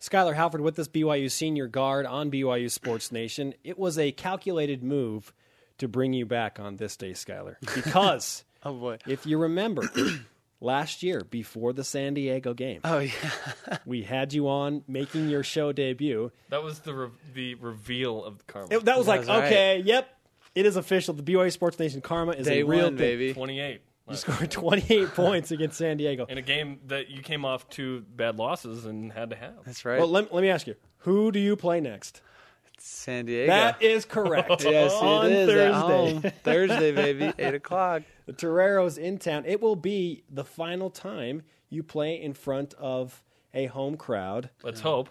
Skylar 0.00 0.34
Halford 0.36 0.62
with 0.62 0.76
this 0.76 0.88
BYU 0.88 1.30
senior 1.30 1.66
guard 1.66 2.06
on 2.06 2.30
BYU 2.30 2.70
Sports 2.70 3.12
Nation. 3.12 3.52
It 3.64 3.78
was 3.78 3.98
a 3.98 4.12
calculated 4.12 4.82
move 4.82 5.34
to 5.78 5.86
bring 5.88 6.14
you 6.14 6.24
back 6.24 6.58
on 6.58 6.76
this 6.76 6.96
day, 6.96 7.10
Skylar, 7.10 7.56
because 7.74 8.44
Oh 8.62 8.72
boy. 8.72 8.98
if 9.06 9.26
you 9.26 9.36
remember, 9.38 9.82
last 10.60 11.02
year 11.02 11.22
before 11.30 11.72
the 11.72 11.84
San 11.84 12.14
Diego 12.14 12.54
game, 12.54 12.80
Oh 12.84 12.98
yeah. 12.98 13.12
we 13.86 14.02
had 14.02 14.32
you 14.32 14.48
on 14.48 14.82
making 14.88 15.28
your 15.28 15.42
show 15.42 15.72
debut. 15.72 16.30
That 16.50 16.62
was 16.62 16.80
the 16.80 16.94
re- 16.94 17.08
the 17.34 17.54
reveal 17.56 18.24
of 18.24 18.38
the 18.38 18.44
karma. 18.44 18.68
It- 18.70 18.84
that 18.84 18.98
was 18.98 19.06
like, 19.06 19.20
That's 19.20 19.28
right. 19.40 19.44
okay, 19.46 19.82
yep, 19.84 20.08
it 20.54 20.66
is 20.66 20.76
official. 20.76 21.14
The 21.14 21.22
BYU 21.22 21.52
Sports 21.52 21.78
Nation 21.78 22.00
karma 22.00 22.32
is 22.32 22.46
Day 22.46 22.60
a 22.60 22.66
real 22.66 22.84
one, 22.84 22.96
thing. 22.96 23.18
baby. 23.18 23.34
28. 23.34 23.80
You 24.10 24.16
scored 24.16 24.50
28 24.50 25.08
points 25.14 25.50
against 25.50 25.76
San 25.76 25.98
Diego. 25.98 26.24
in 26.30 26.38
a 26.38 26.42
game 26.42 26.80
that 26.86 27.10
you 27.10 27.20
came 27.22 27.44
off 27.44 27.68
two 27.68 28.00
bad 28.16 28.38
losses 28.38 28.86
and 28.86 29.12
had 29.12 29.28
to 29.30 29.36
have. 29.36 29.56
That's 29.66 29.84
right. 29.84 29.98
Well, 29.98 30.08
let, 30.08 30.32
let 30.32 30.40
me 30.40 30.48
ask 30.48 30.66
you, 30.66 30.76
who 31.00 31.30
do 31.30 31.38
you 31.38 31.56
play 31.56 31.80
next? 31.82 32.22
San 32.78 33.26
Diego. 33.26 33.48
That 33.52 33.82
is 33.82 34.04
correct. 34.06 34.48
yes, 34.64 34.92
on 34.94 35.26
it 35.26 35.32
is 35.32 35.48
Thursday. 35.48 35.66
at 35.68 35.74
home. 35.74 36.22
Thursday, 36.42 36.92
baby, 36.92 37.32
eight 37.38 37.54
o'clock. 37.54 38.02
The 38.28 38.34
Torero's 38.34 38.98
in 38.98 39.16
town. 39.16 39.44
It 39.46 39.62
will 39.62 39.74
be 39.74 40.22
the 40.28 40.44
final 40.44 40.90
time 40.90 41.44
you 41.70 41.82
play 41.82 42.20
in 42.20 42.34
front 42.34 42.74
of 42.74 43.24
a 43.54 43.64
home 43.64 43.96
crowd. 43.96 44.50
Let's 44.62 44.80
hope. 44.80 45.08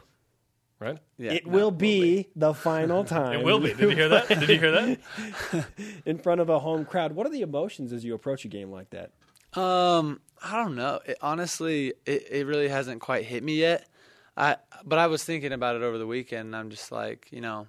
Right? 0.77 0.99
Yeah, 1.17 1.31
it 1.31 1.47
no, 1.47 1.51
will 1.51 1.71
be 1.71 2.27
the 2.35 2.53
final 2.53 3.03
time. 3.03 3.39
It 3.39 3.43
will 3.43 3.59
be. 3.59 3.73
Did 3.73 3.79
you 3.79 3.89
hear 3.89 4.09
that? 4.09 4.27
Did 4.27 4.47
you 4.47 4.59
hear 4.59 4.71
that? 4.71 5.65
in 6.05 6.19
front 6.19 6.41
of 6.41 6.49
a 6.49 6.59
home 6.59 6.85
crowd. 6.85 7.13
What 7.13 7.25
are 7.25 7.31
the 7.31 7.41
emotions 7.41 7.91
as 7.91 8.05
you 8.05 8.13
approach 8.13 8.45
a 8.45 8.49
game 8.49 8.69
like 8.69 8.91
that? 8.91 9.13
Um, 9.59 10.19
I 10.43 10.57
don't 10.57 10.75
know. 10.75 10.99
It, 11.03 11.17
honestly, 11.19 11.95
it, 12.05 12.27
it 12.29 12.45
really 12.45 12.67
hasn't 12.67 13.01
quite 13.01 13.25
hit 13.25 13.43
me 13.43 13.55
yet. 13.55 13.89
I 14.37 14.57
but 14.85 14.99
I 14.99 15.07
was 15.07 15.23
thinking 15.23 15.53
about 15.53 15.75
it 15.75 15.81
over 15.81 15.97
the 15.97 16.05
weekend. 16.05 16.49
and 16.49 16.55
I'm 16.55 16.69
just 16.69 16.91
like, 16.91 17.29
you 17.31 17.41
know, 17.41 17.65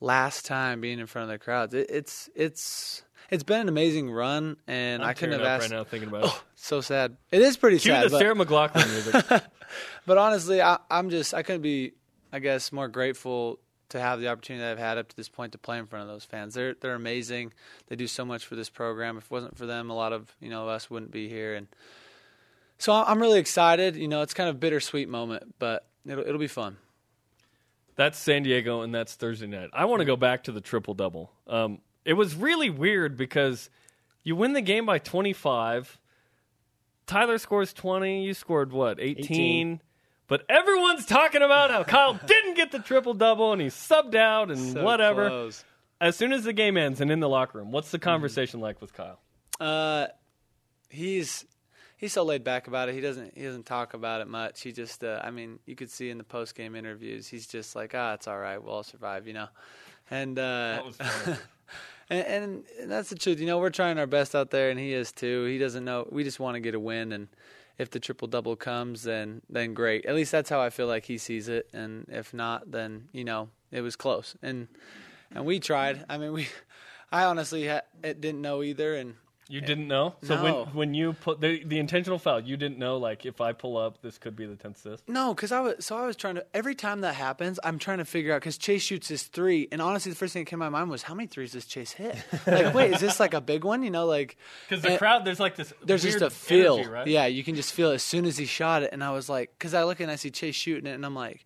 last 0.00 0.46
time 0.46 0.80
being 0.80 0.98
in 0.98 1.06
front 1.06 1.24
of 1.24 1.38
the 1.38 1.44
crowds, 1.44 1.74
it, 1.74 1.90
it's 1.90 2.30
it's 2.34 3.02
it's 3.32 3.42
been 3.42 3.62
an 3.62 3.68
amazing 3.68 4.10
run, 4.10 4.58
and 4.66 5.02
I'm 5.02 5.08
I 5.08 5.14
couldn't 5.14 5.32
have 5.32 5.40
up 5.40 5.48
asked. 5.48 5.70
right 5.70 5.76
now 5.78 5.84
thinking 5.84 6.08
about 6.10 6.26
it. 6.26 6.42
So 6.54 6.80
sad. 6.80 7.16
It 7.32 7.42
is 7.42 7.56
pretty 7.56 7.78
Cue 7.78 7.90
sad. 7.90 8.04
the 8.06 8.10
but- 8.10 8.18
Sarah 8.18 8.34
McLachlan 8.34 8.88
music. 8.88 9.42
but 10.06 10.18
honestly, 10.18 10.62
I, 10.62 10.78
I'm 10.90 11.10
just 11.10 11.32
I 11.34 11.42
couldn't 11.42 11.62
be, 11.62 11.94
I 12.32 12.38
guess, 12.38 12.70
more 12.70 12.88
grateful 12.88 13.58
to 13.88 14.00
have 14.00 14.20
the 14.20 14.28
opportunity 14.28 14.62
that 14.62 14.72
I've 14.72 14.78
had 14.78 14.98
up 14.98 15.08
to 15.08 15.16
this 15.16 15.28
point 15.28 15.52
to 15.52 15.58
play 15.58 15.78
in 15.78 15.86
front 15.86 16.02
of 16.02 16.08
those 16.08 16.24
fans. 16.24 16.54
They're 16.54 16.74
they're 16.74 16.94
amazing. 16.94 17.52
They 17.88 17.96
do 17.96 18.06
so 18.06 18.24
much 18.24 18.46
for 18.46 18.54
this 18.54 18.68
program. 18.70 19.16
If 19.16 19.24
it 19.24 19.30
wasn't 19.30 19.56
for 19.56 19.66
them, 19.66 19.90
a 19.90 19.94
lot 19.94 20.12
of 20.12 20.34
you 20.38 20.50
know 20.50 20.68
us 20.68 20.90
wouldn't 20.90 21.10
be 21.10 21.28
here. 21.28 21.54
And 21.54 21.68
so 22.78 22.92
I'm 22.92 23.20
really 23.20 23.38
excited. 23.40 23.96
You 23.96 24.08
know, 24.08 24.22
it's 24.22 24.34
kind 24.34 24.48
of 24.50 24.56
a 24.56 24.58
bittersweet 24.58 25.08
moment, 25.08 25.54
but 25.58 25.86
it'll 26.06 26.24
it'll 26.24 26.38
be 26.38 26.48
fun. 26.48 26.76
That's 27.96 28.18
San 28.18 28.42
Diego, 28.42 28.82
and 28.82 28.94
that's 28.94 29.14
Thursday 29.14 29.46
night. 29.46 29.70
I 29.72 29.84
want 29.86 30.00
to 30.00 30.06
go 30.06 30.16
back 30.16 30.44
to 30.44 30.52
the 30.52 30.60
triple 30.60 30.94
double. 30.94 31.30
Um, 31.46 31.80
it 32.04 32.14
was 32.14 32.34
really 32.34 32.70
weird 32.70 33.16
because 33.16 33.70
you 34.22 34.36
win 34.36 34.52
the 34.52 34.60
game 34.60 34.86
by 34.86 34.98
25. 34.98 35.98
Tyler 37.06 37.38
scores 37.38 37.72
20. 37.72 38.24
You 38.24 38.34
scored 38.34 38.72
what, 38.72 39.00
18? 39.00 39.24
18. 39.24 39.80
But 40.28 40.44
everyone's 40.48 41.04
talking 41.04 41.42
about 41.42 41.70
how 41.70 41.82
Kyle 41.84 42.14
didn't 42.26 42.54
get 42.54 42.72
the 42.72 42.78
triple 42.78 43.12
double 43.14 43.52
and 43.52 43.60
he 43.60 43.68
subbed 43.68 44.14
out 44.14 44.50
and 44.50 44.72
So 44.74 44.82
whatever. 44.82 45.28
close. 45.28 45.64
As 46.00 46.16
soon 46.16 46.32
as 46.32 46.44
the 46.44 46.52
game 46.52 46.76
ends 46.76 47.00
and 47.00 47.10
in 47.10 47.20
the 47.20 47.28
locker 47.28 47.58
room, 47.58 47.70
what's 47.70 47.90
the 47.90 47.98
conversation 47.98 48.60
like 48.60 48.80
with 48.80 48.92
Kyle? 48.94 49.20
Uh, 49.60 50.06
he's 50.88 51.44
he's 51.96 52.12
so 52.12 52.24
laid 52.24 52.42
back 52.44 52.66
about 52.66 52.88
it. 52.88 52.94
He 52.94 53.00
doesn't 53.00 53.36
he 53.36 53.44
doesn't 53.44 53.66
talk 53.66 53.94
about 53.94 54.20
it 54.20 54.26
much. 54.28 54.62
He 54.62 54.72
just 54.72 55.04
uh, 55.04 55.20
I 55.22 55.30
mean 55.30 55.58
you 55.66 55.76
could 55.76 55.90
see 55.90 56.08
in 56.10 56.18
the 56.18 56.24
post 56.24 56.54
game 56.54 56.74
interviews 56.74 57.28
he's 57.28 57.46
just 57.46 57.76
like 57.76 57.92
ah 57.94 58.14
it's 58.14 58.26
all 58.26 58.38
right 58.38 58.62
we'll 58.62 58.74
all 58.74 58.82
survive 58.82 59.26
you 59.26 59.34
know, 59.34 59.48
and 60.10 60.38
uh, 60.38 60.42
That 60.42 60.84
was 60.86 60.96
funny. 60.96 61.38
and, 62.10 62.64
and 62.80 62.90
that's 62.90 63.10
the 63.10 63.16
truth. 63.16 63.40
You 63.40 63.46
know 63.46 63.58
we're 63.58 63.70
trying 63.70 63.98
our 63.98 64.06
best 64.06 64.34
out 64.34 64.50
there 64.50 64.70
and 64.70 64.78
he 64.78 64.92
is 64.92 65.12
too. 65.12 65.44
He 65.44 65.58
doesn't 65.58 65.84
know 65.84 66.08
we 66.10 66.24
just 66.24 66.40
want 66.40 66.54
to 66.54 66.60
get 66.60 66.74
a 66.74 66.80
win 66.80 67.12
and. 67.12 67.28
If 67.78 67.90
the 67.90 67.98
triple 67.98 68.28
double 68.28 68.54
comes, 68.54 69.02
then 69.02 69.40
then 69.48 69.72
great. 69.72 70.04
At 70.04 70.14
least 70.14 70.30
that's 70.30 70.50
how 70.50 70.60
I 70.60 70.68
feel 70.68 70.86
like 70.86 71.06
he 71.06 71.16
sees 71.16 71.48
it. 71.48 71.68
And 71.72 72.04
if 72.10 72.34
not, 72.34 72.70
then 72.70 73.08
you 73.12 73.24
know 73.24 73.48
it 73.72 73.80
was 73.80 73.96
close. 73.96 74.36
And 74.42 74.68
and 75.34 75.44
we 75.46 75.58
tried. 75.58 76.04
I 76.08 76.18
mean, 76.18 76.32
we. 76.32 76.48
I 77.12 77.24
honestly 77.24 77.66
ha- 77.66 77.82
it 78.04 78.20
didn't 78.20 78.42
know 78.42 78.62
either. 78.62 78.94
And 78.94 79.14
You 79.52 79.60
eh, 79.60 79.66
didn't 79.66 79.86
know? 79.86 80.14
So 80.22 80.36
No. 80.36 80.42
when 80.42 80.54
when 80.74 80.94
you 80.94 81.12
put 81.12 81.42
the, 81.42 81.62
the 81.62 81.78
intentional 81.78 82.18
foul, 82.18 82.40
you 82.40 82.56
didn't 82.56 82.78
know 82.78 82.96
like 82.96 83.26
if 83.26 83.38
I 83.42 83.52
pull 83.52 83.76
up, 83.76 84.00
this 84.00 84.16
could 84.16 84.34
be 84.34 84.46
the 84.46 84.56
tenth 84.56 84.78
assist. 84.78 85.06
No, 85.06 85.34
because 85.34 85.52
I 85.52 85.60
was 85.60 85.84
so 85.84 85.98
I 85.98 86.06
was 86.06 86.16
trying 86.16 86.36
to 86.36 86.46
every 86.54 86.74
time 86.74 87.02
that 87.02 87.14
happens, 87.16 87.60
I'm 87.62 87.78
trying 87.78 87.98
to 87.98 88.06
figure 88.06 88.32
out 88.32 88.40
because 88.40 88.56
Chase 88.56 88.82
shoots 88.82 89.08
his 89.08 89.24
three, 89.24 89.68
and 89.70 89.82
honestly, 89.82 90.10
the 90.10 90.16
first 90.16 90.32
thing 90.32 90.44
that 90.44 90.48
came 90.50 90.58
to 90.60 90.64
my 90.64 90.70
mind 90.70 90.88
was 90.88 91.02
how 91.02 91.12
many 91.12 91.26
threes 91.26 91.52
does 91.52 91.66
Chase 91.66 91.92
hit? 91.92 92.16
Like, 92.46 92.72
wait, 92.72 92.94
is 92.94 93.00
this 93.00 93.20
like 93.20 93.34
a 93.34 93.42
big 93.42 93.62
one? 93.64 93.82
You 93.82 93.90
know, 93.90 94.06
like 94.06 94.38
Because 94.68 94.82
the 94.82 94.90
and 94.92 94.98
crowd, 94.98 95.26
there's 95.26 95.38
like 95.38 95.56
this. 95.56 95.74
there's 95.84 96.02
weird 96.02 96.20
just 96.20 96.24
a 96.24 96.30
feel, 96.34 96.76
energy, 96.76 96.88
right? 96.88 97.06
yeah, 97.06 97.26
you 97.26 97.44
can 97.44 97.54
just 97.54 97.74
feel 97.74 97.90
it 97.90 97.96
as 97.96 98.02
soon 98.02 98.24
as 98.24 98.38
he 98.38 98.46
shot 98.46 98.82
it, 98.82 98.90
and 98.92 99.04
I 99.04 99.10
was 99.12 99.28
like, 99.28 99.50
because 99.58 99.74
I 99.74 99.84
look 99.84 100.00
and 100.00 100.10
I 100.10 100.16
see 100.16 100.30
Chase 100.30 100.54
shooting 100.54 100.86
it, 100.90 100.94
and 100.94 101.04
I'm 101.04 101.14
like. 101.14 101.44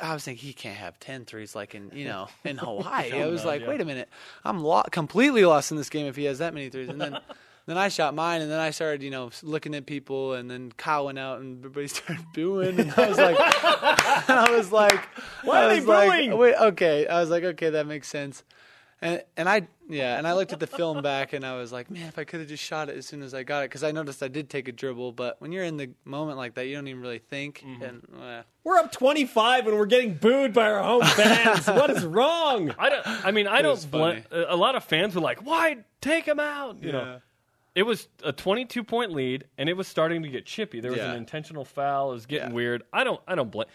I 0.00 0.14
was 0.14 0.24
thinking 0.24 0.46
he 0.46 0.52
can't 0.52 0.76
have 0.76 0.98
10 1.00 1.24
threes 1.24 1.54
like 1.54 1.74
in 1.74 1.90
you 1.94 2.06
know 2.06 2.28
in 2.44 2.58
Hawaii. 2.66 3.12
I 3.12 3.26
was 3.26 3.42
no, 3.42 3.48
like, 3.50 3.62
yeah. 3.62 3.68
wait 3.68 3.80
a 3.80 3.84
minute, 3.84 4.08
I'm 4.44 4.62
lo- 4.62 4.82
completely 4.90 5.44
lost 5.44 5.70
in 5.70 5.76
this 5.76 5.88
game 5.90 6.06
if 6.06 6.16
he 6.16 6.24
has 6.24 6.38
that 6.38 6.54
many 6.54 6.68
threes. 6.68 6.88
And 6.88 7.00
then 7.00 7.18
then 7.66 7.78
I 7.78 7.88
shot 7.88 8.14
mine, 8.14 8.42
and 8.42 8.50
then 8.50 8.58
I 8.60 8.70
started 8.70 9.02
you 9.02 9.10
know 9.10 9.30
looking 9.42 9.74
at 9.74 9.86
people, 9.86 10.34
and 10.34 10.50
then 10.50 10.72
Kyle 10.76 11.06
went 11.06 11.18
out, 11.18 11.40
and 11.40 11.58
everybody 11.58 11.88
started 11.96 12.24
booing, 12.34 12.78
and 12.80 12.92
I 12.96 13.08
was 13.08 13.18
like, 13.18 13.36
I 13.38 14.54
was 14.56 14.72
like, 14.72 15.08
Why 15.44 15.60
I 15.60 15.64
are 15.64 15.68
they 15.68 15.80
like, 15.80 16.10
booing? 16.10 16.38
Wait, 16.38 16.56
okay. 16.56 17.06
I 17.06 17.20
was 17.20 17.30
like, 17.30 17.44
okay, 17.44 17.70
that 17.70 17.86
makes 17.86 18.08
sense. 18.08 18.42
And 19.02 19.22
and 19.36 19.48
I 19.48 19.66
yeah, 19.88 20.18
and 20.18 20.26
I 20.26 20.34
looked 20.34 20.52
at 20.52 20.60
the 20.60 20.66
film 20.66 21.00
back, 21.00 21.32
and 21.32 21.44
I 21.44 21.56
was 21.56 21.72
like, 21.72 21.90
man, 21.90 22.06
if 22.08 22.18
I 22.18 22.24
could 22.24 22.40
have 22.40 22.48
just 22.48 22.62
shot 22.62 22.90
it 22.90 22.96
as 22.98 23.06
soon 23.06 23.22
as 23.22 23.32
I 23.32 23.42
got 23.44 23.60
it, 23.60 23.70
because 23.70 23.82
I 23.82 23.92
noticed 23.92 24.22
I 24.22 24.28
did 24.28 24.50
take 24.50 24.68
a 24.68 24.72
dribble. 24.72 25.12
But 25.12 25.40
when 25.40 25.52
you're 25.52 25.64
in 25.64 25.78
the 25.78 25.90
moment 26.04 26.36
like 26.36 26.54
that, 26.54 26.66
you 26.66 26.74
don't 26.74 26.86
even 26.86 27.00
really 27.00 27.18
think. 27.18 27.64
Mm-hmm. 27.66 27.82
And 27.82 28.02
uh, 28.22 28.42
We're 28.62 28.76
up 28.76 28.92
25 28.92 29.66
and 29.68 29.76
we're 29.78 29.86
getting 29.86 30.14
booed 30.14 30.52
by 30.52 30.70
our 30.70 30.82
home 30.82 31.02
fans. 31.02 31.66
what 31.66 31.88
is 31.90 32.04
wrong? 32.04 32.74
I 32.78 32.90
don't. 32.90 33.06
I 33.06 33.30
mean, 33.30 33.46
I 33.46 33.62
was 33.62 33.86
don't. 33.86 34.28
Bl- 34.30 34.36
a 34.48 34.56
lot 34.56 34.76
of 34.76 34.84
fans 34.84 35.14
were 35.14 35.22
like, 35.22 35.46
"Why 35.46 35.78
take 36.02 36.26
him 36.26 36.38
out?" 36.38 36.82
You 36.82 36.92
know, 36.92 37.20
it 37.74 37.84
was 37.84 38.06
a 38.22 38.32
22 38.32 38.84
point 38.84 39.12
lead, 39.12 39.44
and 39.56 39.68
it 39.70 39.76
was 39.78 39.88
starting 39.88 40.22
to 40.24 40.28
get 40.28 40.44
chippy. 40.44 40.80
There 40.80 40.90
was 40.90 40.98
Yeah. 41.00 41.12
an 41.12 41.16
intentional 41.16 41.64
foul. 41.64 42.10
It 42.10 42.14
was 42.14 42.26
getting 42.26 42.48
Yeah. 42.50 42.54
weird. 42.54 42.82
I 42.92 43.04
don't. 43.04 43.20
I 43.26 43.34
don't 43.34 43.50
blame. 43.50 43.68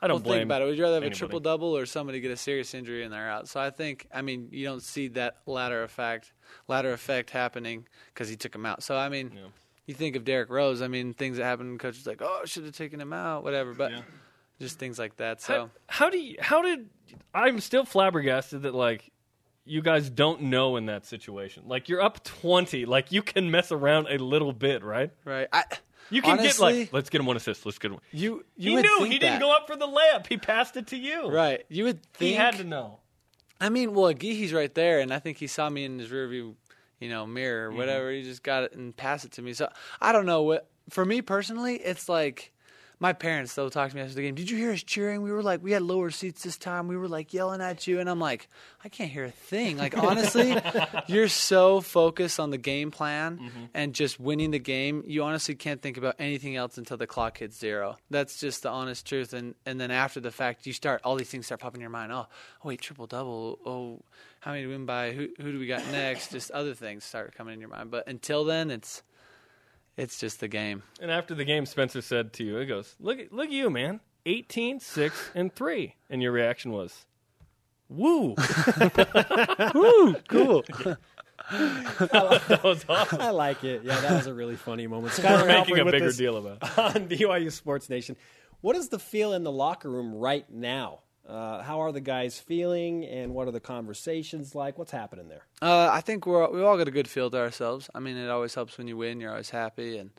I 0.00 0.06
don't 0.06 0.16
well, 0.16 0.22
blame 0.24 0.38
think 0.40 0.46
about 0.46 0.62
it. 0.62 0.66
Would 0.66 0.76
you 0.76 0.82
rather 0.84 0.94
have 0.96 1.02
anybody. 1.02 1.16
a 1.16 1.18
triple 1.18 1.40
double 1.40 1.76
or 1.76 1.84
somebody 1.86 2.20
get 2.20 2.30
a 2.30 2.36
serious 2.36 2.72
injury 2.74 3.02
and 3.04 3.12
they're 3.12 3.28
out? 3.28 3.48
So 3.48 3.60
I 3.60 3.70
think, 3.70 4.06
I 4.14 4.22
mean, 4.22 4.48
you 4.52 4.64
don't 4.64 4.82
see 4.82 5.08
that 5.08 5.38
latter 5.46 5.82
effect, 5.82 6.32
latter 6.68 6.92
effect 6.92 7.30
happening 7.30 7.86
because 8.14 8.28
he 8.28 8.36
took 8.36 8.54
him 8.54 8.64
out. 8.64 8.82
So 8.82 8.96
I 8.96 9.08
mean, 9.08 9.32
Yeah. 9.34 9.48
you 9.86 9.94
think 9.94 10.14
of 10.16 10.24
Derrick 10.24 10.50
Rose. 10.50 10.82
I 10.82 10.88
mean, 10.88 11.14
things 11.14 11.36
that 11.38 11.44
happen. 11.44 11.76
Coaches 11.78 12.06
like, 12.06 12.22
oh, 12.22 12.42
should 12.44 12.64
have 12.64 12.76
taken 12.76 13.00
him 13.00 13.12
out, 13.12 13.42
whatever. 13.42 13.74
But 13.74 13.90
Yeah. 13.92 14.02
just 14.60 14.78
things 14.78 14.98
like 14.98 15.16
that. 15.16 15.42
How, 15.42 15.54
So 15.54 15.70
how 15.88 16.10
do 16.10 16.18
you, 16.18 16.36
how 16.40 16.62
did 16.62 16.90
I'm 17.34 17.58
still 17.60 17.84
flabbergasted 17.84 18.62
that 18.62 18.74
like 18.74 19.10
you 19.64 19.82
guys 19.82 20.08
don't 20.08 20.42
know 20.42 20.76
in 20.76 20.86
that 20.86 21.04
situation. 21.04 21.64
Like 21.66 21.88
you're 21.88 22.00
up 22.00 22.24
20, 22.24 22.86
like 22.86 23.12
you 23.12 23.20
can 23.22 23.50
mess 23.50 23.70
around 23.70 24.06
a 24.08 24.16
little 24.16 24.52
bit, 24.52 24.82
right? 24.82 25.10
right, 25.26 25.46
I, 25.52 25.64
You 26.10 26.22
can 26.22 26.36
get 26.38 26.58
like 26.58 26.92
let's 26.92 27.10
get 27.10 27.20
him 27.20 27.26
one 27.26 27.36
assist, 27.36 27.66
let's 27.66 27.78
get 27.78 27.92
him. 27.92 27.98
you 28.12 28.44
you 28.56 28.76
He 28.76 28.82
knew 28.82 29.04
he 29.04 29.18
didn't 29.18 29.40
go 29.40 29.50
up 29.52 29.66
for 29.66 29.76
the 29.76 29.86
layup. 29.86 30.26
He 30.26 30.36
passed 30.36 30.76
it 30.76 30.88
to 30.88 30.96
you. 30.96 31.30
Right, 31.30 31.64
you 31.68 31.84
would 31.84 32.02
think 32.14 32.30
He 32.30 32.34
had 32.34 32.56
to 32.56 32.64
know. 32.64 32.98
I 33.60 33.70
mean, 33.70 33.94
well, 33.94 34.12
Geehee's 34.12 34.52
right 34.52 34.72
there, 34.72 35.00
and 35.00 35.12
I 35.12 35.18
think 35.18 35.38
he 35.38 35.48
saw 35.48 35.68
me 35.68 35.84
in 35.84 35.98
his 35.98 36.10
rearview, 36.10 36.54
you 37.00 37.08
know, 37.08 37.26
mirror 37.26 37.66
or 37.66 37.68
mm-hmm. 37.70 37.78
whatever. 37.78 38.12
He 38.12 38.22
just 38.22 38.42
got 38.42 38.64
it 38.64 38.72
and 38.74 38.96
passed 38.96 39.24
it 39.24 39.32
to 39.32 39.42
me. 39.42 39.52
So 39.52 39.68
I 40.00 40.12
don't 40.12 40.26
know 40.26 40.42
what. 40.42 40.68
For 40.90 41.04
me 41.04 41.20
personally, 41.20 41.76
it's 41.76 42.08
like 42.08 42.52
my 43.00 43.12
parents. 43.12 43.54
They'll 43.54 43.70
talk 43.70 43.90
to 43.90 43.96
me 43.96 44.02
after 44.02 44.14
the 44.14 44.22
game. 44.22 44.34
Did 44.34 44.50
you 44.50 44.56
hear 44.56 44.72
us 44.72 44.82
cheering? 44.82 45.22
We 45.22 45.30
were 45.30 45.42
like, 45.42 45.62
we 45.62 45.72
had 45.72 45.82
lower 45.82 46.10
seats 46.10 46.42
this 46.42 46.58
time. 46.58 46.88
We 46.88 46.96
were 46.96 47.08
like 47.08 47.32
yelling 47.32 47.60
at 47.60 47.86
you, 47.86 48.00
and 48.00 48.08
I'm 48.10 48.18
like, 48.18 48.48
I 48.84 48.88
can't 48.88 49.10
hear 49.10 49.24
a 49.24 49.30
thing. 49.30 49.78
Like 49.78 49.96
honestly, 49.96 50.56
you're 51.06 51.28
so 51.28 51.80
focused 51.80 52.40
on 52.40 52.50
the 52.50 52.58
game 52.58 52.90
plan 52.90 53.38
mm-hmm. 53.38 53.64
and 53.74 53.94
just 53.94 54.18
winning 54.18 54.50
the 54.50 54.58
game. 54.58 55.04
You 55.06 55.22
honestly 55.24 55.54
can't 55.54 55.80
think 55.80 55.96
about 55.96 56.16
anything 56.18 56.56
else 56.56 56.78
until 56.78 56.96
the 56.96 57.06
clock 57.06 57.38
hits 57.38 57.58
zero. 57.58 57.96
That's 58.10 58.40
just 58.40 58.62
the 58.62 58.70
honest 58.70 59.06
truth. 59.06 59.32
And 59.32 59.54
and 59.64 59.80
then 59.80 59.90
after 59.90 60.20
the 60.20 60.30
fact, 60.30 60.66
you 60.66 60.72
start 60.72 61.00
all 61.04 61.16
these 61.16 61.30
things 61.30 61.46
start 61.46 61.60
popping 61.60 61.80
in 61.80 61.82
your 61.82 61.90
mind. 61.90 62.12
Oh, 62.12 62.26
oh 62.64 62.68
wait, 62.68 62.80
triple 62.80 63.06
double. 63.06 63.58
Oh, 63.64 64.02
how 64.40 64.52
many 64.52 64.64
to 64.64 64.68
win 64.68 64.86
by? 64.86 65.12
Who 65.12 65.28
who 65.40 65.52
do 65.52 65.58
we 65.58 65.66
got 65.66 65.86
next? 65.92 66.32
Just 66.32 66.50
other 66.50 66.74
things 66.74 67.04
start 67.04 67.34
coming 67.34 67.54
in 67.54 67.60
your 67.60 67.70
mind. 67.70 67.90
But 67.90 68.08
until 68.08 68.44
then, 68.44 68.70
it's 68.70 69.02
it's 69.98 70.18
just 70.18 70.40
the 70.40 70.48
game. 70.48 70.82
And 71.00 71.10
after 71.10 71.34
the 71.34 71.44
game, 71.44 71.66
Spencer 71.66 72.00
said 72.00 72.32
to 72.34 72.44
you, 72.44 72.56
he 72.56 72.66
goes, 72.66 72.94
Look 73.00 73.18
at 73.18 73.32
look 73.32 73.46
at 73.46 73.52
you, 73.52 73.68
man. 73.68 74.00
18, 74.24 74.80
6, 74.80 75.30
and 75.34 75.54
3. 75.54 75.94
And 76.10 76.22
your 76.22 76.32
reaction 76.32 76.70
was, 76.70 77.06
Woo. 77.88 78.34
Woo, 79.74 80.14
cool. 80.28 80.62
that 81.50 82.60
was 82.62 82.84
awesome. 82.88 83.20
I 83.20 83.30
like 83.30 83.64
it. 83.64 83.82
Yeah, 83.84 84.00
that 84.00 84.12
was 84.12 84.26
a 84.26 84.34
really 84.34 84.56
funny 84.56 84.86
moment. 84.86 85.18
We're 85.18 85.24
Skylar 85.24 85.46
making 85.46 85.76
Halford 85.76 85.94
a 85.94 85.98
bigger 85.98 86.12
deal 86.12 86.36
about 86.36 86.58
it. 86.62 86.78
on 86.96 87.08
BYU 87.08 87.50
Sports 87.50 87.88
Nation. 87.88 88.16
What 88.60 88.76
is 88.76 88.88
the 88.88 88.98
feel 88.98 89.32
in 89.32 89.44
the 89.44 89.52
locker 89.52 89.90
room 89.90 90.14
right 90.14 90.44
now? 90.50 91.00
Uh, 91.28 91.62
how 91.62 91.80
are 91.80 91.92
the 91.92 92.00
guys 92.00 92.38
feeling, 92.38 93.04
and 93.04 93.34
what 93.34 93.46
are 93.46 93.50
the 93.50 93.60
conversations 93.60 94.54
like? 94.54 94.78
What's 94.78 94.92
happening 94.92 95.28
there? 95.28 95.42
Uh, 95.60 95.90
I 95.92 96.00
think 96.00 96.26
we're 96.26 96.50
we 96.50 96.62
all 96.62 96.78
got 96.78 96.88
a 96.88 96.90
good 96.90 97.08
feel 97.08 97.30
to 97.30 97.38
ourselves. 97.38 97.90
I 97.94 98.00
mean, 98.00 98.16
it 98.16 98.30
always 98.30 98.54
helps 98.54 98.78
when 98.78 98.88
you 98.88 98.96
win. 98.96 99.20
You're 99.20 99.32
always 99.32 99.50
happy, 99.50 99.98
and 99.98 100.10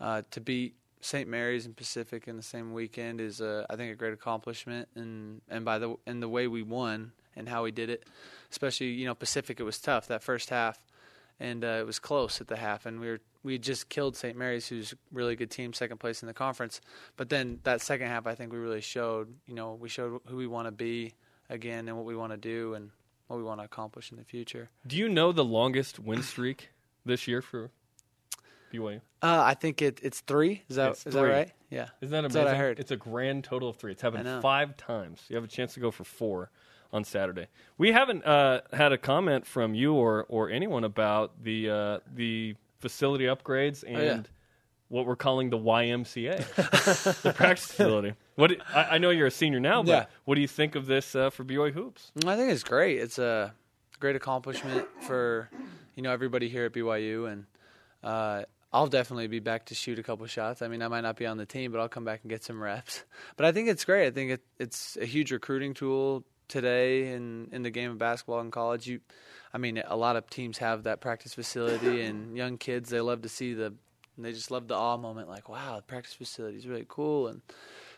uh, 0.00 0.22
to 0.32 0.40
beat 0.40 0.74
St. 1.00 1.28
Mary's 1.28 1.64
and 1.64 1.76
Pacific 1.76 2.26
in 2.26 2.36
the 2.36 2.42
same 2.42 2.72
weekend 2.72 3.20
is, 3.20 3.40
uh, 3.40 3.66
I 3.70 3.76
think, 3.76 3.92
a 3.92 3.94
great 3.94 4.12
accomplishment. 4.12 4.88
And 4.96 5.42
and 5.48 5.64
by 5.64 5.78
the 5.78 5.94
and 6.06 6.22
the 6.22 6.28
way 6.28 6.48
we 6.48 6.62
won 6.62 7.12
and 7.36 7.48
how 7.48 7.62
we 7.62 7.70
did 7.70 7.88
it, 7.88 8.04
especially 8.50 8.88
you 8.88 9.06
know 9.06 9.14
Pacific, 9.14 9.60
it 9.60 9.64
was 9.64 9.78
tough 9.78 10.08
that 10.08 10.22
first 10.22 10.50
half, 10.50 10.80
and 11.40 11.64
uh, 11.64 11.78
it 11.80 11.86
was 11.86 11.98
close 11.98 12.40
at 12.40 12.48
the 12.48 12.56
half, 12.56 12.86
and 12.86 13.00
we 13.00 13.08
were 13.08 13.20
we 13.42 13.58
just 13.58 13.88
killed 13.88 14.16
St. 14.16 14.36
Mary's, 14.36 14.68
who's 14.68 14.92
a 14.92 14.96
really 15.12 15.36
good 15.36 15.50
team, 15.50 15.72
second 15.72 15.98
place 15.98 16.22
in 16.22 16.26
the 16.26 16.34
conference. 16.34 16.80
But 17.16 17.28
then 17.28 17.60
that 17.62 17.80
second 17.80 18.08
half, 18.08 18.26
I 18.26 18.34
think 18.34 18.52
we 18.52 18.58
really 18.58 18.80
showed, 18.80 19.32
you 19.46 19.54
know, 19.54 19.74
we 19.74 19.88
showed 19.88 20.20
who 20.26 20.36
we 20.36 20.46
want 20.46 20.66
to 20.66 20.72
be 20.72 21.14
again 21.48 21.88
and 21.88 21.96
what 21.96 22.04
we 22.04 22.16
want 22.16 22.32
to 22.32 22.36
do 22.36 22.74
and 22.74 22.90
what 23.28 23.36
we 23.36 23.42
want 23.42 23.60
to 23.60 23.64
accomplish 23.64 24.10
in 24.10 24.18
the 24.18 24.24
future. 24.24 24.70
Do 24.86 24.96
you 24.96 25.08
know 25.08 25.32
the 25.32 25.44
longest 25.44 25.98
win 25.98 26.22
streak 26.22 26.70
this 27.04 27.28
year 27.28 27.40
for 27.40 27.70
BYU? 28.72 29.00
Uh, 29.22 29.42
I 29.44 29.54
think 29.54 29.82
it, 29.82 30.00
it's 30.02 30.20
three. 30.20 30.62
Is 30.68 30.76
that 30.76 30.90
It's 30.92 31.06
is 31.06 31.14
that 31.14 31.22
right? 31.22 31.50
Yeah. 31.70 31.88
Isn't 32.00 32.12
that 32.12 32.24
amazing? 32.24 32.46
I 32.48 32.54
heard. 32.54 32.80
It's 32.80 32.90
a 32.90 32.96
grand 32.96 33.44
total 33.44 33.68
of 33.68 33.76
three. 33.76 33.92
It's 33.92 34.02
happened 34.02 34.42
five 34.42 34.76
times. 34.76 35.22
You 35.28 35.36
have 35.36 35.44
a 35.44 35.48
chance 35.48 35.74
to 35.74 35.80
go 35.80 35.90
for 35.90 36.04
four 36.04 36.50
on 36.92 37.04
Saturday. 37.04 37.46
We 37.76 37.92
haven't 37.92 38.24
uh, 38.24 38.62
had 38.72 38.92
a 38.92 38.98
comment 38.98 39.46
from 39.46 39.74
you 39.74 39.94
or, 39.94 40.24
or 40.28 40.50
anyone 40.50 40.84
about 40.84 41.42
the 41.42 41.70
uh, 41.70 41.98
the 42.14 42.54
facility 42.80 43.24
upgrades 43.24 43.82
and 43.86 43.96
Oh, 43.96 44.02
yeah. 44.02 44.20
what 44.88 45.04
we're 45.06 45.16
calling 45.16 45.50
the 45.50 45.58
YMCA, 45.58 46.38
the 47.22 47.32
practice 47.32 47.66
facility. 47.66 48.14
What 48.36 48.52
I, 48.74 48.82
I 48.92 48.98
know 48.98 49.10
you're 49.10 49.26
a 49.26 49.30
senior 49.30 49.60
now, 49.60 49.82
but 49.82 49.90
Yeah. 49.90 50.04
what 50.24 50.36
do 50.36 50.40
you 50.40 50.48
think 50.48 50.74
of 50.76 50.86
this 50.86 51.14
uh, 51.14 51.30
for 51.30 51.44
BYU 51.44 51.72
hoops? 51.72 52.12
I 52.26 52.36
think 52.36 52.50
it's 52.52 52.62
great. 52.64 52.98
It's 52.98 53.18
a 53.18 53.52
great 54.00 54.16
accomplishment 54.16 54.86
for 55.02 55.50
you 55.96 56.02
know 56.02 56.12
everybody 56.12 56.48
here 56.48 56.64
at 56.66 56.72
BYU, 56.72 57.30
and 57.30 57.44
uh, 58.02 58.44
I'll 58.72 58.86
definitely 58.86 59.26
be 59.26 59.40
back 59.40 59.66
to 59.66 59.74
shoot 59.74 59.98
a 59.98 60.02
couple 60.02 60.26
shots. 60.26 60.62
I 60.62 60.68
mean, 60.68 60.82
I 60.82 60.88
might 60.88 61.00
not 61.00 61.16
be 61.16 61.26
on 61.26 61.36
the 61.36 61.46
team, 61.46 61.72
but 61.72 61.80
I'll 61.80 61.88
come 61.88 62.04
back 62.04 62.20
and 62.22 62.30
get 62.30 62.44
some 62.44 62.62
reps. 62.62 63.04
But 63.36 63.44
I 63.46 63.52
think 63.52 63.68
it's 63.68 63.84
great. 63.84 64.06
I 64.06 64.10
think 64.10 64.30
it, 64.32 64.40
it's 64.58 64.96
a 65.00 65.04
huge 65.04 65.32
recruiting 65.32 65.74
tool 65.74 66.24
today 66.48 67.12
in 67.12 67.48
in 67.52 67.62
the 67.62 67.70
game 67.70 67.90
of 67.90 67.98
basketball 67.98 68.40
in 68.40 68.50
college. 68.50 68.86
You, 68.86 69.00
I 69.52 69.58
mean, 69.58 69.82
a 69.86 69.96
lot 69.96 70.16
of 70.16 70.28
teams 70.28 70.58
have 70.58 70.82
that 70.84 71.00
practice 71.00 71.34
facility, 71.34 72.02
and 72.06 72.36
young 72.36 72.58
kids 72.58 72.90
they 72.90 73.00
love 73.00 73.22
to 73.22 73.28
see 73.28 73.54
the. 73.54 73.74
They 74.20 74.32
just 74.32 74.50
love 74.50 74.66
the 74.66 74.74
awe 74.74 74.96
moment, 74.96 75.28
like, 75.28 75.48
wow, 75.48 75.76
the 75.76 75.82
practice 75.82 76.12
facility 76.14 76.56
is 76.58 76.66
really 76.66 76.84
cool, 76.88 77.28
and 77.28 77.40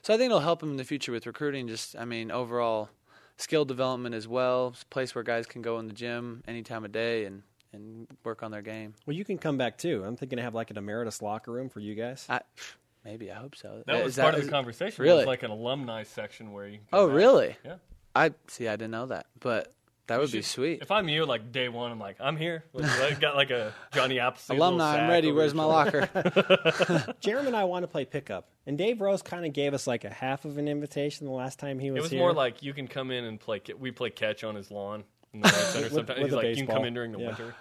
so 0.02 0.12
I 0.12 0.18
think 0.18 0.26
it'll 0.26 0.40
help 0.40 0.60
them 0.60 0.70
in 0.70 0.76
the 0.76 0.84
future 0.84 1.12
with 1.12 1.26
recruiting. 1.26 1.66
Just, 1.66 1.96
I 1.96 2.04
mean, 2.04 2.30
overall 2.30 2.90
skill 3.38 3.64
development 3.64 4.14
as 4.14 4.28
well. 4.28 4.68
It's 4.68 4.82
a 4.82 4.86
place 4.86 5.14
where 5.14 5.24
guys 5.24 5.46
can 5.46 5.62
go 5.62 5.78
in 5.78 5.86
the 5.86 5.94
gym 5.94 6.42
any 6.46 6.62
time 6.62 6.84
of 6.84 6.92
day 6.92 7.24
and, 7.24 7.42
and 7.72 8.06
work 8.22 8.42
on 8.42 8.50
their 8.50 8.60
game. 8.60 8.92
Well, 9.06 9.16
you 9.16 9.24
can 9.24 9.38
come 9.38 9.56
back 9.56 9.78
too. 9.78 10.04
I'm 10.04 10.14
thinking 10.14 10.36
to 10.36 10.42
have 10.42 10.54
like 10.54 10.70
an 10.70 10.76
emeritus 10.76 11.22
locker 11.22 11.52
room 11.52 11.70
for 11.70 11.80
you 11.80 11.94
guys. 11.94 12.26
I, 12.28 12.42
maybe 13.02 13.30
I 13.32 13.36
hope 13.36 13.56
so. 13.56 13.82
That 13.86 13.96
Is 14.00 14.04
was 14.04 14.16
part 14.18 14.34
of 14.34 14.44
the 14.44 14.50
conversation. 14.50 15.02
It 15.02 15.08
really? 15.08 15.18
was 15.20 15.26
like 15.26 15.42
an 15.42 15.50
alumni 15.50 16.02
section 16.02 16.52
where 16.52 16.66
you. 16.66 16.78
Can 16.80 16.86
Oh, 16.92 16.98
come 17.06 17.08
back. 17.08 17.16
really? 17.16 17.56
Yeah. 17.64 17.74
I 18.14 18.32
see. 18.48 18.68
I 18.68 18.72
didn't 18.72 18.90
know 18.90 19.06
that, 19.06 19.26
but 19.38 19.72
that 20.06 20.18
would 20.18 20.32
be 20.32 20.42
sweet. 20.42 20.82
If 20.82 20.90
I'm 20.90 21.08
you, 21.08 21.24
like 21.24 21.52
day 21.52 21.68
one, 21.68 21.92
I'm 21.92 22.00
like, 22.00 22.16
I'm 22.18 22.36
here. 22.36 22.64
I 22.82 23.16
got 23.20 23.36
like 23.36 23.50
a 23.50 23.72
Johnny 23.92 24.18
Appleseed 24.18 24.56
Alumni, 24.56 24.98
I'm 24.98 25.08
ready. 25.08 25.30
Where's 25.30 25.54
my 25.54 25.64
locker? 25.64 26.08
Jeremy 27.20 27.48
and 27.48 27.56
I 27.56 27.64
want 27.64 27.84
to 27.84 27.86
play 27.86 28.04
pickup, 28.04 28.48
and 28.66 28.76
Dave 28.76 29.00
Rose 29.00 29.22
kind 29.22 29.46
of 29.46 29.52
gave 29.52 29.72
us 29.72 29.86
like 29.86 30.04
a 30.04 30.10
half 30.10 30.44
of 30.44 30.58
an 30.58 30.66
invitation 30.66 31.26
the 31.26 31.32
last 31.32 31.58
time 31.60 31.78
he 31.78 31.90
was, 31.90 31.96
here. 31.96 31.98
It 31.98 32.02
was 32.02 32.10
here. 32.10 32.20
more 32.20 32.32
like 32.32 32.62
you 32.62 32.74
can 32.74 32.88
come 32.88 33.10
in 33.12 33.24
and 33.24 33.38
play. 33.38 33.60
We 33.78 33.92
play 33.92 34.10
catch 34.10 34.42
on 34.42 34.56
his 34.56 34.70
lawn 34.72 35.04
in 35.32 35.42
the 35.42 35.46
rec 35.46 35.54
center. 35.54 35.84
With- 35.84 35.92
Sometimes 35.92 36.18
with 36.18 36.26
he's 36.26 36.32
a 36.32 36.36
like, 36.36 36.46
you 36.48 36.56
can 36.56 36.66
come 36.66 36.84
in 36.84 36.94
during 36.94 37.12
the 37.12 37.18
Yeah. 37.20 37.26
winter. 37.28 37.54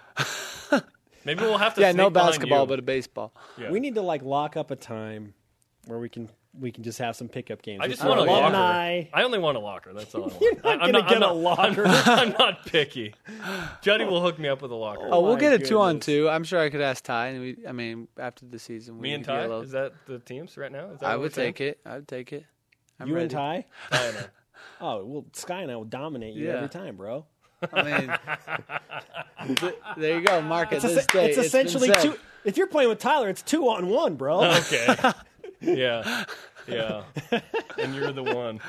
Maybe 1.24 1.42
we'll 1.42 1.58
have 1.58 1.74
to. 1.74 1.82
yeah, 1.82 1.92
no 1.92 2.04
sneak 2.04 2.14
behind 2.14 2.30
basketball, 2.32 2.62
you. 2.62 2.66
but 2.66 2.78
a 2.78 2.82
baseball. 2.82 3.34
Yeah. 3.58 3.70
we 3.70 3.78
need 3.78 3.94
to 3.96 4.02
like 4.02 4.22
lock 4.22 4.56
up 4.56 4.70
a 4.70 4.76
time 4.76 5.34
where 5.86 5.98
we 5.98 6.08
can 6.08 6.28
we 6.58 6.72
can 6.72 6.82
just 6.82 6.98
have 6.98 7.14
some 7.14 7.28
pickup 7.28 7.62
games. 7.62 7.80
I 7.80 7.86
with 7.86 7.96
just 7.96 8.04
want 8.06 8.18
a 8.20 8.24
alumni. 8.24 8.96
locker. 8.98 9.08
I 9.14 9.22
only 9.22 9.38
want 9.38 9.56
a 9.56 9.60
locker. 9.60 9.92
That's 9.92 10.12
all. 10.14 10.24
I 10.24 10.26
want. 10.28 10.40
You're 10.40 10.54
not 10.56 10.66
I, 10.66 10.72
I'm 10.72 10.78
gonna 10.80 10.92
not, 10.92 11.08
get 11.08 11.16
I'm 11.18 11.22
a 11.22 11.26
not- 11.26 11.36
locker. 11.58 11.84
I'm, 11.86 12.18
I'm 12.18 12.30
not 12.38 12.66
picky. 12.66 13.14
Juddy 13.82 14.04
will 14.04 14.20
hook 14.20 14.38
me 14.38 14.48
up 14.48 14.60
with 14.62 14.70
a 14.72 14.74
locker. 14.76 15.08
Oh, 15.10 15.20
we'll 15.20 15.34
my 15.34 15.40
get 15.40 15.52
a 15.52 15.58
two 15.58 15.78
on 15.78 15.94
goodness. 15.96 16.06
two. 16.06 16.28
I'm 16.28 16.42
sure 16.44 16.58
I 16.60 16.68
could 16.70 16.80
ask 16.80 17.04
Ty, 17.04 17.26
and 17.28 17.40
we. 17.40 17.56
I 17.68 17.72
mean, 17.72 18.08
after 18.18 18.46
the 18.46 18.58
season, 18.58 18.96
we 18.96 19.02
me 19.02 19.12
and 19.14 19.24
could 19.24 19.30
get 19.32 19.36
a 19.38 19.42
Ty. 19.42 19.46
little- 19.48 19.62
Is 19.62 19.70
that 19.72 19.92
the 20.06 20.18
teams 20.18 20.56
right 20.56 20.72
now? 20.72 20.90
Is 20.90 21.00
that 21.00 21.06
I 21.10 21.16
would 21.16 21.30
we're 21.30 21.34
saying? 21.34 21.54
take 21.54 21.60
it. 21.60 21.80
I 21.86 21.94
would 21.96 22.08
take 22.08 22.32
it. 22.32 22.44
I'm 22.98 23.08
you 23.08 23.14
ready. 23.14 23.24
and 23.24 23.30
Ty. 23.32 23.66
Ty 23.92 24.04
and 24.06 24.30
Oh 24.80 25.04
well, 25.04 25.24
Sky 25.34 25.62
and 25.62 25.70
I 25.70 25.76
will 25.76 25.84
dominate 25.84 26.34
you 26.34 26.46
Yeah. 26.48 26.54
every 26.56 26.68
time, 26.68 26.96
bro. 26.96 27.26
I 27.72 27.82
mean, 29.46 29.56
th- 29.56 29.74
there 29.98 30.18
you 30.18 30.24
go. 30.24 30.40
Mark 30.42 30.72
it 30.72 30.76
It's, 30.76 30.84
this 30.84 30.96
es- 30.98 31.06
day. 31.06 31.26
it's 31.28 31.36
been 31.36 31.44
essentially 31.46 31.88
said. 31.88 32.00
two. 32.02 32.14
If 32.44 32.56
you're 32.56 32.66
playing 32.66 32.88
with 32.88 32.98
Tyler, 32.98 33.28
it's 33.28 33.42
two 33.42 33.68
on 33.68 33.88
one, 33.88 34.14
bro. 34.16 34.42
Okay. 34.44 34.96
Yeah. 35.60 36.24
Yeah. 36.68 37.02
And 37.78 37.94
you're 37.94 38.12
the 38.12 38.22
one. 38.22 38.60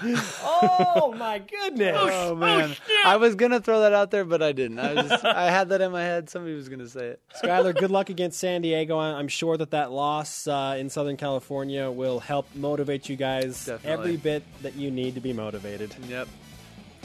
oh 0.42 1.14
my 1.18 1.40
goodness! 1.40 1.96
Oh 2.00 2.34
man, 2.36 2.74
I 3.06 3.18
was 3.18 3.36
gonna 3.36 3.60
throw 3.60 3.82
that 3.82 3.94
out 3.94 4.12
there, 4.12 4.24
but 4.24 4.42
I 4.42 4.54
didn't. 4.54 4.80
I 4.80 4.94
was 4.94 5.10
just, 5.10 5.26
I 5.26 5.52
had 5.52 5.70
that 5.70 5.82
in 5.82 5.92
my 5.92 6.02
head. 6.02 6.30
Somebody 6.30 6.56
was 6.56 6.70
gonna 6.70 6.88
say 6.88 7.08
it. 7.08 7.22
Skyler, 7.44 7.78
good 7.78 7.92
luck 7.92 8.10
against 8.10 8.40
San 8.40 8.62
Diego. 8.62 8.98
I- 8.98 9.14
I'm 9.20 9.28
sure 9.28 9.58
that 9.58 9.72
that 9.72 9.92
loss 9.92 10.48
uh, 10.48 10.76
in 10.80 10.90
Southern 10.90 11.18
California 11.18 11.92
will 11.92 12.20
help 12.22 12.48
motivate 12.56 13.10
you 13.10 13.18
guys 13.18 13.66
Definitely. 13.66 13.92
every 13.92 14.18
bit 14.18 14.44
that 14.62 14.76
you 14.76 14.90
need 14.90 15.16
to 15.16 15.22
be 15.22 15.34
motivated. 15.34 15.94
Yep. 16.08 16.28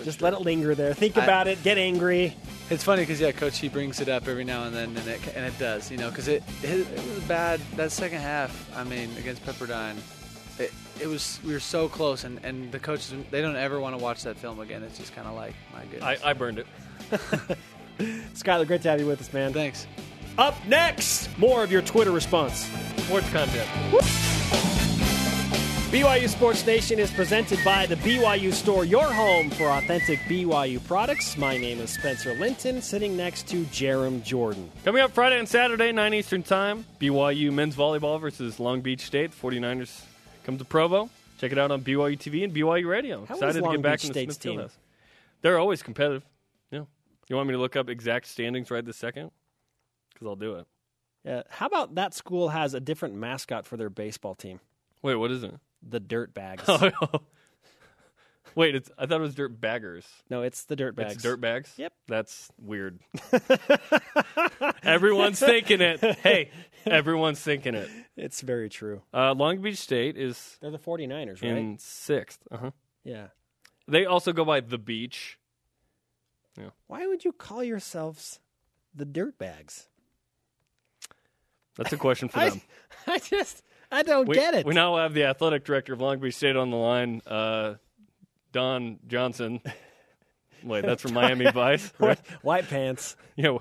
Just 0.05 0.23
let 0.23 0.33
it 0.35 0.41
linger 0.41 0.75
there. 0.75 0.95
Think 0.95 1.17
I- 1.17 1.25
about 1.25 1.49
it. 1.49 1.63
Get 1.63 1.79
angry. 1.79 2.37
It's 2.69 2.83
funny 2.83 3.03
because 3.03 3.21
yeah, 3.21 3.31
coach 3.31 3.59
he 3.59 3.69
brings 3.69 4.01
it 4.01 4.09
up 4.09 4.27
every 4.27 4.43
now 4.43 4.65
and 4.65 4.75
then, 4.75 4.97
and 4.97 5.09
it 5.09 5.21
and 5.37 5.47
it 5.47 5.57
does, 5.57 5.89
you 5.89 5.97
know, 5.99 6.11
because 6.11 6.27
it, 6.27 6.43
it 6.65 6.81
it 6.81 7.15
was 7.15 7.23
bad 7.29 7.61
that 7.77 7.93
second 7.93 8.19
half. 8.19 8.69
I 8.77 8.83
mean, 8.83 9.09
against 9.19 9.45
Pepperdine, 9.47 9.97
it 10.59 10.73
it 11.01 11.07
was 11.07 11.39
we 11.45 11.53
were 11.53 11.61
so 11.61 11.89
close, 11.89 12.25
and 12.25 12.41
and 12.43 12.73
the 12.73 12.81
coaches 12.81 13.15
they 13.31 13.41
don't 13.41 13.55
ever 13.55 13.79
want 13.79 13.97
to 13.97 14.03
watch 14.03 14.25
that 14.25 14.37
film 14.37 14.59
again. 14.59 14.83
It's 14.83 14.99
just 14.99 15.15
kind 15.15 15.29
of 15.29 15.35
like 15.35 15.55
my 15.73 15.85
goodness. 15.85 16.21
I, 16.25 16.31
I 16.31 16.33
burned 16.33 16.59
it. 16.59 16.67
Skyler, 18.35 18.67
great 18.67 18.83
to 18.83 18.91
have 18.91 19.01
you 19.01 19.07
with 19.07 19.21
us, 19.21 19.33
man. 19.33 19.53
Thanks. 19.53 19.87
Up 20.37 20.57
next, 20.67 21.37
more 21.39 21.63
of 21.63 21.71
your 21.71 21.83
Twitter 21.83 22.11
response. 22.11 22.69
Sports 22.99 23.31
content. 23.31 23.69
BYU 25.91 26.29
Sports 26.29 26.67
Nation 26.67 26.99
is 26.99 27.13
presented 27.13 27.61
by 27.65 27.87
the 27.87 27.95
BYU 27.97 28.53
Store, 28.53 28.85
your 28.85 29.05
home 29.05 29.51
for 29.51 29.69
authentic 29.69 30.19
BYU 30.21 30.85
products. 30.85 31.37
My 31.39 31.57
name 31.57 31.79
is 31.79 31.91
Spencer 31.91 32.35
Linton, 32.35 32.83
sitting 32.83 33.17
next 33.17 33.47
to 33.49 33.63
Jarom 33.67 34.21
Jordan. 34.25 34.69
Coming 34.85 35.03
up 35.03 35.13
Friday 35.13 35.39
and 35.39 35.49
Saturday, 35.49 35.93
9 35.93 36.13
Eastern 36.13 36.43
Time, 36.43 36.85
BYU 37.01 37.53
men's 37.53 37.77
volleyball 37.77 38.21
versus 38.21 38.59
Long 38.59 38.81
Beach 38.81 39.03
State. 39.03 39.31
49ers 39.31 40.03
come 40.43 40.59
to 40.59 40.65
Provo. 40.65 41.09
Check 41.39 41.53
it 41.53 41.59
out 41.59 41.71
on 41.71 41.83
BYU 41.83 42.19
TV 42.19 42.43
and 42.43 42.53
BYU 42.53 42.89
Radio. 42.89 43.25
How 43.25 43.37
Excited 43.37 43.63
to 43.63 43.71
get 43.71 43.81
back 43.81 44.01
Beach 44.01 44.07
in 44.07 44.09
the 44.09 44.15
State's 44.15 44.35
Smithfield 44.35 44.55
team? 44.55 44.61
House. 44.63 44.77
They're 45.43 45.59
always 45.59 45.85
competitive. 45.85 46.25
Yeah. 46.73 46.83
You 47.29 47.37
want 47.37 47.47
me 47.47 47.53
to 47.53 47.61
look 47.61 47.77
up 47.77 47.89
exact 47.89 48.27
standings 48.27 48.73
right 48.73 48.85
this 48.85 48.97
second? 48.97 49.31
Because 50.13 50.27
I'll 50.27 50.35
do 50.35 50.57
it. 50.57 50.67
Yeah. 51.25 51.43
how 51.49 51.67
about 51.67 51.95
that 51.95 52.13
school 52.13 52.49
has 52.49 52.75
a 52.75 52.81
different 52.81 53.15
mascot 53.15 53.67
for 53.67 53.77
their 53.77 53.91
baseball 53.91 54.35
team? 54.35 54.59
Wait, 55.03 55.15
what 55.15 55.31
is 55.31 55.45
it? 55.45 55.55
The 55.89 56.01
Dirtbags. 56.01 57.21
Wait, 58.55 58.75
it's, 58.75 58.91
I 58.97 59.05
thought 59.05 59.19
it 59.19 59.23
was 59.23 59.35
Dirt 59.35 59.61
Baggers. 59.61 60.07
no, 60.31 60.41
it's 60.41 60.65
the 60.65 60.77
Dirtbags. 60.77 61.13
It's 61.13 61.23
dirt 61.23 61.41
bags? 61.43 61.75
Yep. 61.77 61.93
That's 62.09 62.51
weird. 62.59 63.01
everyone's 64.83 65.39
thinking 65.39 65.83
it. 65.83 66.01
Hey, 66.01 66.51
everyone's 66.87 67.41
thinking 67.41 67.75
it. 67.75 67.91
It's 68.17 68.41
very 68.41 68.71
true. 68.71 69.03
Uh, 69.13 69.35
Long 69.35 69.61
Beach 69.61 69.77
State 69.77 70.17
is 70.17 70.57
They're 70.63 70.71
the 70.71 70.79
49ers, 70.79 71.43
right? 71.43 71.51
in 71.53 71.77
sixth. 71.79 72.41
Uh-huh. 72.51 72.71
yeah. 73.05 73.27
They 73.89 74.07
also 74.07 74.33
go 74.33 74.45
by 74.45 74.61
the 74.61 74.79
beach. 74.79 75.39
Yeah. 76.59 76.71
Why 76.87 77.07
would 77.07 77.25
you 77.27 77.33
call 77.33 77.63
yourselves 77.63 78.41
the 78.95 79.05
dirt 79.05 79.39
bags? 79.39 79.89
That's 81.77 81.93
a 81.93 81.99
question 81.99 82.31
for 82.31 82.39
I, 82.41 82.49
them. 82.51 82.61
I 83.07 83.19
just, 83.19 83.63
I 83.91 84.03
don't 84.03 84.29
We, 84.29 84.35
get 84.35 84.55
it. 84.55 84.67
we 84.67 84.75
now 84.75 84.97
have 84.97 85.15
the 85.15 85.25
athletic 85.25 85.65
director 85.65 85.93
of 85.93 86.01
Long 86.01 86.19
Beach 86.19 86.35
State 86.35 86.57
on 86.57 86.71
the 86.71 86.77
line, 86.77 87.23
uh, 87.27 87.75
Don 88.53 88.99
Johnson. 89.07 89.61
Wait, 90.65 90.85
that's 90.85 91.03
from 91.03 91.15
Miami 91.15 91.51
Vice, 91.51 91.93
right? 91.99 92.19
White 92.43 92.69
pants. 92.69 93.17
Yeah, 93.37 93.59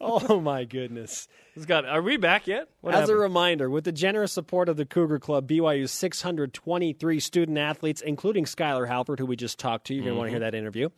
Oh 0.00 0.40
my 0.40 0.64
goodness. 0.64 1.28
it's 1.54 1.66
got. 1.66 1.84
Are 1.84 2.00
we 2.00 2.16
back 2.16 2.46
yet? 2.46 2.68
What 2.80 2.94
As 2.94 3.08
a 3.10 3.14
reminder, 3.14 3.68
with 3.68 3.84
the 3.84 3.92
generous 3.92 4.32
support 4.32 4.68
of 4.70 4.76
the 4.78 4.86
Cougar 4.86 5.18
Club, 5.18 5.46
BYU's 5.46 5.90
623 5.92 7.20
student 7.20 7.58
athletes, 7.58 8.00
including 8.00 8.46
Skylar 8.46 8.88
Halford, 8.88 9.18
who 9.18 9.26
we 9.26 9.36
just 9.36 9.58
talked 9.58 9.86
to, 9.88 9.94
you're 9.94 10.04
going 10.04 10.14
to 10.14 10.18
want 10.18 10.28
to 10.28 10.30
hear 10.30 10.40
that 10.40 10.54
interview, 10.54 10.88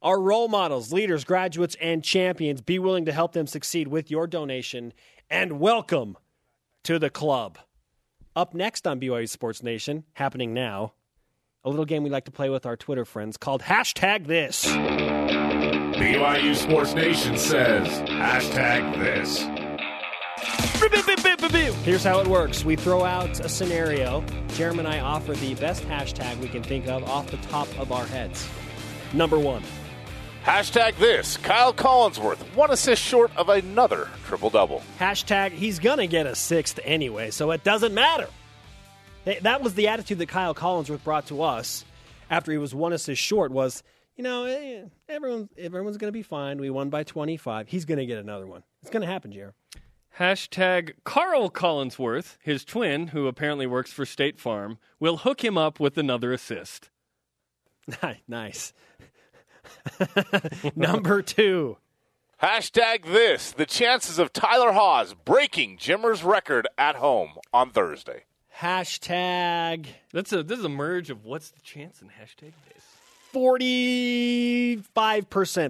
are 0.00 0.18
role 0.20 0.48
models, 0.48 0.92
leaders, 0.92 1.24
graduates, 1.24 1.76
and 1.80 2.02
champions. 2.02 2.62
Be 2.62 2.78
willing 2.78 3.04
to 3.04 3.12
help 3.12 3.32
them 3.32 3.46
succeed 3.46 3.88
with 3.88 4.10
your 4.10 4.26
donation, 4.26 4.92
and 5.28 5.60
welcome 5.60 6.16
to 6.84 6.98
the 6.98 7.10
club. 7.10 7.58
Up 8.36 8.52
next 8.52 8.86
on 8.86 9.00
BYU 9.00 9.26
Sports 9.26 9.62
Nation, 9.62 10.04
happening 10.12 10.52
now, 10.52 10.92
a 11.64 11.70
little 11.70 11.86
game 11.86 12.02
we 12.02 12.10
like 12.10 12.26
to 12.26 12.30
play 12.30 12.50
with 12.50 12.66
our 12.66 12.76
Twitter 12.76 13.06
friends 13.06 13.38
called 13.38 13.62
Hashtag 13.62 14.26
This. 14.26 14.66
BYU 14.66 16.54
Sports 16.54 16.92
Nation 16.92 17.38
says 17.38 17.88
hashtag 18.10 18.98
this. 18.98 19.40
Here's 21.82 22.04
how 22.04 22.20
it 22.20 22.26
works. 22.26 22.62
We 22.62 22.76
throw 22.76 23.04
out 23.04 23.40
a 23.40 23.48
scenario. 23.48 24.22
Jeremy 24.48 24.80
and 24.80 24.88
I 24.88 25.00
offer 25.00 25.32
the 25.32 25.54
best 25.54 25.84
hashtag 25.84 26.36
we 26.38 26.48
can 26.48 26.62
think 26.62 26.88
of 26.88 27.04
off 27.04 27.30
the 27.30 27.38
top 27.38 27.68
of 27.78 27.90
our 27.90 28.04
heads. 28.04 28.46
Number 29.14 29.38
one. 29.38 29.62
Hashtag 30.46 30.96
this. 30.98 31.38
Kyle 31.38 31.74
Collinsworth, 31.74 32.38
one 32.54 32.70
assist 32.70 33.02
short 33.02 33.36
of 33.36 33.48
another 33.48 34.08
triple 34.26 34.48
double. 34.48 34.80
Hashtag 35.00 35.50
he's 35.50 35.80
going 35.80 35.98
to 35.98 36.06
get 36.06 36.24
a 36.24 36.36
sixth 36.36 36.78
anyway, 36.84 37.32
so 37.32 37.50
it 37.50 37.64
doesn't 37.64 37.92
matter. 37.92 38.28
That 39.42 39.60
was 39.60 39.74
the 39.74 39.88
attitude 39.88 40.18
that 40.18 40.28
Kyle 40.28 40.54
Collinsworth 40.54 41.02
brought 41.02 41.26
to 41.26 41.42
us 41.42 41.84
after 42.30 42.52
he 42.52 42.58
was 42.58 42.72
one 42.72 42.92
assist 42.92 43.20
short 43.20 43.50
was, 43.50 43.82
you 44.14 44.22
know, 44.22 44.44
eh, 44.44 44.84
everyone, 45.08 45.48
everyone's 45.58 45.96
going 45.96 46.12
to 46.12 46.16
be 46.16 46.22
fine. 46.22 46.58
We 46.58 46.70
won 46.70 46.90
by 46.90 47.02
25. 47.02 47.66
He's 47.66 47.84
going 47.84 47.98
to 47.98 48.06
get 48.06 48.18
another 48.18 48.46
one. 48.46 48.62
It's 48.82 48.90
going 48.92 49.02
to 49.02 49.08
happen, 49.08 49.32
Jer. 49.32 49.52
Hashtag 50.20 50.92
Carl 51.02 51.50
Collinsworth, 51.50 52.36
his 52.40 52.64
twin, 52.64 53.08
who 53.08 53.26
apparently 53.26 53.66
works 53.66 53.92
for 53.92 54.06
State 54.06 54.38
Farm, 54.38 54.78
will 55.00 55.16
hook 55.16 55.42
him 55.42 55.58
up 55.58 55.80
with 55.80 55.98
another 55.98 56.32
assist. 56.32 56.90
nice. 58.28 58.72
Number 60.76 61.22
two. 61.22 61.78
Hashtag 62.42 63.04
this. 63.04 63.52
The 63.52 63.64
chances 63.66 64.18
of 64.18 64.32
Tyler 64.32 64.72
Haws 64.72 65.14
breaking 65.14 65.78
Jimmer's 65.78 66.22
record 66.22 66.68
at 66.76 66.96
home 66.96 67.32
on 67.52 67.70
Thursday. 67.70 68.24
Hashtag 68.58 69.86
That's 70.12 70.32
a 70.32 70.42
this 70.42 70.58
is 70.58 70.64
a 70.64 70.70
merge 70.70 71.10
of 71.10 71.24
what's 71.24 71.50
the 71.50 71.60
chance 71.60 72.00
in 72.00 72.08
hashtag 72.08 72.52
this. 72.72 72.84
45%, 73.34 74.82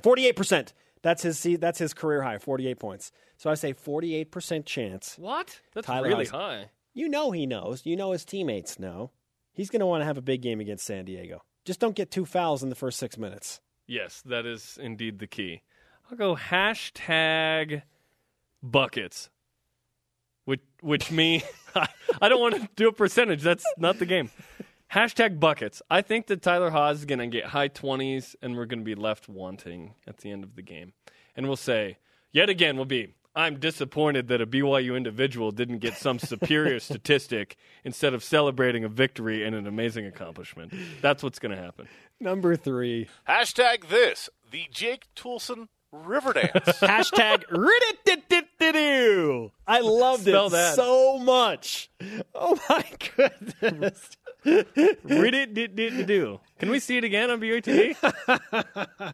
48%. 0.02 0.72
That's 1.02 1.22
his 1.22 1.38
see, 1.38 1.56
that's 1.56 1.78
his 1.78 1.94
career 1.94 2.22
high, 2.22 2.38
48 2.38 2.78
points. 2.78 3.12
So 3.36 3.50
I 3.50 3.54
say 3.54 3.74
48% 3.74 4.64
chance. 4.66 5.16
What? 5.18 5.60
That's 5.74 5.86
Tyler 5.86 6.08
really 6.08 6.24
Haws. 6.26 6.30
high. 6.30 6.70
You 6.94 7.08
know 7.08 7.32
he 7.32 7.46
knows. 7.46 7.84
You 7.84 7.96
know 7.96 8.12
his 8.12 8.24
teammates 8.24 8.78
know. 8.78 9.10
He's 9.52 9.70
going 9.70 9.80
to 9.80 9.86
want 9.86 10.02
to 10.02 10.06
have 10.06 10.18
a 10.18 10.22
big 10.22 10.42
game 10.42 10.60
against 10.60 10.86
San 10.86 11.04
Diego. 11.04 11.42
Just 11.64 11.80
don't 11.80 11.96
get 11.96 12.10
two 12.10 12.24
fouls 12.24 12.62
in 12.62 12.68
the 12.68 12.74
first 12.74 12.98
6 12.98 13.18
minutes. 13.18 13.60
Yes, 13.86 14.22
that 14.26 14.46
is 14.46 14.78
indeed 14.80 15.18
the 15.18 15.26
key. 15.26 15.62
I'll 16.10 16.16
go 16.16 16.36
hashtag 16.36 17.82
buckets. 18.62 19.30
Which 20.44 20.60
which 20.80 21.10
me 21.10 21.42
I 22.20 22.28
don't 22.28 22.40
want 22.40 22.54
to 22.54 22.68
do 22.76 22.88
a 22.88 22.92
percentage. 22.92 23.42
That's 23.42 23.64
not 23.76 23.98
the 23.98 24.06
game. 24.06 24.30
Hashtag 24.92 25.40
buckets. 25.40 25.82
I 25.90 26.02
think 26.02 26.28
that 26.28 26.42
Tyler 26.42 26.70
Haws 26.70 27.00
is 27.00 27.04
going 27.04 27.18
to 27.18 27.26
get 27.26 27.46
high 27.46 27.68
20s 27.68 28.36
and 28.40 28.56
we're 28.56 28.66
going 28.66 28.78
to 28.78 28.84
be 28.84 28.94
left 28.94 29.28
wanting 29.28 29.94
at 30.06 30.18
the 30.18 30.30
end 30.30 30.44
of 30.44 30.54
the 30.54 30.62
game. 30.62 30.92
And 31.34 31.46
we'll 31.48 31.56
say, 31.56 31.98
yet 32.30 32.48
again, 32.48 32.76
we'll 32.76 32.84
be, 32.84 33.14
I'm 33.36 33.58
disappointed 33.60 34.28
that 34.28 34.40
a 34.40 34.46
BYU 34.46 34.96
individual 34.96 35.50
didn't 35.50 35.78
get 35.78 35.98
some 35.98 36.18
superior 36.18 36.80
statistic 36.80 37.56
instead 37.84 38.14
of 38.14 38.24
celebrating 38.24 38.82
a 38.82 38.88
victory 38.88 39.44
and 39.44 39.54
an 39.54 39.66
amazing 39.66 40.06
accomplishment. 40.06 40.72
That's 41.02 41.22
what's 41.22 41.38
going 41.38 41.54
to 41.54 41.62
happen. 41.62 41.86
Number 42.18 42.56
3. 42.56 43.06
Hashtag 43.28 43.88
this. 43.88 44.30
The 44.50 44.64
Jake 44.72 45.04
Toolson 45.14 45.68
River 45.92 46.32
Dance. 46.32 46.50
Hashtag. 46.80 47.44
I 49.66 49.80
loved 49.80 50.22
Spell 50.22 50.46
it 50.46 50.50
that. 50.52 50.74
so 50.74 51.18
much. 51.18 51.90
Oh 52.34 52.58
my 52.70 52.84
goodness. 53.16 54.16
Read 54.46 55.34
it, 55.34 55.54
did, 55.54 55.74
did, 55.76 56.06
do. 56.06 56.40
Can 56.58 56.70
we 56.70 56.78
see 56.78 56.96
it 56.96 57.04
again 57.04 57.30
on 57.30 57.40
BYU 57.40 57.62
TV? 57.62 57.96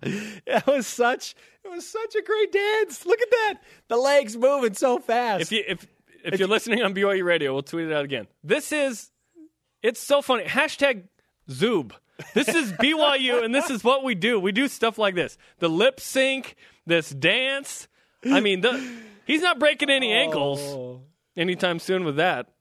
It 0.47 0.67
was 0.67 0.87
such 0.87 1.35
it 1.65 1.71
was 1.71 1.89
such 1.89 2.15
a 2.15 2.23
great 2.23 2.53
dance. 2.53 3.07
Look 3.07 3.21
at 3.21 3.31
that. 3.31 3.55
The 3.89 3.97
legs 3.97 4.37
moving 4.37 4.75
so 4.75 4.99
fast. 4.99 5.43
if 5.43 5.53
you 5.53 5.65
if 5.67 5.87
if 6.25 6.39
you're 6.39 6.49
listening 6.49 6.83
on 6.83 6.95
BYU 6.95 7.25
Radio, 7.25 7.53
we'll 7.53 7.63
tweet 7.63 7.87
it 7.89 7.93
out 7.93 8.05
again. 8.05 8.27
This 8.45 8.73
is 8.73 9.11
it's 9.83 10.01
so 10.01 10.23
funny. 10.23 10.45
Hashtag 10.45 11.05
Zoob. 11.49 11.93
This 12.35 12.49
is 12.49 12.73
BYU, 12.81 13.43
and 13.45 13.55
this 13.55 13.71
is 13.71 13.83
what 13.83 14.05
we 14.05 14.15
do. 14.15 14.39
We 14.39 14.53
do 14.53 14.69
stuff 14.69 14.99
like 14.99 15.15
this: 15.15 15.39
the 15.59 15.69
lip 15.69 15.99
sync, 16.01 16.57
this 16.87 17.11
dance. 17.11 17.89
I 18.25 18.39
mean, 18.41 18.61
the, 18.61 18.81
he's 19.25 19.43
not 19.43 19.59
breaking 19.59 19.91
any 19.91 20.13
oh. 20.13 20.17
ankles 20.17 20.61
Oh. 20.61 21.01
anytime 21.37 21.79
soon 21.81 22.05
with 22.05 22.17
that. 22.17 22.52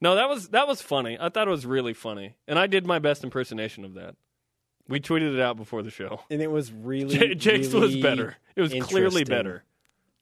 No, 0.00 0.14
that 0.14 0.28
was 0.28 0.48
that 0.50 0.68
was 0.68 0.80
funny. 0.82 1.16
I 1.20 1.28
thought 1.28 1.48
it 1.48 1.50
was 1.50 1.66
really 1.66 1.94
funny, 1.94 2.34
and 2.46 2.58
I 2.58 2.66
did 2.66 2.86
my 2.86 2.98
best 2.98 3.24
impersonation 3.24 3.84
of 3.84 3.94
that. 3.94 4.14
We 4.88 5.00
tweeted 5.00 5.34
it 5.34 5.40
out 5.40 5.56
before 5.56 5.82
the 5.82 5.90
show. 5.90 6.20
and 6.30 6.40
it 6.40 6.50
was 6.50 6.72
really 6.72 7.16
J- 7.18 7.34
Jake's 7.34 7.72
was 7.72 7.96
better. 7.96 8.36
It 8.56 8.60
was 8.62 8.72
clearly 8.86 9.24
better. 9.24 9.64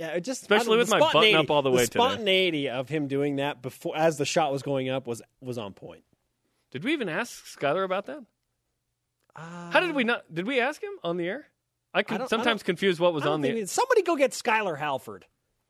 Yeah, 0.01 0.09
it 0.09 0.21
just 0.23 0.43
Especially 0.43 0.77
with 0.77 0.91
my 0.91 0.99
button 0.99 1.35
up 1.37 1.51
all 1.51 1.63
the 1.63 1.71
way 1.71 1.85
to 1.85 1.87
The 1.87 1.93
today. 1.93 2.05
spontaneity 2.05 2.69
of 2.69 2.89
him 2.89 3.07
doing 3.07 3.37
that 3.37 3.63
before 3.63 3.97
as 3.97 4.19
the 4.19 4.25
shot 4.27 4.53
was 4.53 4.63
going 4.63 4.89
up 4.91 5.07
was 5.07 5.23
was 5.41 5.57
on 5.59 5.73
point. 5.73 6.03
Did 6.71 6.85
we 6.85 6.93
even 6.93 7.09
ask 7.09 7.45
Skylar 7.47 7.85
about 7.85 8.07
that? 8.07 8.23
Uh, 9.35 9.71
How 9.71 9.81
did 9.81 9.95
we 9.95 10.05
not? 10.05 10.23
Did 10.35 10.47
we 10.47 10.61
ask 10.61 10.83
him 10.83 10.93
on 11.05 11.17
the 11.17 11.29
air? 11.29 11.47
I 11.95 12.03
could 12.03 12.21
I 12.23 12.27
sometimes 12.27 12.61
don't- 12.63 12.67
confuse 12.67 12.99
what 13.01 13.15
was 13.15 13.25
on 13.25 13.41
the. 13.43 13.49
it- 13.57 13.69
somebody 13.71 14.03
go 14.03 14.17
get 14.17 14.33
Skylar 14.33 14.79
Halford. 14.79 15.27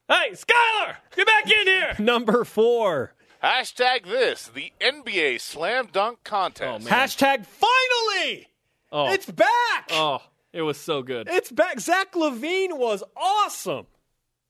Hey, 0.08 0.30
Skylar, 0.32 0.96
get 1.16 1.26
back 1.26 1.44
in 1.50 1.66
here! 1.66 1.96
Number 1.98 2.44
four. 2.44 3.12
Hashtag 3.42 4.04
this. 4.06 4.48
The 4.48 4.72
NBA 4.80 5.40
Slam 5.40 5.88
Dunk 5.92 6.24
Contest. 6.24 6.86
Oh. 6.86 6.90
Hashtag 6.90 7.46
finally. 7.46 8.48
Oh, 8.92 9.12
It's 9.12 9.26
back. 9.30 9.88
oh, 9.90 10.22
it 10.52 10.62
was 10.62 10.78
so 10.78 11.02
good. 11.02 11.28
It's 11.30 11.50
back. 11.50 11.80
Zach 11.80 12.12
LaVine 12.12 12.78
was 12.78 13.02
awesome. 13.16 13.86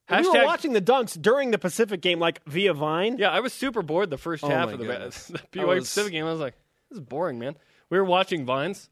And 0.09 0.24
we 0.24 0.30
were 0.39 0.45
watching 0.45 0.72
the 0.72 0.80
dunks 0.80 1.20
during 1.20 1.51
the 1.51 1.59
Pacific 1.59 2.01
game, 2.01 2.20
like 2.20 2.41
via 2.47 2.72
Vine. 2.74 3.16
Yeah, 3.18 3.30
I 3.30 3.41
was 3.41 3.53
super 3.53 3.82
bored 3.82 4.09
the 4.11 4.18
first 4.18 4.45
Oh 4.45 4.49
half 4.49 4.70
of 4.72 4.78
the, 4.78 4.84
goodness. 4.87 5.26
the 5.28 5.39
BYU 5.53 5.66
was- 5.66 5.84
Pacific 5.84 6.12
game. 6.12 6.26
I 6.26 6.30
was 6.30 6.41
like, 6.41 6.55
this 6.91 6.99
is 6.99 7.05
boring, 7.05 7.39
man. 7.41 7.57
We 7.91 7.99
were 7.99 8.05
watching 8.05 8.45
Vines. 8.45 8.89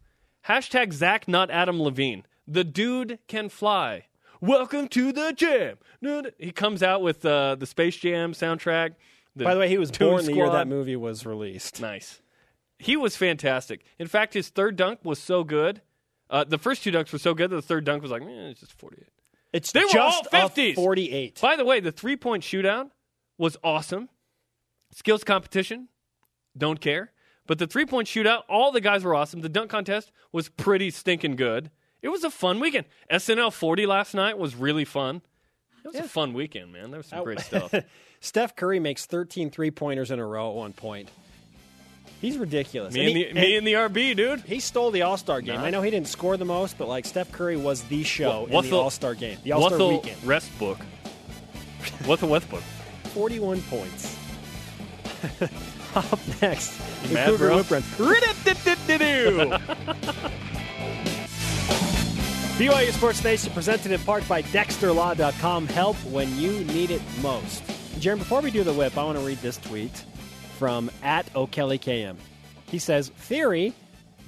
Hashtag 0.48 0.92
Zach, 0.92 1.28
not 1.28 1.50
Adam 1.50 1.80
Levine. 1.80 2.24
The 2.48 2.64
dude 2.64 3.20
can 3.28 3.48
fly. 3.48 4.06
Welcome 4.40 4.88
to 4.88 5.12
the 5.12 5.32
jam. 5.32 5.78
He 6.38 6.50
comes 6.50 6.82
out 6.82 7.00
with 7.00 7.24
uh, 7.24 7.54
the 7.54 7.64
Space 7.66 7.96
Jam 7.96 8.32
soundtrack. 8.32 8.94
By 9.36 9.54
the 9.54 9.60
way, 9.60 9.68
he 9.68 9.78
was 9.78 9.90
Toon 9.90 10.10
born 10.10 10.24
the 10.24 10.32
year 10.34 10.46
Squad. 10.46 10.56
that 10.58 10.68
movie 10.68 10.96
was 10.96 11.26
released. 11.26 11.80
Nice. 11.80 12.20
he 12.78 12.96
was 12.96 13.16
fantastic. 13.16 13.84
In 13.98 14.06
fact, 14.06 14.34
his 14.34 14.48
third 14.48 14.76
dunk 14.76 15.00
was 15.02 15.18
so 15.18 15.42
good. 15.44 15.80
Uh, 16.30 16.44
the 16.44 16.58
first 16.58 16.82
two 16.82 16.90
dunks 16.92 17.12
were 17.12 17.18
so 17.18 17.34
good 17.34 17.50
that 17.50 17.56
the 17.56 17.62
third 17.62 17.84
dunk 17.84 18.02
was 18.02 18.10
like, 18.10 18.22
eh, 18.22 18.26
it's 18.50 18.60
just 18.60 18.78
48. 18.78 19.08
It's 19.52 19.72
They 19.72 19.84
were 19.84 20.00
all 20.00 20.22
a 20.32 20.36
50s. 20.36 20.74
48. 20.74 21.40
By 21.40 21.56
the 21.56 21.64
way, 21.64 21.80
the 21.80 21.92
three 21.92 22.16
point 22.16 22.42
shootout 22.42 22.90
was 23.38 23.56
awesome. 23.62 24.08
Skills 24.92 25.24
competition, 25.24 25.88
don't 26.56 26.80
care. 26.80 27.12
But 27.46 27.58
the 27.58 27.66
three 27.66 27.84
point 27.86 28.08
shootout, 28.08 28.42
all 28.48 28.72
the 28.72 28.80
guys 28.80 29.04
were 29.04 29.14
awesome. 29.14 29.40
The 29.40 29.48
dunk 29.48 29.70
contest 29.70 30.12
was 30.32 30.48
pretty 30.48 30.90
stinking 30.90 31.36
good. 31.36 31.70
It 32.02 32.08
was 32.08 32.24
a 32.24 32.30
fun 32.30 32.58
weekend. 32.60 32.86
SNL 33.10 33.52
40 33.52 33.86
last 33.86 34.14
night 34.14 34.38
was 34.38 34.54
really 34.56 34.84
fun. 34.84 35.22
It 35.84 35.88
was 35.88 35.96
a 35.96 36.08
fun 36.08 36.32
weekend, 36.32 36.72
man. 36.72 36.90
There 36.90 36.98
was 36.98 37.06
some 37.06 37.22
great 37.24 37.40
stuff. 37.40 37.74
Steph 38.20 38.56
Curry 38.56 38.80
makes 38.80 39.04
13 39.06 39.50
three 39.50 39.70
pointers 39.70 40.10
in 40.10 40.18
a 40.18 40.26
row 40.26 40.48
at 40.50 40.54
one 40.56 40.72
point. 40.72 41.10
He's 42.20 42.38
ridiculous. 42.38 42.94
me, 42.94 43.00
And 43.00 43.08
and 43.08 43.16
he, 43.18 43.24
the, 43.24 43.34
me 43.34 43.56
and 43.58 43.66
the 43.66 43.72
RB, 43.74 44.16
dude. 44.16 44.40
he 44.40 44.60
stole 44.60 44.90
the 44.90 45.02
All 45.02 45.18
Star 45.18 45.42
game. 45.42 45.58
I 45.60 45.68
know 45.70 45.82
he 45.82 45.90
didn't 45.90 46.08
score 46.08 46.38
the 46.38 46.44
most, 46.46 46.78
but 46.78 46.88
like 46.88 47.04
Steph 47.04 47.30
Curry 47.32 47.56
was 47.58 47.82
the 47.82 48.02
show 48.02 48.42
What- 48.48 48.64
in 48.64 48.70
the 48.70 48.76
the- 48.76 48.82
All 48.82 48.90
Star 48.90 49.14
game, 49.14 49.36
the 49.44 49.52
All 49.52 49.66
Star 49.66 49.76
the 49.78 49.88
weekend. 49.88 50.24
rest 50.24 50.56
book? 50.58 50.78
What's 52.06 52.20
the 52.22 52.28
Westbrook? 52.28 52.62
41 53.12 53.60
points. 53.62 54.16
Up 55.94 56.18
next, 56.42 56.80
Cougar? 57.12 57.54
Whip 57.54 57.70
Runs. 57.70 57.86
BYU 62.54 62.92
Sports 62.92 63.24
Nation 63.24 63.52
presented 63.52 63.90
in 63.90 64.00
part 64.02 64.26
by 64.28 64.40
DexterLaw.com. 64.42 65.66
Help 65.66 65.96
when 66.04 66.38
you 66.38 66.60
need 66.66 66.92
it 66.92 67.02
most. 67.20 67.64
Jeremy, 67.98 68.20
before 68.20 68.40
we 68.42 68.52
do 68.52 68.62
the 68.62 68.72
whip, 68.72 68.96
I 68.96 69.02
want 69.02 69.18
to 69.18 69.24
read 69.24 69.38
this 69.38 69.56
tweet 69.56 70.04
from 70.56 70.88
at 71.02 71.26
OKellyKM. 71.34 72.14
He 72.66 72.78
says, 72.78 73.08
Theory, 73.08 73.72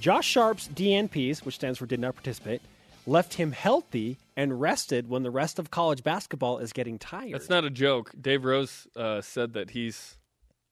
Josh 0.01 0.27
Sharp's 0.27 0.67
DNPs, 0.67 1.45
which 1.45 1.55
stands 1.55 1.79
for 1.79 1.85
did 1.85 2.01
not 2.01 2.15
participate, 2.15 2.61
left 3.05 3.33
him 3.35 3.53
healthy 3.53 4.17
and 4.35 4.59
rested 4.59 5.07
when 5.07 5.23
the 5.23 5.31
rest 5.31 5.57
of 5.57 5.71
college 5.71 6.03
basketball 6.03 6.57
is 6.57 6.73
getting 6.73 6.99
tired. 6.99 7.33
That's 7.33 7.49
not 7.49 7.63
a 7.63 7.69
joke. 7.69 8.11
Dave 8.19 8.43
Rose 8.43 8.87
uh, 8.97 9.21
said 9.21 9.53
that 9.53 9.69
he's 9.69 10.17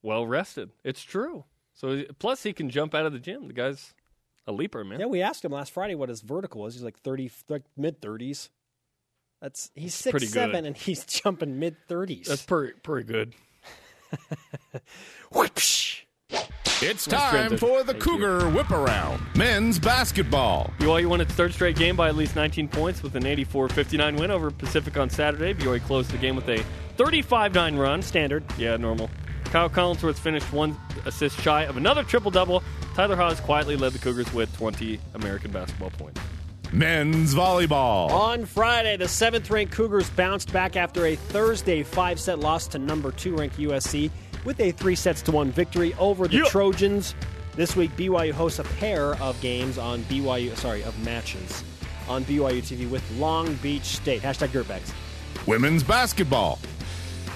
well 0.03 0.27
rested. 0.27 0.71
It's 0.83 1.03
true. 1.03 1.45
So 1.73 2.03
plus 2.19 2.43
he 2.43 2.51
can 2.51 2.69
jump 2.69 2.93
out 2.93 3.05
of 3.05 3.13
the 3.13 3.19
gym. 3.19 3.47
The 3.47 3.53
guy's 3.53 3.93
a 4.47 4.51
leaper, 4.51 4.83
man. 4.83 4.99
Yeah, 4.99 5.05
we 5.07 5.21
asked 5.21 5.43
him 5.43 5.51
last 5.51 5.71
Friday 5.71 5.95
what 5.95 6.09
his 6.09 6.21
vertical 6.21 6.61
was. 6.61 6.73
He's 6.75 6.83
like 6.83 6.99
thirty, 6.99 7.31
like 7.49 7.63
mid 7.77 8.01
thirties. 8.01 8.49
That's 9.41 9.69
he's 9.75 9.93
six 9.93 10.11
pretty 10.11 10.27
seven 10.27 10.51
good. 10.61 10.65
and 10.65 10.77
he's 10.77 11.05
jumping 11.23 11.59
mid 11.59 11.75
thirties. 11.87 12.27
That's 12.27 12.45
pretty 12.45 12.73
pretty 12.81 13.07
good. 13.07 13.33
Whoopsh. 15.33 16.01
It's 16.81 17.05
time 17.05 17.57
for 17.57 17.83
the 17.83 17.93
Thank 17.93 18.05
you. 18.05 18.11
Cougar 18.11 18.49
Whip 18.49 18.69
Around. 18.69 19.21
Men's 19.35 19.79
basketball. 19.79 20.71
BYU 20.79 21.07
won 21.07 21.21
its 21.21 21.33
third 21.33 21.53
straight 21.53 21.77
game 21.77 21.95
by 21.95 22.09
at 22.09 22.15
least 22.17 22.35
19 22.35 22.67
points 22.67 23.01
with 23.01 23.15
an 23.15 23.23
84-59 23.23 24.19
win 24.19 24.29
over 24.29 24.51
Pacific 24.51 24.97
on 24.97 25.09
Saturday. 25.09 25.53
BYU 25.53 25.81
closed 25.85 26.11
the 26.11 26.17
game 26.17 26.35
with 26.35 26.49
a 26.49 26.61
35-9 26.97 27.79
run. 27.79 28.01
standard. 28.01 28.43
Yeah, 28.57 28.75
normal. 28.75 29.09
Kyle 29.55 29.69
Collinsworth 29.69 30.17
finished 30.19 30.51
one 30.51 30.77
assist 31.05 31.39
shy 31.39 31.63
of 31.63 31.77
another 31.77 32.03
triple-double. 32.03 32.61
Tyler 32.93 33.15
Haws 33.15 33.39
quietly 33.39 33.77
led 33.77 33.93
the 33.93 33.99
Cougars 33.99 34.33
with 34.33 34.53
20 34.57 34.99
American 35.13 35.49
basketball 35.49 35.91
points. 35.91 36.19
Men's 36.73 37.33
volleyball. 37.33 38.09
On 38.09 38.43
Friday, 38.45 38.97
the 38.97 39.07
seventh 39.07 39.49
ranked 39.49 39.71
Cougars 39.73 40.09
bounced 40.09 40.51
back 40.51 40.75
after 40.75 41.05
a 41.05 41.15
Thursday 41.15 41.83
five 41.83 42.19
set 42.19 42.39
loss 42.39 42.67
to 42.67 42.79
number 42.79 43.13
two 43.13 43.33
ranked 43.33 43.55
USC 43.57 44.11
with 44.43 44.59
a 44.59 44.71
three 44.73 44.93
sets 44.93 45.21
to 45.21 45.31
one 45.31 45.51
victory 45.51 45.93
over 45.99 46.27
the 46.27 46.39
Yeah. 46.39 46.43
Trojans. 46.49 47.15
This 47.55 47.77
week, 47.77 47.95
BYU 47.95 48.33
hosts 48.33 48.59
a 48.59 48.65
pair 48.65 49.15
of 49.21 49.39
games 49.39 49.77
on 49.77 50.03
BYU, 50.09 50.53
sorry, 50.57 50.83
of 50.83 50.99
matches 51.05 51.63
on 52.09 52.25
BYU 52.25 52.61
TV 52.61 52.89
with 52.89 53.09
Long 53.11 53.53
Beach 53.63 53.85
State. 53.85 54.21
Hashtag 54.21 54.49
dirtbags. 54.49 54.91
Women's 55.47 55.81
basketball. 55.81 56.59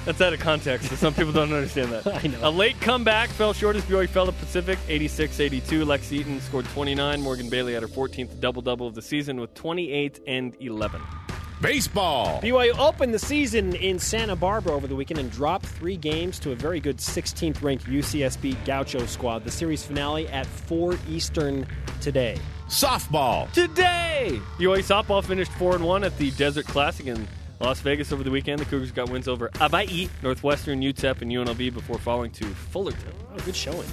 That's 0.06 0.22
out 0.22 0.34
of 0.34 0.40
context, 0.40 0.90
so 0.90 0.96
some 0.96 1.14
people 1.14 1.34
don't 1.34 1.52
understand 1.52 1.92
that. 1.92 2.08
I 2.24 2.28
know. 2.28 2.40
A 2.42 2.50
late 2.50 2.80
comeback 2.82 3.30
fell 3.30 3.54
short 3.54 3.76
as 3.76 3.84
BYU 3.84 4.08
fell 4.10 4.26
to 4.26 4.32
Pacific 4.32 4.80
86-82. 4.88 5.86
Lex 5.86 6.12
Eaton 6.12 6.42
scored 6.42 6.66
29. 6.68 7.22
Morgan 7.22 7.50
Bailey 7.50 7.74
had 7.74 7.84
her 7.84 7.90
14th 7.90 8.40
double-double 8.40 8.88
of 8.88 8.96
the 8.96 9.02
season 9.02 9.40
with 9.40 9.54
28 9.54 10.22
and 10.26 10.56
11. 10.60 11.02
Baseball. 11.62 12.40
BYU 12.42 12.78
opened 12.80 13.14
the 13.14 13.20
season 13.20 13.76
in 13.76 14.00
Santa 14.00 14.36
Barbara 14.36 14.72
over 14.72 14.88
the 14.88 14.96
weekend 14.96 15.20
and 15.20 15.30
dropped 15.30 15.66
three 15.66 15.98
games 15.98 16.40
to 16.40 16.54
a 16.54 16.56
very 16.56 16.80
good 16.80 16.98
16th 16.98 17.62
ranked 17.62 17.86
UCSB 17.86 18.64
Gaucho 18.64 19.06
squad. 19.06 19.44
The 19.44 19.52
series 19.52 19.86
finale 19.86 20.30
at 20.30 20.48
4 20.48 20.98
Eastern 21.10 21.68
today. 22.00 22.40
Softball. 22.70 23.52
Today, 23.52 24.40
BYU 24.58 24.78
softball 24.80 25.22
finished 25.24 25.52
4 25.54 25.76
and 25.76 25.84
1 25.84 26.06
at 26.06 26.18
the 26.18 26.32
Desert 26.32 26.66
Classic 26.66 27.08
in 27.08 27.28
Las 27.60 27.80
Vegas 27.82 28.12
over 28.12 28.24
the 28.24 28.32
weekend. 28.32 28.60
The 28.60 28.66
Cougars 28.66 28.92
got 28.92 29.10
wins 29.10 29.28
over 29.28 29.50
Hawaii, 29.56 30.08
Northwestern, 30.24 30.82
UTEP, 30.82 31.22
and 31.22 31.32
UNLV 31.32 31.74
before 31.74 31.98
falling 31.98 32.32
to 32.32 32.46
Fullerton. 32.46 33.14
Oh, 33.34 33.38
good 33.46 33.56
showing. 33.56 33.88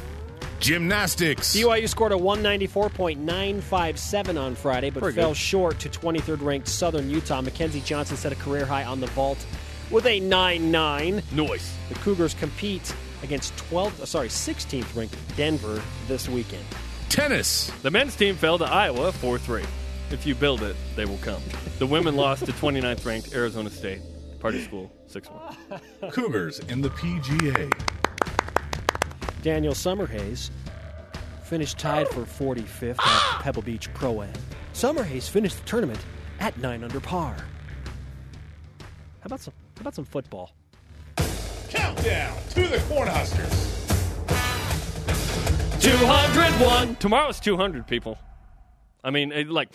Gymnastics. 0.61 1.55
BYU 1.55 1.89
scored 1.89 2.13
a 2.13 2.17
194.957 2.17 4.41
on 4.41 4.55
Friday, 4.55 4.91
but 4.91 5.03
Pretty 5.03 5.17
fell 5.17 5.31
good. 5.31 5.37
short 5.37 5.79
to 5.81 5.89
23rd 5.89 6.43
ranked 6.43 6.69
Southern 6.69 7.11
Utah. 7.11 7.43
Mackenzie 7.43 7.81
Johnson 7.83 8.17
set 8.17 8.33
a 8.33 8.37
career 8.37 8.65
high 8.65 8.85
on 8.85 9.01
the 9.01 9.07
vault 9.09 9.45
with 9.91 10.07
a 10.07 10.21
9 10.21 10.71
9. 10.71 11.23
Noise. 11.33 11.73
The 11.89 11.95
Cougars 11.97 12.35
compete 12.35 12.95
against 13.23 13.55
12th, 13.57 14.01
uh, 14.01 14.07
sorry, 14.07 14.29
16th 14.29 14.95
ranked 14.97 15.17
Denver 15.37 15.83
this 16.09 16.29
weekend. 16.29 16.65
Tennis. 17.09 17.71
The 17.83 17.91
men's 17.91 18.15
team 18.17 18.35
fell 18.37 18.59
to 18.59 18.65
Iowa 18.65 19.13
4 19.13 19.39
3. 19.39 19.63
If 20.11 20.25
you 20.25 20.35
build 20.35 20.63
it, 20.63 20.77
they 20.95 21.05
will 21.05 21.19
come. 21.19 21.43
The 21.79 21.87
women 21.87 22.15
lost 22.15 22.47
to 22.47 22.53
29th 22.53 23.05
ranked 23.05 23.35
Arizona 23.35 23.71
State. 23.71 24.01
Party 24.39 24.63
School 24.63 24.93
6 25.09 25.29
1. 25.29 26.11
Cougars 26.13 26.61
in 26.61 26.81
the 26.81 26.91
PGA. 26.91 27.73
Daniel 29.43 29.75
Summerhays 29.75 30.51
finished 31.43 31.79
tied 31.79 32.09
for 32.09 32.23
45th 32.23 33.01
at 33.01 33.41
Pebble 33.43 33.63
Beach 33.63 33.93
Pro 33.95 34.23
Am. 34.23 34.33
Summerhays 34.75 35.29
finished 35.29 35.59
the 35.59 35.65
tournament 35.65 35.99
at 36.39 36.57
9 36.59 36.85
under 36.85 37.01
par. 37.01 37.35
How 39.21 39.27
about 39.27 39.41
some 39.41 39.55
how 39.77 39.81
about 39.81 39.95
some 39.95 40.05
football? 40.05 40.53
Countdown 41.69 42.37
to 42.51 42.61
the 42.69 42.77
Cornhuskers. 42.89 43.73
201. 45.81 46.97
Tomorrow's 46.97 47.41
200 47.41 47.87
people. 47.87 48.19
I 49.07 49.11
mean, 49.11 49.31
it, 49.31 49.49
like, 49.49 49.69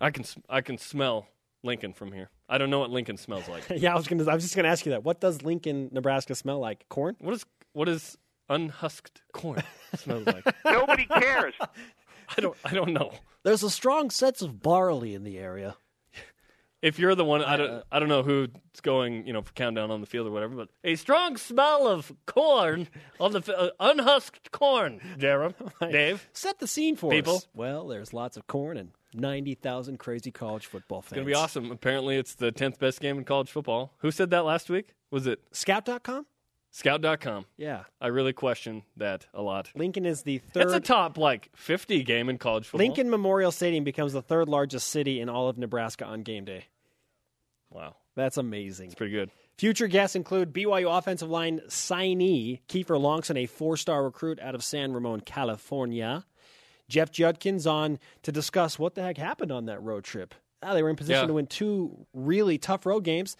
I 0.00 0.10
can 0.10 0.22
s- 0.22 0.36
I 0.50 0.60
can 0.60 0.76
smell 0.76 1.26
Lincoln 1.62 1.94
from 1.94 2.12
here. 2.12 2.28
I 2.46 2.58
don't 2.58 2.68
know 2.68 2.78
what 2.80 2.90
Lincoln 2.90 3.16
smells 3.16 3.48
like. 3.48 3.64
yeah, 3.74 3.92
I 3.94 3.96
was 3.96 4.06
gonna 4.06 4.30
I 4.30 4.34
was 4.34 4.44
just 4.44 4.54
gonna 4.54 4.68
ask 4.68 4.84
you 4.84 4.92
that. 4.92 5.02
What 5.02 5.18
does 5.20 5.40
Lincoln, 5.42 5.88
Nebraska 5.90 6.34
smell 6.34 6.58
like? 6.60 6.86
Corn? 6.90 7.16
What 7.20 7.32
is 7.34 7.46
what 7.72 7.88
is 7.88 8.18
unhusked 8.50 9.22
corn 9.32 9.62
smell 9.96 10.22
like? 10.26 10.44
Nobody 10.64 11.06
cares. 11.06 11.54
I 12.36 12.40
don't 12.42 12.56
I 12.64 12.74
don't 12.74 12.92
know. 12.92 13.12
There's 13.44 13.62
a 13.62 13.70
strong 13.70 14.10
sense 14.10 14.42
of 14.42 14.62
barley 14.62 15.14
in 15.14 15.24
the 15.24 15.38
area. 15.38 15.76
If 16.80 16.98
you're 16.98 17.14
the 17.14 17.24
one, 17.24 17.42
I 17.42 17.56
don't 17.56 17.84
I 17.90 17.98
don't 17.98 18.08
know 18.08 18.22
who's 18.22 18.48
going, 18.82 19.26
you 19.26 19.32
know, 19.32 19.42
for 19.42 19.52
countdown 19.52 19.90
on 19.90 20.00
the 20.00 20.06
field 20.06 20.26
or 20.28 20.30
whatever, 20.30 20.54
but 20.54 20.68
a 20.84 20.94
strong 20.94 21.36
smell 21.36 21.88
of 21.88 22.12
corn 22.26 22.88
on 23.18 23.32
the 23.32 23.56
uh, 23.56 23.70
unhusked 23.80 24.50
corn, 24.52 25.00
Jarom, 25.18 25.54
Dave. 25.92 26.28
Set 26.32 26.58
the 26.60 26.66
scene 26.68 26.94
for 26.96 27.10
People. 27.10 27.36
us. 27.36 27.48
Well, 27.54 27.88
there's 27.88 28.12
lots 28.12 28.36
of 28.36 28.46
corn 28.46 28.76
and 28.76 28.90
90,000 29.14 29.98
crazy 29.98 30.30
college 30.30 30.66
football 30.66 31.00
fans. 31.02 31.12
It's 31.12 31.16
gonna 31.16 31.26
be 31.26 31.34
awesome. 31.34 31.70
Apparently, 31.72 32.16
it's 32.16 32.34
the 32.34 32.52
tenth 32.52 32.78
best 32.78 33.00
game 33.00 33.18
in 33.18 33.24
college 33.24 33.50
football. 33.50 33.94
Who 33.98 34.10
said 34.10 34.30
that 34.30 34.44
last 34.44 34.70
week? 34.70 34.94
Was 35.10 35.26
it 35.26 35.40
Scout.com? 35.50 36.26
Scout.com? 36.70 37.46
Yeah. 37.56 37.84
I 38.00 38.08
really 38.08 38.32
question 38.32 38.82
that 38.96 39.26
a 39.34 39.42
lot. 39.42 39.70
Lincoln 39.74 40.04
is 40.06 40.22
the 40.22 40.38
third. 40.38 40.64
It's 40.64 40.72
a 40.74 40.80
top 40.80 41.16
like 41.18 41.50
fifty 41.56 42.02
game 42.02 42.28
in 42.28 42.38
college 42.38 42.66
football. 42.66 42.86
Lincoln 42.86 43.10
Memorial 43.10 43.50
Stadium 43.50 43.84
becomes 43.84 44.12
the 44.12 44.22
third 44.22 44.48
largest 44.48 44.88
city 44.88 45.20
in 45.20 45.28
all 45.28 45.48
of 45.48 45.56
Nebraska 45.58 46.04
on 46.04 46.22
game 46.22 46.44
day. 46.44 46.66
Wow, 47.70 47.96
That's 48.16 48.36
amazing. 48.38 48.86
it's 48.86 48.94
pretty 48.94 49.12
good. 49.12 49.30
Future 49.58 49.88
guests 49.88 50.16
include 50.16 50.52
BYU 50.54 50.96
offensive 50.96 51.28
line 51.28 51.60
signee 51.68 52.60
Kiefer 52.68 52.98
Longson, 52.98 53.36
a 53.36 53.46
four-star 53.46 54.04
recruit 54.04 54.38
out 54.40 54.54
of 54.54 54.62
San 54.64 54.92
Ramon, 54.92 55.20
California. 55.20 56.24
Jeff 56.88 57.10
Judkins 57.10 57.66
on 57.66 57.98
to 58.22 58.32
discuss 58.32 58.78
what 58.78 58.94
the 58.94 59.02
heck 59.02 59.18
happened 59.18 59.52
on 59.52 59.66
that 59.66 59.82
road 59.82 60.04
trip. 60.04 60.34
Ah, 60.62 60.72
they 60.72 60.82
were 60.82 60.88
in 60.88 60.96
position 60.96 61.22
Yeah. 61.24 61.26
to 61.26 61.32
win 61.34 61.46
two 61.46 62.06
really 62.14 62.56
tough 62.56 62.86
road 62.86 63.04
games, 63.04 63.36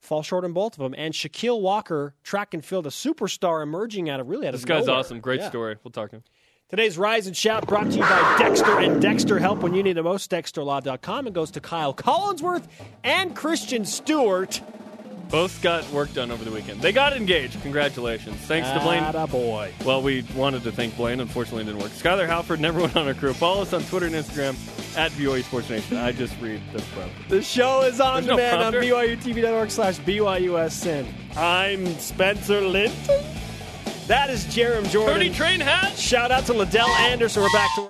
fall 0.00 0.22
short 0.22 0.44
in 0.44 0.52
both 0.52 0.74
of 0.74 0.78
them. 0.78 0.94
And 0.96 1.12
Shaquille 1.14 1.60
Walker, 1.60 2.14
track 2.22 2.54
and 2.54 2.64
field, 2.64 2.86
a 2.86 2.90
superstar 2.90 3.62
emerging 3.62 4.08
out 4.08 4.20
of 4.20 4.28
really 4.28 4.46
out 4.46 4.54
of 4.54 4.60
This 4.60 4.64
of 4.64 4.68
guy's 4.68 4.86
nowhere. 4.86 5.00
awesome. 5.00 5.20
Great 5.20 5.40
Yeah. 5.40 5.48
story. 5.48 5.76
We'll 5.84 5.90
talk 5.92 6.10
to 6.10 6.16
him. 6.16 6.22
Today's 6.68 6.98
Rise 6.98 7.26
and 7.26 7.34
Shout 7.36 7.66
brought 7.66 7.84
to 7.90 7.96
you 7.96 8.00
by 8.02 8.36
Dexter 8.38 8.78
and 8.78 9.00
Dexter 9.00 9.38
Help 9.38 9.60
when 9.60 9.72
you 9.74 9.82
need 9.82 9.94
the 9.94 10.02
most. 10.02 10.30
DexterLaw.com 10.30 11.26
and 11.26 11.34
goes 11.34 11.50
to 11.52 11.60
Kyle 11.60 11.94
Collinsworth 11.94 12.64
and 13.02 13.34
Christian 13.34 13.86
Stewart. 13.86 14.60
Both 15.30 15.60
got 15.60 15.88
work 15.90 16.12
done 16.14 16.30
over 16.30 16.42
the 16.42 16.50
weekend. 16.50 16.80
They 16.80 16.92
got 16.92 17.14
engaged. 17.14 17.60
Congratulations. 17.62 18.36
Thanks 18.36 18.70
to 18.70 18.80
Blaine. 18.80 19.04
Boy. 19.28 19.72
Well, 19.84 20.00
we 20.00 20.24
wanted 20.34 20.62
to 20.62 20.72
thank 20.72 20.96
Blaine. 20.96 21.20
Unfortunately, 21.20 21.62
it 21.62 21.66
didn't 21.66 21.82
work. 21.82 21.92
Skylar 21.92 22.26
Halford, 22.26 22.60
number 22.60 22.80
one 22.80 22.90
on 22.96 23.06
our 23.06 23.14
crew. 23.14 23.34
Follow 23.34 23.62
us 23.62 23.72
on 23.72 23.82
Twitter 23.84 24.06
and 24.06 24.14
Instagram 24.14 24.56
at 24.96 25.12
BYU 25.12 25.42
Sports 25.44 25.68
Nation. 25.68 25.98
I 25.98 26.12
just 26.12 26.38
read 26.40 26.62
this, 26.72 26.84
bro. 26.94 27.04
The 27.28 27.42
show 27.42 27.82
is 27.82 28.00
on 28.00 28.24
There's 28.24 28.26
no 28.26 28.36
demand 28.36 28.62
on 28.62 28.72
prompter? 28.72 28.80
BYUTV.org 28.80 29.70
slash 29.70 29.98
BYUSN. 30.00 31.06
I'm 31.36 31.86
Spencer 31.98 32.60
Linton. 32.62 33.24
That 34.06 34.30
is 34.30 34.46
Jarom 34.46 34.88
Jordan. 34.90 35.18
Dirty 35.18 35.30
train 35.30 35.60
hat. 35.60 35.94
Shout 35.98 36.30
out 36.32 36.46
to 36.46 36.54
Liddell 36.54 36.88
Anderson. 36.88 37.42
We're 37.42 37.50
back 37.50 37.68
to 37.74 37.80
work. 37.82 37.86